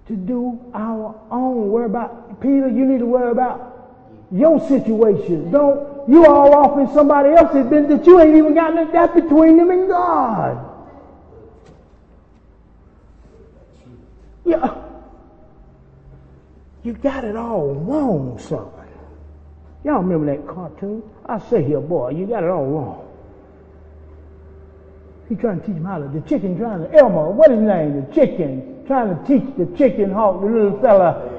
to 0.06 0.16
do 0.16 0.60
our 0.74 1.18
own. 1.30 1.70
Worry 1.70 1.86
about, 1.86 2.40
Peter, 2.40 2.68
you 2.68 2.84
need 2.84 2.98
to 2.98 3.06
worry 3.06 3.30
about 3.30 3.70
your 4.30 4.60
situation. 4.68 5.50
Don't, 5.50 6.08
you 6.08 6.26
all 6.26 6.54
off 6.54 6.78
in 6.78 6.92
somebody 6.94 7.30
else's 7.30 7.66
business 7.66 7.98
that 8.00 8.06
you 8.06 8.20
ain't 8.20 8.36
even 8.36 8.54
got 8.54 8.74
nothing 8.74 8.92
that's 8.92 9.14
between 9.14 9.56
them 9.56 9.70
and 9.70 9.88
God. 9.88 10.70
Yeah. 14.44 14.74
You 16.82 16.92
got 16.92 17.24
it 17.24 17.36
all 17.36 17.74
wrong, 17.74 18.38
son. 18.38 18.68
Y'all 19.84 20.02
remember 20.02 20.34
that 20.34 20.46
cartoon? 20.46 21.02
I 21.26 21.38
say 21.38 21.62
here, 21.62 21.80
boy, 21.80 22.10
you 22.10 22.26
got 22.26 22.42
it 22.42 22.50
all 22.50 22.64
wrong. 22.64 23.08
He 25.28 25.34
trying 25.34 25.60
to 25.60 25.66
teach 25.66 25.76
him 25.76 25.84
how 25.84 25.98
to, 25.98 26.08
the 26.08 26.20
chicken 26.28 26.58
trying 26.58 26.80
to, 26.80 26.94
Elmo, 26.94 27.30
what 27.30 27.50
is 27.50 27.58
his 27.58 27.66
name? 27.66 28.06
The 28.06 28.14
chicken, 28.14 28.73
trying 28.86 29.16
to 29.16 29.26
teach 29.26 29.56
the 29.56 29.66
chicken 29.76 30.10
hawk, 30.10 30.40
the 30.40 30.46
little 30.46 30.80
fella, 30.80 31.30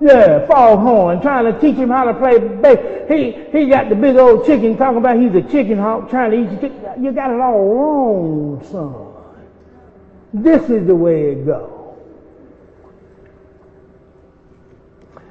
yeah, 0.00 0.46
foghorn, 0.46 1.20
trying 1.20 1.52
to 1.52 1.58
teach 1.60 1.76
him 1.76 1.90
how 1.90 2.04
to 2.04 2.14
play 2.14 2.38
bass. 2.38 3.08
He, 3.08 3.32
he 3.56 3.68
got 3.68 3.88
the 3.88 3.94
big 3.94 4.16
old 4.16 4.44
chicken 4.44 4.76
talking 4.76 4.98
about 4.98 5.18
he's 5.18 5.34
a 5.34 5.42
chicken 5.42 5.78
hawk 5.78 6.10
trying 6.10 6.30
to 6.32 6.36
eat 6.36 6.60
chicken. 6.60 7.04
You 7.04 7.12
got 7.12 7.30
it 7.30 7.40
all 7.40 7.64
wrong, 7.64 8.64
son. 8.70 9.14
This 10.34 10.68
is 10.68 10.86
the 10.86 10.94
way 10.94 11.32
it 11.32 11.46
goes. 11.46 11.70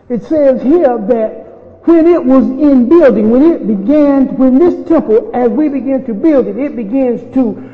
It 0.09 0.23
says 0.23 0.61
here 0.61 0.97
that 0.97 1.43
when 1.85 2.07
it 2.07 2.23
was 2.23 2.45
in 2.45 2.87
building, 2.87 3.29
when 3.29 3.51
it 3.51 3.67
began, 3.67 4.37
when 4.37 4.57
this 4.57 4.87
temple, 4.87 5.31
as 5.33 5.49
we 5.49 5.67
begin 5.67 6.05
to 6.05 6.13
build 6.13 6.47
it, 6.47 6.57
it 6.57 6.75
begins 6.75 7.21
to 7.33 7.69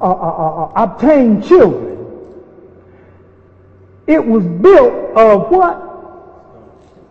uh, 0.00 0.04
uh, 0.04 0.10
uh, 0.10 0.64
uh, 0.64 0.82
obtain 0.82 1.40
children. 1.42 1.93
It 4.06 4.24
was 4.24 4.44
built 4.44 5.16
of 5.16 5.50
what? 5.50 5.80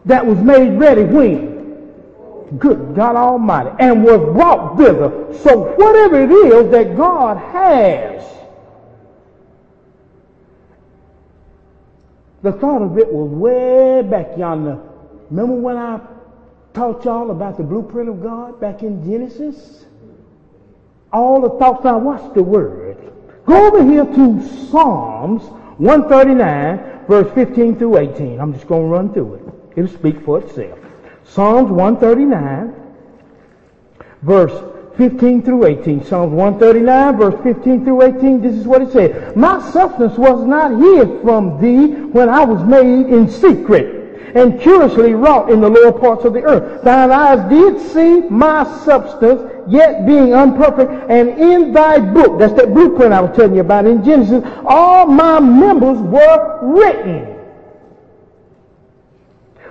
That 0.06 0.26
was 0.26 0.38
made 0.40 0.78
ready 0.78 1.04
when? 1.04 1.54
Good 2.60 2.96
God 2.96 3.16
Almighty. 3.16 3.72
And 3.80 4.04
was 4.04 4.20
brought 4.36 4.78
thither. 4.78 5.34
So 5.40 5.74
whatever 5.76 6.24
it 6.24 6.32
is 6.32 6.72
that 6.72 6.96
God 6.96 7.38
has, 7.38 8.24
the 12.44 12.52
thought 12.52 12.82
of 12.82 12.98
it 12.98 13.12
was 13.12 13.30
way 13.30 14.02
back 14.04 14.38
yonder. 14.38 14.80
Remember 15.32 15.56
when 15.56 15.78
I 15.78 16.00
taught 16.74 17.04
y'all 17.06 17.32
about 17.32 17.58
the 17.58 17.64
blueprint 17.64 18.10
of 18.10 18.22
God 18.22 18.60
back 18.60 18.84
in 18.84 19.04
Genesis? 19.04 19.86
All 21.12 21.42
the 21.42 21.50
thoughts 21.58 21.86
I 21.86 21.94
watched 21.94 22.34
the 22.36 22.44
word. 22.44 22.98
Go 23.46 23.68
over 23.68 23.84
here 23.84 24.06
to 24.06 24.70
Psalms 24.70 25.44
139, 25.78 27.06
verse 27.08 27.34
15 27.34 27.78
through 27.78 27.98
18. 27.98 28.40
I'm 28.40 28.54
just 28.54 28.68
going 28.68 28.84
to 28.84 28.88
run 28.88 29.14
through 29.14 29.36
it. 29.36 29.44
It'll 29.78 29.92
speak 29.92 30.24
for 30.24 30.40
itself. 30.40 30.80
Psalms 31.26 31.72
139, 31.72 32.74
verse 34.22 34.74
15 34.98 35.42
through 35.42 35.66
18. 35.66 36.06
Psalms 36.06 36.34
139, 36.34 37.18
verse 37.18 37.44
15 37.44 37.86
through 37.86 38.04
18. 38.04 38.42
This 38.42 38.56
is 38.56 38.68
what 38.68 38.82
it 38.82 38.92
says. 38.92 39.36
My 39.36 39.60
substance 39.72 40.18
was 40.18 40.46
not 40.46 40.80
hid 40.80 41.22
from 41.22 41.60
thee 41.62 41.88
when 41.88 42.30
I 42.30 42.44
was 42.44 42.64
made 42.64 43.08
in 43.08 43.30
secret 43.30 44.02
and 44.36 44.60
curiously 44.60 45.14
wrought 45.14 45.52
in 45.52 45.62
the 45.62 45.70
lower 45.70 45.92
parts 45.92 46.26
of 46.26 46.34
the 46.34 46.42
earth. 46.42 46.84
Thine 46.84 47.12
eyes 47.12 47.50
did 47.50 47.80
see 47.92 48.28
my 48.30 48.64
substance, 48.84 49.42
yet 49.68 50.06
being 50.06 50.34
unperfect, 50.34 51.10
and 51.10 51.30
in 51.30 51.74
thy 51.74 52.00
book, 52.00 52.40
that's 52.40 52.54
that 52.54 52.74
blueprint 52.74 53.14
I 53.14 53.22
was 53.22 53.36
telling 53.36 53.56
you 53.56 53.62
about 53.62 53.86
in 53.86 54.04
Genesis, 54.04 54.44
all 54.66 55.06
my 55.06 55.40
members 55.40 56.00
were 56.00 56.60
written, 56.62 57.26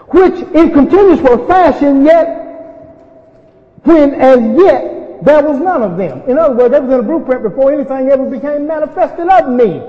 which 0.09 0.35
in 0.55 0.73
continuous 0.73 1.21
were 1.21 1.47
fashioned, 1.47 2.05
yet 2.05 2.39
when 3.85 4.15
as 4.15 4.41
yet 4.59 5.25
there 5.25 5.43
was 5.43 5.59
none 5.59 5.83
of 5.83 5.97
them. 5.97 6.23
In 6.29 6.39
other 6.39 6.55
words, 6.55 6.73
there 6.73 6.83
was 6.83 6.93
in 6.93 7.01
a 7.01 7.03
blueprint 7.03 7.43
before 7.43 7.73
anything 7.73 8.09
ever 8.09 8.29
became 8.29 8.67
manifested 8.67 9.29
of 9.29 9.49
me. 9.49 9.81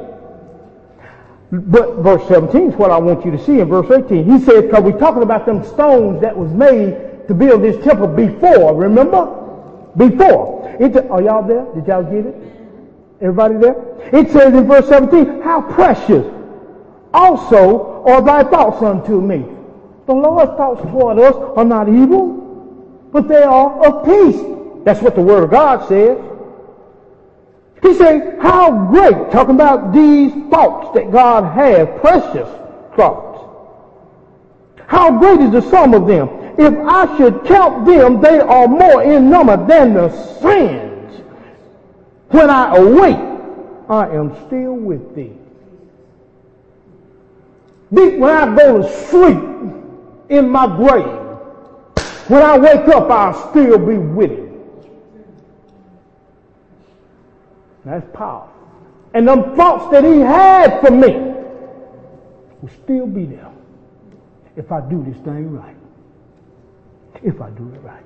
But 1.52 1.98
verse 1.98 2.28
17 2.28 2.72
is 2.72 2.76
what 2.76 2.90
I 2.90 2.98
want 2.98 3.24
you 3.26 3.32
to 3.32 3.44
see 3.44 3.60
in 3.60 3.70
verse 3.70 3.90
18. 3.92 4.26
He 4.26 4.44
said, 4.44 4.62
because 4.64 4.84
we're 4.84 4.98
talking 4.98 5.22
about 5.22 5.46
them 5.46 5.64
stones 5.64 6.22
that 6.22 6.36
was 6.36 6.52
made 6.52 7.28
to 7.28 7.34
build 7.34 7.62
this 7.62 7.84
temple 7.84 8.08
before, 8.08 8.76
remember? 8.76 9.43
Before. 9.96 10.76
It, 10.80 10.96
are 11.10 11.22
y'all 11.22 11.48
there? 11.48 11.66
Did 11.76 11.88
y'all 11.88 12.04
get 12.04 12.26
it? 12.26 12.36
Everybody 13.22 13.56
there? 13.56 13.76
It 14.12 14.32
says 14.32 14.54
in 14.54 14.68
verse 14.68 14.88
17, 14.88 15.42
how 15.42 15.62
precious 15.62 16.26
also 17.14 18.04
are 18.06 18.22
thy 18.22 18.44
thoughts 18.44 18.82
unto 18.82 19.22
me. 19.22 19.46
The 20.06 20.14
Lord's 20.14 20.52
thoughts 20.58 20.82
toward 20.82 21.20
us 21.20 21.36
are 21.56 21.64
not 21.64 21.88
evil, 21.88 23.08
but 23.12 23.28
they 23.28 23.44
are 23.44 23.86
of 23.86 24.06
peace. 24.06 24.42
That's 24.84 25.02
what 25.02 25.16
the 25.16 25.22
Word 25.22 25.44
of 25.44 25.52
God 25.52 25.88
says. 25.88 26.18
He 27.82 27.94
says, 27.94 28.40
how 28.42 28.88
great, 28.88 29.32
talking 29.32 29.56
about 29.56 29.94
these 29.94 30.32
thoughts 30.50 30.94
that 30.96 31.12
God 31.12 31.44
has, 31.54 31.88
precious 32.00 32.50
thoughts. 32.96 33.34
How 34.88 35.18
great 35.18 35.40
is 35.42 35.52
the 35.52 35.62
sum 35.70 35.94
of 35.94 36.08
them? 36.08 36.43
If 36.58 36.74
I 36.86 37.18
should 37.18 37.46
count 37.46 37.86
them, 37.86 38.22
they 38.22 38.40
are 38.40 38.68
more 38.68 39.04
in 39.04 39.30
number 39.30 39.58
than 39.68 39.94
the 39.94 40.10
sands. 40.40 41.22
When 42.30 42.50
I 42.50 42.76
awake, 42.76 43.34
I 43.90 44.08
am 44.10 44.36
still 44.48 44.74
with 44.74 45.16
thee. 45.16 45.34
When 47.90 48.24
I 48.24 48.56
go 48.56 48.82
to 48.82 49.08
sleep 49.08 49.38
in 50.30 50.50
my 50.50 50.68
grave, 50.68 51.24
when 52.28 52.42
I 52.42 52.58
wake 52.58 52.88
up, 52.88 53.10
I'll 53.10 53.50
still 53.52 53.78
be 53.78 53.98
with 53.98 54.32
him. 54.32 54.62
That's 57.86 58.06
power. 58.16 58.50
And 59.14 59.28
them 59.28 59.56
thoughts 59.56 59.92
that 59.92 60.04
he 60.04 60.20
had 60.20 60.82
for 60.82 60.92
me 60.92 61.14
will 62.62 62.70
still 62.84 63.06
be 63.06 63.26
there 63.26 63.52
if 64.56 64.72
I 64.72 64.82
do 64.82 65.04
this 65.04 65.18
thing 65.24 65.52
right. 65.52 65.76
If 67.22 67.42
I 67.42 67.50
do 67.52 67.72
it 67.74 67.82
right. 67.82 68.04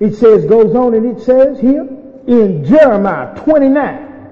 It 0.00 0.14
says, 0.14 0.44
goes 0.44 0.74
on 0.74 0.94
and 0.94 1.16
it 1.16 1.22
says 1.22 1.58
here 1.60 1.86
in 2.26 2.64
Jeremiah 2.64 3.34
29, 3.42 4.30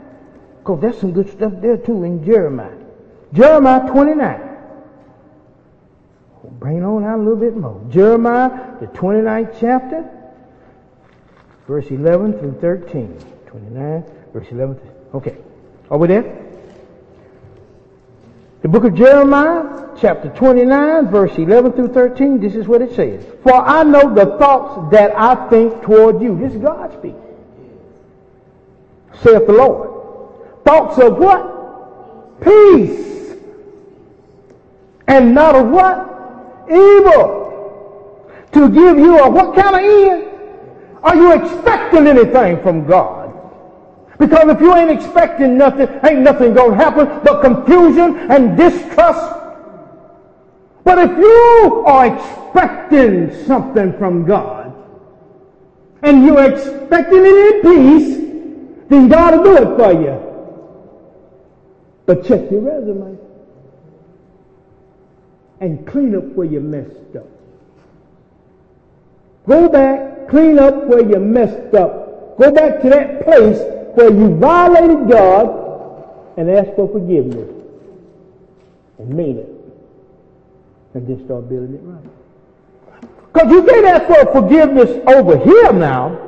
because 0.58 0.80
there's 0.80 0.98
some 0.98 1.12
good 1.12 1.30
stuff 1.30 1.52
there 1.60 1.76
too 1.76 2.04
in 2.04 2.24
Jeremiah. 2.24 2.76
Jeremiah 3.32 3.90
29. 3.90 4.40
bring 6.58 6.78
it 6.78 6.82
on 6.82 7.04
out 7.04 7.18
a 7.18 7.22
little 7.22 7.36
bit 7.36 7.56
more. 7.56 7.80
Jeremiah, 7.90 8.78
the 8.80 8.86
29th 8.86 9.56
chapter, 9.60 10.04
verse 11.66 11.86
11 11.90 12.38
through 12.38 12.58
13. 12.60 13.18
29, 13.46 14.04
verse 14.32 14.46
11. 14.50 14.80
Okay. 15.14 15.36
Are 15.90 15.98
we 15.98 16.08
there? 16.08 16.45
The 18.66 18.72
book 18.72 18.82
of 18.82 18.96
Jeremiah, 18.96 19.94
chapter 19.96 20.28
29, 20.28 21.06
verse 21.06 21.38
11 21.38 21.74
through 21.74 21.92
13, 21.94 22.40
this 22.40 22.56
is 22.56 22.66
what 22.66 22.82
it 22.82 22.96
says. 22.96 23.24
For 23.44 23.54
I 23.54 23.84
know 23.84 24.12
the 24.12 24.36
thoughts 24.38 24.90
that 24.90 25.12
I 25.16 25.48
think 25.48 25.84
toward 25.84 26.20
you. 26.20 26.36
This 26.36 26.52
is 26.52 26.60
God 26.60 26.92
speaking. 26.94 27.22
Saith 29.22 29.46
the 29.46 29.52
Lord. 29.52 30.64
Thoughts 30.64 30.98
of 30.98 31.16
what? 31.16 32.40
Peace. 32.40 33.36
And 35.06 35.32
not 35.32 35.54
of 35.54 35.68
what? 35.68 36.66
Evil. 36.68 38.32
To 38.50 38.68
give 38.68 38.98
you 38.98 39.20
a 39.20 39.30
what 39.30 39.54
kind 39.54 39.76
of 39.76 39.82
end? 39.82 40.28
Are 41.04 41.14
you 41.14 41.34
expecting 41.34 42.08
anything 42.08 42.60
from 42.64 42.84
God? 42.84 43.15
Because 44.18 44.48
if 44.48 44.60
you 44.60 44.74
ain't 44.74 44.90
expecting 44.90 45.58
nothing, 45.58 45.88
ain't 46.04 46.20
nothing 46.20 46.54
going 46.54 46.70
to 46.70 46.76
happen 46.76 47.06
but 47.22 47.42
confusion 47.42 48.16
and 48.30 48.56
distrust. 48.56 49.34
But 50.84 50.98
if 50.98 51.18
you 51.18 51.84
are 51.86 52.06
expecting 52.06 53.44
something 53.44 53.96
from 53.98 54.24
God, 54.24 54.72
and 56.02 56.24
you're 56.24 56.52
expecting 56.52 57.22
it 57.24 57.36
in 57.36 57.62
peace, 57.62 58.16
then 58.88 59.08
God 59.08 59.38
will 59.38 59.44
do 59.44 59.56
it 59.56 59.76
for 59.76 59.92
you. 59.92 60.22
But 62.06 62.24
check 62.24 62.50
your 62.50 62.60
resume 62.60 63.18
and 65.60 65.86
clean 65.86 66.14
up 66.14 66.24
where 66.36 66.46
you 66.46 66.60
messed 66.60 67.16
up. 67.16 67.26
Go 69.48 69.68
back, 69.68 70.28
clean 70.28 70.58
up 70.58 70.84
where 70.84 71.00
you 71.00 71.18
messed 71.18 71.74
up. 71.74 72.38
Go 72.38 72.52
back 72.52 72.82
to 72.82 72.90
that 72.90 73.24
place 73.24 73.75
where 73.96 74.12
you 74.12 74.36
violated 74.36 75.10
God 75.10 75.64
and 76.36 76.50
ask 76.50 76.74
for 76.76 76.88
forgiveness. 76.92 77.50
And 78.98 79.08
mean 79.08 79.38
it. 79.38 79.48
And 80.94 81.06
then 81.06 81.24
start 81.24 81.48
building 81.48 81.74
it 81.74 81.80
right. 81.82 83.02
Because 83.32 83.50
you 83.50 83.62
can't 83.64 83.86
ask 83.86 84.06
for 84.06 84.40
forgiveness 84.40 84.90
over 85.06 85.38
here 85.38 85.72
now. 85.72 86.22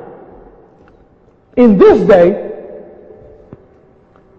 In 1.57 1.77
this 1.77 2.07
day, 2.07 2.47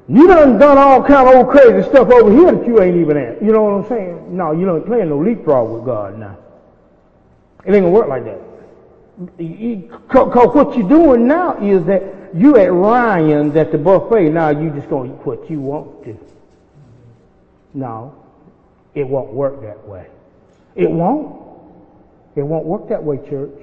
you 0.08 0.26
done 0.26 0.58
done 0.58 0.78
all 0.78 1.02
kind 1.04 1.28
of 1.28 1.34
old 1.36 1.50
crazy 1.50 1.88
stuff 1.88 2.10
over 2.10 2.30
here 2.32 2.52
that 2.52 2.66
you 2.66 2.82
ain't 2.82 2.96
even 2.96 3.16
at. 3.16 3.42
You 3.42 3.52
know 3.52 3.62
what 3.62 3.74
I'm 3.74 3.88
saying? 3.88 4.36
No, 4.36 4.52
you 4.52 4.66
don't 4.66 4.84
play 4.86 5.04
no 5.04 5.18
leapfrog 5.18 5.70
with 5.70 5.84
God 5.84 6.18
now. 6.18 6.36
It 7.64 7.74
ain't 7.74 7.84
gonna 7.84 7.90
work 7.90 8.08
like 8.08 8.24
that. 8.24 8.40
Because 9.36 10.54
what 10.54 10.76
you're 10.76 10.88
doing 10.88 11.28
now 11.28 11.56
is 11.62 11.84
that 11.84 12.19
you 12.34 12.56
at 12.56 12.72
Ryan's 12.72 13.56
at 13.56 13.72
the 13.72 13.78
buffet. 13.78 14.30
Now 14.30 14.50
you 14.50 14.70
just 14.70 14.88
gonna 14.88 15.12
eat 15.12 15.26
what 15.26 15.50
you 15.50 15.60
want 15.60 16.04
to. 16.04 16.18
No, 17.74 18.14
it 18.94 19.06
won't 19.06 19.32
work 19.32 19.62
that 19.62 19.86
way. 19.86 20.06
It 20.74 20.90
won't. 20.90 21.40
It 22.36 22.42
won't 22.42 22.64
work 22.64 22.88
that 22.88 23.02
way, 23.02 23.18
church. 23.28 23.58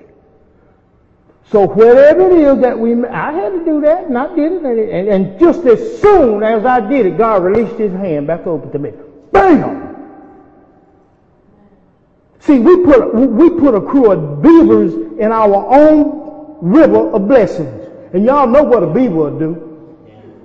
So 1.52 1.62
whatever 1.66 2.30
it 2.30 2.38
is 2.40 2.62
that 2.62 2.78
we, 2.78 2.94
I 3.06 3.32
had 3.32 3.54
to 3.54 3.64
do 3.64 3.82
that, 3.82 4.08
and 4.08 4.18
I 4.18 4.36
did 4.36 4.52
it, 4.52 4.66
and, 4.66 4.80
and, 4.80 5.08
and 5.08 5.40
just 5.40 5.66
as 5.66 6.02
soon 6.02 6.44
as 6.44 6.66
I 6.66 6.82
did 6.82 7.06
it, 7.06 7.18
God 7.18 7.44
released 7.44 7.78
His 7.78 7.94
hand 7.94 8.28
back 8.28 8.46
over 8.46 8.70
to 8.70 8.80
me. 8.80 8.92
Bam! 9.32 9.88
See, 12.40 12.60
we 12.60 12.84
put 12.84 13.14
we 13.14 13.50
put 13.50 13.76
a 13.76 13.82
crew 13.82 14.12
of 14.12 14.42
beavers 14.42 14.94
in 14.94 15.32
our 15.32 15.54
own 15.54 16.58
river 16.62 17.12
of 17.12 17.28
blessings, 17.28 17.87
and 18.14 18.26
y'all 18.26 18.48
know 18.48 18.64
what 18.64 18.84
a 18.84 18.88
beaver 18.88 19.16
will 19.16 19.40
do. 19.40 19.64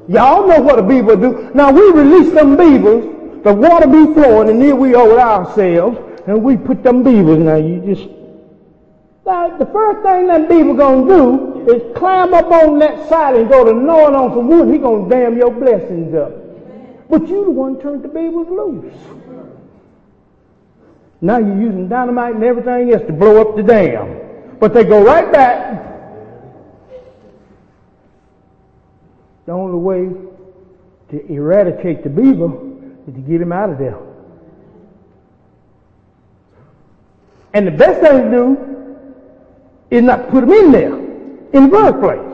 Y'all 0.09 0.47
know 0.47 0.61
what 0.61 0.79
a 0.79 0.83
beaver 0.83 1.17
will 1.17 1.33
do. 1.33 1.51
Now 1.55 1.71
we 1.71 1.91
release 1.93 2.33
them 2.33 2.57
beavers, 2.57 3.05
the 3.45 3.53
water 3.53 3.87
be 3.87 4.13
flowing, 4.15 4.49
and 4.51 4.61
then 4.61 4.79
we 4.79 4.93
hold 4.93 5.19
ourselves, 5.19 5.99
and 6.27 6.43
we 6.43 6.57
put 6.57 6.83
them 6.83 7.03
beavers. 7.03 7.39
Now 7.39 7.57
you 7.57 7.81
just 7.85 8.09
now, 9.25 9.57
the 9.57 9.67
first 9.67 10.03
thing 10.03 10.27
that 10.27 10.49
beaver 10.49 10.75
gonna 10.75 11.07
do 11.07 11.71
is 11.71 11.97
climb 11.97 12.35
up 12.35 12.51
on 12.51 12.79
that 12.81 13.09
side 13.09 13.37
and 13.37 13.49
go 13.49 13.65
to 13.65 13.73
gnawing 13.73 14.17
on 14.17 14.31
some 14.31 14.49
wood. 14.49 14.73
He 14.73 14.79
gonna 14.79 15.09
dam 15.09 15.39
your 15.39 15.51
blessings 15.51 16.13
up. 16.15 16.33
But 17.09 17.29
you 17.29 17.45
the 17.45 17.51
one 17.51 17.81
turned 17.81 18.03
the 18.03 18.09
beavers 18.09 18.49
loose. 18.49 18.93
Now 21.21 21.39
you're 21.39 21.61
using 21.61 21.89
dynamite 21.89 22.35
and 22.35 22.43
everything 22.43 22.93
else 22.93 23.07
to 23.07 23.13
blow 23.13 23.41
up 23.41 23.55
the 23.55 23.63
dam. 23.63 24.59
But 24.59 24.75
they 24.75 24.83
go 24.83 25.05
right 25.05 25.31
back. 25.33 25.92
The 29.47 29.53
only 29.53 29.79
way 29.79 30.11
to 31.11 31.33
eradicate 31.33 32.03
the 32.03 32.11
beaver 32.11 32.51
is 33.07 33.15
to 33.15 33.21
get 33.21 33.41
him 33.41 33.53
out 33.53 33.71
of 33.71 33.79
there. 33.79 33.99
And 37.55 37.67
the 37.67 37.73
best 37.73 38.01
thing 38.01 38.25
to 38.25 38.31
do 38.31 38.97
is 39.91 40.03
not 40.03 40.31
put 40.31 40.45
him 40.45 40.53
in 40.53 40.73
there 40.73 40.97
in 40.97 41.69
the 41.69 41.71
first 41.71 42.01
place. 42.01 42.33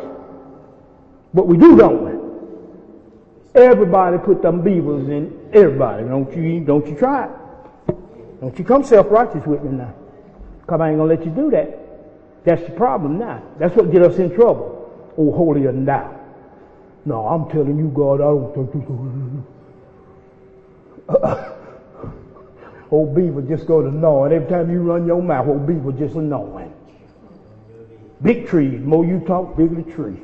But 1.34 1.46
we 1.46 1.56
do, 1.56 1.76
don't 1.76 2.04
we? 2.04 3.60
Everybody 3.60 4.18
put 4.18 4.42
them 4.42 4.62
beavers 4.62 5.08
in. 5.08 5.50
Everybody, 5.52 6.04
don't 6.04 6.32
you? 6.36 6.60
Don't 6.60 6.86
you 6.86 6.94
try 6.94 7.24
it? 7.24 7.30
Don't 8.40 8.56
you 8.56 8.64
come 8.64 8.84
self-righteous 8.84 9.44
with 9.46 9.62
me 9.64 9.78
now? 9.78 9.94
Cause 10.66 10.80
I 10.80 10.90
ain't 10.90 10.98
gonna 10.98 11.08
let 11.12 11.24
you 11.24 11.32
do 11.32 11.50
that. 11.50 12.44
That's 12.44 12.62
the 12.62 12.70
problem 12.70 13.18
now. 13.18 13.42
That's 13.58 13.74
what 13.74 13.90
get 13.90 14.02
us 14.02 14.18
in 14.18 14.34
trouble. 14.34 15.12
Oh, 15.18 15.32
holier 15.32 15.72
than 15.72 15.84
thou. 15.84 16.17
No, 17.08 17.26
I'm 17.26 17.48
telling 17.48 17.78
you, 17.78 17.88
God, 17.88 18.20
I 18.20 18.24
don't 18.24 18.54
think 18.54 18.74
you. 18.74 19.46
old 22.90 23.14
beaver 23.14 23.40
just 23.40 23.66
go 23.66 23.80
to 23.80 23.90
gnawing. 23.90 24.32
Every 24.34 24.46
time 24.46 24.70
you 24.70 24.82
run 24.82 25.06
your 25.06 25.22
mouth, 25.22 25.48
old 25.48 25.66
beaver 25.66 25.92
just 25.92 26.16
gnawing. 26.16 26.70
Big 28.20 28.46
trees. 28.46 28.82
More 28.82 29.06
you 29.06 29.20
talk, 29.20 29.56
bigger 29.56 29.76
the 29.76 29.90
tree. 29.90 30.20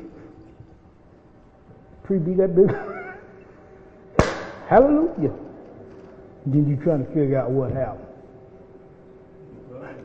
Tree 2.05 2.19
be 2.19 2.35
that 2.35 2.55
big. 2.55 2.69
Hallelujah. 4.69 5.33
Then 6.45 6.69
you 6.69 6.75
trying 6.83 7.03
to 7.03 7.11
figure 7.13 7.39
out 7.39 7.49
what 7.49 7.71
happened. 7.71 8.05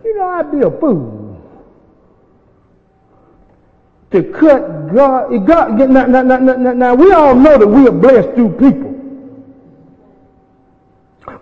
You 0.03 0.17
know, 0.17 0.29
I'd 0.29 0.51
be 0.51 0.61
a 0.61 0.71
fool 0.71 1.30
to 4.11 4.23
cut 4.33 4.95
God. 4.95 5.47
God 5.47 5.79
now, 5.91 6.07
now, 6.07 6.23
now, 6.23 6.39
now, 6.39 6.95
we 6.95 7.13
all 7.13 7.35
know 7.35 7.59
that 7.59 7.67
we 7.67 7.87
are 7.87 7.93
blessed 7.93 8.35
through 8.35 8.53
people. 8.59 8.91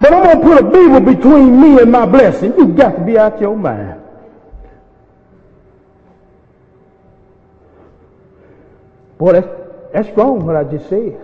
But 0.01 0.13
I'm 0.13 0.23
going 0.23 0.39
to 0.39 0.45
put 0.45 0.65
a 0.65 0.71
beaver 0.71 1.01
between 1.01 1.61
me 1.61 1.81
and 1.81 1.91
my 1.91 2.07
blessing. 2.07 2.55
You've 2.57 2.77
got 2.77 2.97
to 2.97 3.05
be 3.05 3.19
out 3.19 3.41
your 3.41 3.57
mind. 3.57 4.03
Boy, 9.17 9.33
that's, 9.33 9.49
that's 9.93 10.09
strong 10.11 10.47
what 10.47 10.55
I 10.55 10.65
just 10.65 10.89
said. 10.89 11.21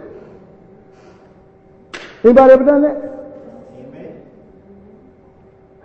Anybody 2.25 2.53
ever 2.55 2.65
done 2.65 2.83
that? 2.83 2.97
Amen. 3.79 4.23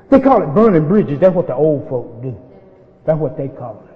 They 0.09 0.19
call 0.19 0.41
it 0.41 0.47
burning 0.47 0.87
bridges. 0.87 1.19
That's 1.19 1.35
what 1.35 1.47
the 1.47 1.55
old 1.55 1.87
folk 1.89 2.23
do. 2.23 2.35
That's 3.05 3.19
what 3.19 3.37
they 3.37 3.49
call 3.49 3.83
it. 3.85 3.88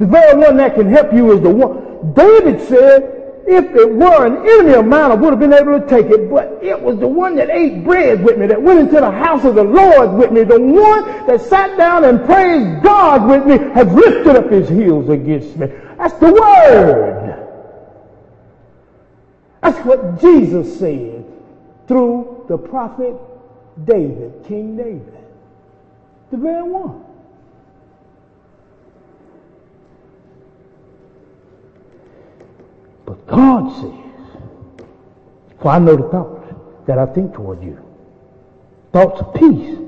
The 0.00 0.06
very 0.06 0.36
one 0.36 0.56
that 0.56 0.74
can 0.74 0.90
help 0.90 1.12
you 1.12 1.30
is 1.32 1.42
the 1.42 1.50
one. 1.50 2.14
David 2.14 2.66
said, 2.66 3.42
if 3.46 3.64
it 3.74 3.92
were 3.92 4.26
an 4.26 4.48
enemy 4.48 4.72
of 4.72 4.86
mine, 4.86 5.10
I 5.10 5.14
would 5.14 5.30
have 5.30 5.40
been 5.40 5.52
able 5.52 5.78
to 5.78 5.86
take 5.86 6.06
it. 6.06 6.30
But 6.30 6.58
it 6.62 6.80
was 6.80 6.98
the 6.98 7.06
one 7.06 7.36
that 7.36 7.50
ate 7.50 7.84
bread 7.84 8.24
with 8.24 8.38
me, 8.38 8.46
that 8.46 8.62
went 8.62 8.78
into 8.78 8.94
the 8.94 9.10
house 9.10 9.44
of 9.44 9.54
the 9.56 9.62
Lord 9.62 10.14
with 10.14 10.32
me, 10.32 10.44
the 10.44 10.58
one 10.58 11.04
that 11.26 11.42
sat 11.42 11.76
down 11.76 12.04
and 12.04 12.24
praised 12.24 12.82
God 12.82 13.28
with 13.28 13.46
me, 13.46 13.58
has 13.74 13.92
lifted 13.92 14.36
up 14.36 14.50
his 14.50 14.70
heels 14.70 15.10
against 15.10 15.54
me. 15.58 15.66
That's 15.98 16.14
the 16.14 16.32
word. 16.32 17.46
That's 19.60 19.84
what 19.84 20.18
Jesus 20.18 20.78
said 20.78 21.26
through 21.86 22.46
the 22.48 22.56
prophet 22.56 23.16
David, 23.84 24.44
King 24.48 24.78
David. 24.78 25.24
The 26.30 26.38
very 26.38 26.62
one. 26.62 27.04
But 33.10 33.26
God 33.26 33.72
says, 33.80 34.86
For 35.60 35.72
I 35.72 35.80
know 35.80 35.96
the 35.96 36.08
thoughts 36.10 36.54
that 36.86 36.96
I 36.96 37.06
think 37.06 37.34
toward 37.34 37.60
you. 37.60 37.76
Thoughts 38.92 39.20
of 39.20 39.34
peace 39.34 39.78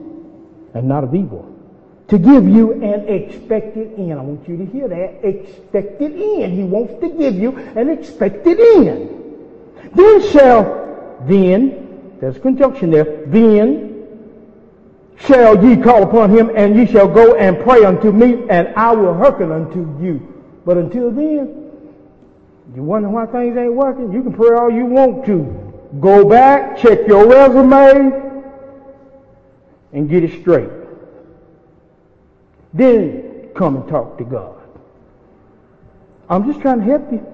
and 0.75 0.89
not 0.89 1.05
of 1.05 1.15
evil 1.15 1.49
to 2.09 2.19
give 2.19 2.49
you 2.49 2.73
an 2.73 3.09
expected 3.09 3.97
end. 3.97 4.15
I 4.15 4.23
want 4.23 4.49
you 4.49 4.57
to 4.57 4.67
hear 4.67 4.89
that. 4.89 5.25
Expected 5.25 6.21
end. 6.21 6.53
He 6.53 6.65
wants 6.65 7.01
to 7.01 7.11
give 7.11 7.37
you 7.37 7.57
an 7.77 7.91
expected 7.91 8.59
end. 8.59 9.09
Then 9.95 10.31
shall, 10.33 11.21
then, 11.29 12.17
there's 12.21 12.39
a 12.39 12.41
conjunction 12.41 12.91
there, 12.91 13.25
then 13.27 14.05
shall 15.21 15.65
ye 15.65 15.77
call 15.77 16.03
upon 16.03 16.37
him 16.37 16.51
and 16.57 16.75
ye 16.75 16.87
shall 16.87 17.07
go 17.07 17.37
and 17.37 17.57
pray 17.61 17.85
unto 17.85 18.11
me 18.11 18.49
and 18.51 18.75
I 18.75 18.93
will 18.97 19.15
hearken 19.15 19.53
unto 19.53 19.97
you. 20.03 20.29
But 20.65 20.77
until 20.77 21.13
then, 21.13 21.62
you 22.75 22.83
wonder 22.83 23.09
why 23.09 23.27
things 23.27 23.57
ain't 23.57 23.75
working? 23.75 24.13
You 24.13 24.23
can 24.23 24.33
pray 24.33 24.57
all 24.57 24.71
you 24.71 24.87
want 24.87 25.27
to. 25.27 25.73
Go 26.01 26.25
back, 26.25 26.79
check 26.79 27.07
your 27.07 27.27
resume, 27.27 28.43
and 29.93 30.09
get 30.09 30.25
it 30.25 30.41
straight. 30.41 30.71
Then 32.73 33.51
come 33.55 33.77
and 33.77 33.89
talk 33.89 34.17
to 34.19 34.25
God. 34.25 34.59
I'm 36.31 36.51
just 36.51 36.61
trying 36.63 36.79
to 36.79 36.85
help 36.85 37.13
you. 37.13 37.27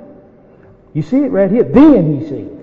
You 0.95 1.03
see 1.03 1.19
it 1.19 1.31
right 1.31 1.51
here. 1.51 1.63
Then 1.63 2.21
he 2.21 2.29
said. 2.29 2.55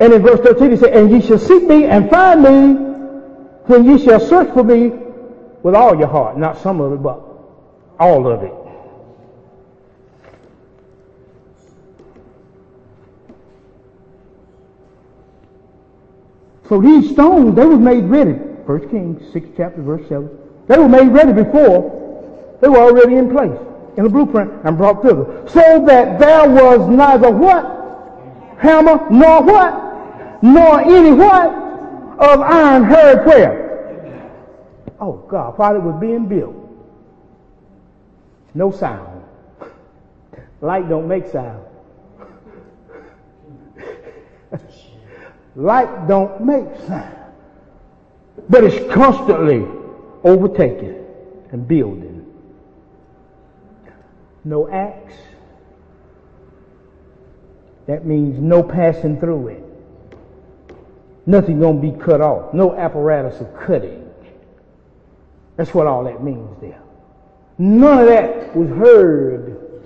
And 0.00 0.12
in 0.12 0.22
verse 0.22 0.40
13 0.40 0.70
he 0.72 0.76
said, 0.76 0.96
And 0.96 1.10
ye 1.12 1.20
shall 1.20 1.38
seek 1.38 1.62
me 1.62 1.84
and 1.84 2.10
find 2.10 2.42
me 2.42 2.74
when 3.66 3.84
ye 3.84 4.04
shall 4.04 4.18
search 4.18 4.52
for 4.52 4.64
me 4.64 4.88
with 5.62 5.76
all 5.76 5.96
your 5.96 6.08
heart. 6.08 6.36
Not 6.36 6.58
some 6.58 6.80
of 6.80 6.92
it, 6.92 7.02
but 7.02 7.22
all 8.00 8.26
of 8.26 8.42
it. 8.42 8.61
So 16.72 16.80
these 16.80 17.10
stones, 17.10 17.54
they 17.54 17.66
were 17.66 17.76
made 17.76 18.04
ready. 18.04 18.34
First 18.66 18.88
Kings 18.88 19.22
6 19.34 19.46
chapter 19.58 19.82
verse 19.82 20.08
7. 20.08 20.26
They 20.68 20.78
were 20.78 20.88
made 20.88 21.08
ready 21.08 21.34
before. 21.34 22.56
They 22.62 22.68
were 22.70 22.78
already 22.78 23.16
in 23.16 23.30
place 23.30 23.60
in 23.98 24.04
the 24.04 24.08
blueprint 24.08 24.50
and 24.64 24.78
brought 24.78 25.02
thither. 25.02 25.46
So 25.50 25.84
that 25.84 26.18
there 26.18 26.48
was 26.48 26.88
neither 26.88 27.30
what? 27.30 28.56
Hammer, 28.58 29.06
nor 29.10 29.42
what? 29.42 30.42
Nor 30.42 30.80
any 30.80 31.10
what? 31.10 31.50
Of 32.18 32.40
iron 32.40 32.84
heard 32.84 33.26
where? 33.26 34.32
Oh 34.98 35.26
God, 35.28 35.58
while 35.58 35.76
it 35.76 35.82
was 35.82 36.00
being 36.00 36.24
built. 36.24 36.56
No 38.54 38.70
sound. 38.70 39.22
Light 40.62 40.88
don't 40.88 41.06
make 41.06 41.26
sound. 41.26 41.66
Light 45.54 46.08
don't 46.08 46.44
make 46.44 46.64
sound. 46.86 47.16
But 48.48 48.64
it's 48.64 48.92
constantly 48.92 49.66
overtaking 50.24 51.04
and 51.50 51.68
building. 51.68 52.26
No 54.44 54.68
axe. 54.68 55.14
That 57.86 58.06
means 58.06 58.40
no 58.40 58.62
passing 58.62 59.20
through 59.20 59.48
it. 59.48 59.64
Nothing 61.26 61.60
to 61.60 61.72
be 61.74 61.92
cut 62.02 62.20
off. 62.20 62.52
No 62.54 62.74
apparatus 62.74 63.40
of 63.40 63.54
cutting. 63.54 64.10
That's 65.56 65.74
what 65.74 65.86
all 65.86 66.04
that 66.04 66.24
means 66.24 66.48
there. 66.60 66.80
None 67.58 68.00
of 68.00 68.06
that 68.06 68.56
was 68.56 68.68
heard 68.70 69.80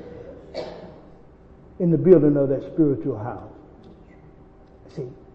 in 1.78 1.90
the 1.90 1.98
building 1.98 2.36
of 2.36 2.48
that 2.48 2.62
spiritual 2.72 3.18
house. 3.18 3.52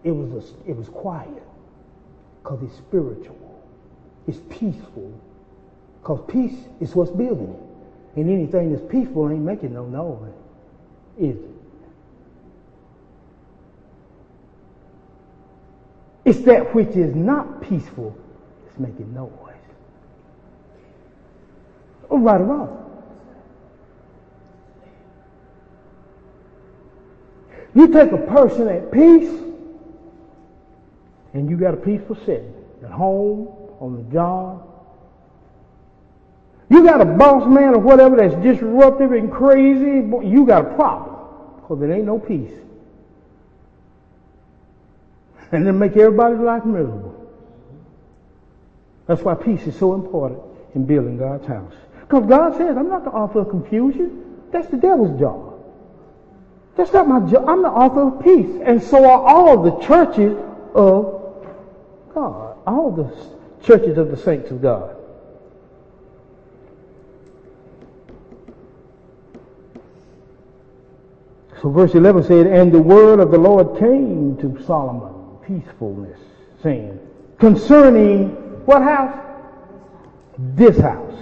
It 0.04 0.10
was 0.10 0.44
a, 0.44 0.70
it 0.70 0.76
was 0.76 0.88
quiet 0.88 1.42
because 2.42 2.62
it's 2.62 2.76
spiritual. 2.76 3.38
It's 4.26 4.40
peaceful 4.50 5.12
because 6.00 6.20
peace 6.28 6.58
is 6.80 6.94
what's 6.94 7.10
building 7.10 7.54
it. 7.54 8.20
And 8.20 8.30
anything 8.30 8.72
that's 8.72 8.90
peaceful 8.90 9.30
ain't 9.30 9.40
making 9.40 9.72
no 9.72 9.86
noise, 9.86 10.32
is 11.18 11.36
it? 11.36 11.50
It's 16.24 16.40
that 16.42 16.74
which 16.74 16.88
is 16.88 17.14
not 17.14 17.62
peaceful 17.62 18.16
that's 18.64 18.78
making 18.78 19.12
noise. 19.14 19.30
Or 22.08 22.18
right 22.18 22.40
or 22.40 22.44
wrong. 22.44 22.78
You 27.74 27.88
take 27.88 28.12
a 28.12 28.18
person 28.18 28.68
at 28.68 28.92
peace, 28.92 29.32
and 31.34 31.48
you 31.48 31.56
got 31.56 31.74
a 31.74 31.78
peaceful 31.78 32.16
setting 32.26 32.54
at 32.84 32.90
home, 32.90 33.48
on 33.82 33.96
the 33.96 34.12
job. 34.12 34.62
You 36.70 36.84
got 36.84 37.00
a 37.00 37.04
boss 37.04 37.46
man 37.48 37.74
or 37.74 37.78
whatever 37.78 38.16
that's 38.16 38.34
disruptive 38.36 39.12
and 39.12 39.30
crazy, 39.30 40.06
you 40.26 40.46
got 40.46 40.66
a 40.66 40.74
problem 40.74 41.16
because 41.56 41.80
there 41.80 41.92
ain't 41.92 42.06
no 42.06 42.18
peace. 42.18 42.52
And 45.50 45.66
then 45.66 45.78
make 45.78 45.96
everybody's 45.96 46.38
life 46.38 46.64
miserable. 46.64 47.28
That's 49.06 49.20
why 49.20 49.34
peace 49.34 49.66
is 49.66 49.76
so 49.76 49.94
important 49.94 50.40
in 50.74 50.86
building 50.86 51.18
God's 51.18 51.46
house. 51.46 51.74
Because 52.00 52.24
God 52.26 52.56
says, 52.56 52.76
I'm 52.76 52.88
not 52.88 53.04
the 53.04 53.10
author 53.10 53.40
of 53.40 53.50
confusion. 53.50 54.40
That's 54.52 54.68
the 54.68 54.76
devil's 54.76 55.18
job. 55.18 55.60
That's 56.76 56.92
not 56.92 57.08
my 57.08 57.20
job. 57.30 57.48
I'm 57.48 57.62
the 57.62 57.68
author 57.68 58.16
of 58.16 58.24
peace. 58.24 58.62
And 58.64 58.82
so 58.82 59.04
are 59.04 59.26
all 59.26 59.62
the 59.62 59.84
churches 59.84 60.38
of 60.74 61.21
God. 62.14 62.58
All 62.66 62.90
the 62.90 63.66
churches 63.66 63.98
of 63.98 64.10
the 64.10 64.16
saints 64.16 64.50
of 64.50 64.60
God. 64.60 64.96
So 71.62 71.70
verse 71.70 71.94
11 71.94 72.24
said, 72.24 72.46
And 72.48 72.72
the 72.72 72.82
word 72.82 73.20
of 73.20 73.30
the 73.30 73.38
Lord 73.38 73.78
came 73.78 74.36
to 74.38 74.64
Solomon, 74.64 75.38
peacefulness, 75.46 76.18
saying, 76.60 76.98
concerning 77.38 78.30
what 78.66 78.82
house? 78.82 79.16
This 80.38 80.78
house, 80.78 81.14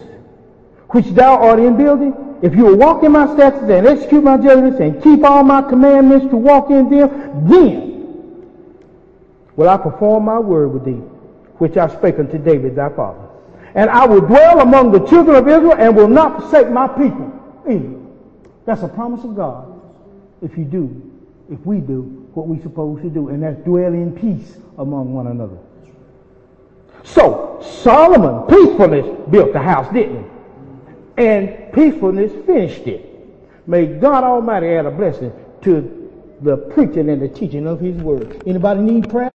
which 0.91 1.07
thou 1.09 1.37
art 1.37 1.59
in 1.59 1.77
building, 1.77 2.15
if 2.43 2.55
you 2.55 2.65
will 2.65 2.77
walk 2.77 3.03
in 3.03 3.13
my 3.13 3.27
statutes 3.35 3.71
and 3.71 3.87
execute 3.87 4.25
my 4.25 4.39
judgments 4.39 4.81
and 4.81 5.03
keep 5.03 5.23
all 5.25 5.43
my 5.43 5.61
commandments 5.61 6.27
to 6.31 6.37
walk 6.37 6.71
in 6.71 6.89
them, 6.89 7.47
then 7.47 7.90
will 9.57 9.69
I 9.69 9.77
perform 9.77 10.25
my 10.25 10.39
word 10.39 10.69
with 10.69 10.85
thee, 10.85 11.03
which 11.59 11.77
I 11.77 11.89
spake 11.89 12.19
unto 12.19 12.39
David 12.39 12.77
thy 12.77 12.89
father. 12.91 13.29
And 13.75 13.89
I 13.91 14.07
will 14.07 14.21
dwell 14.21 14.61
among 14.61 14.93
the 14.93 15.01
children 15.07 15.37
of 15.37 15.47
Israel 15.47 15.75
and 15.79 15.95
will 15.95 16.09
not 16.09 16.41
forsake 16.41 16.71
my 16.71 16.89
people. 16.89 17.33
Israel. 17.67 18.07
That's 18.67 18.83
a 18.83 18.89
promise 18.89 19.25
of 19.25 19.37
God. 19.37 19.81
If 20.43 20.57
you 20.57 20.65
do, 20.65 21.13
if 21.51 21.65
we 21.65 21.79
do 21.79 22.03
what 22.35 22.49
we're 22.49 22.63
supposed 22.63 23.03
to 23.03 23.11
do, 23.11 23.29
and 23.29 23.43
that's 23.43 23.61
dwell 23.65 23.93
in 23.93 24.17
peace 24.17 24.57
among 24.79 25.13
one 25.13 25.27
another. 25.27 25.59
So 27.03 27.61
Solomon, 27.83 28.47
peacefulness, 28.47 29.31
built 29.31 29.53
the 29.53 29.61
house, 29.61 29.93
didn't 29.93 30.25
he? 30.25 30.31
and 31.21 31.73
peacefulness 31.73 32.33
finished 32.47 32.87
it. 32.87 33.07
May 33.67 33.87
God 33.87 34.25
Almighty 34.25 34.69
add 34.69 34.87
a 34.87 34.91
blessing 34.91 35.33
to 35.63 36.11
the 36.41 36.57
preaching 36.57 37.11
and 37.11 37.21
the 37.21 37.29
teaching 37.29 37.67
of 37.67 37.79
His 37.79 37.97
Word. 37.97 38.43
Anybody 38.47 38.81
need 38.81 39.11
prayer? 39.11 39.29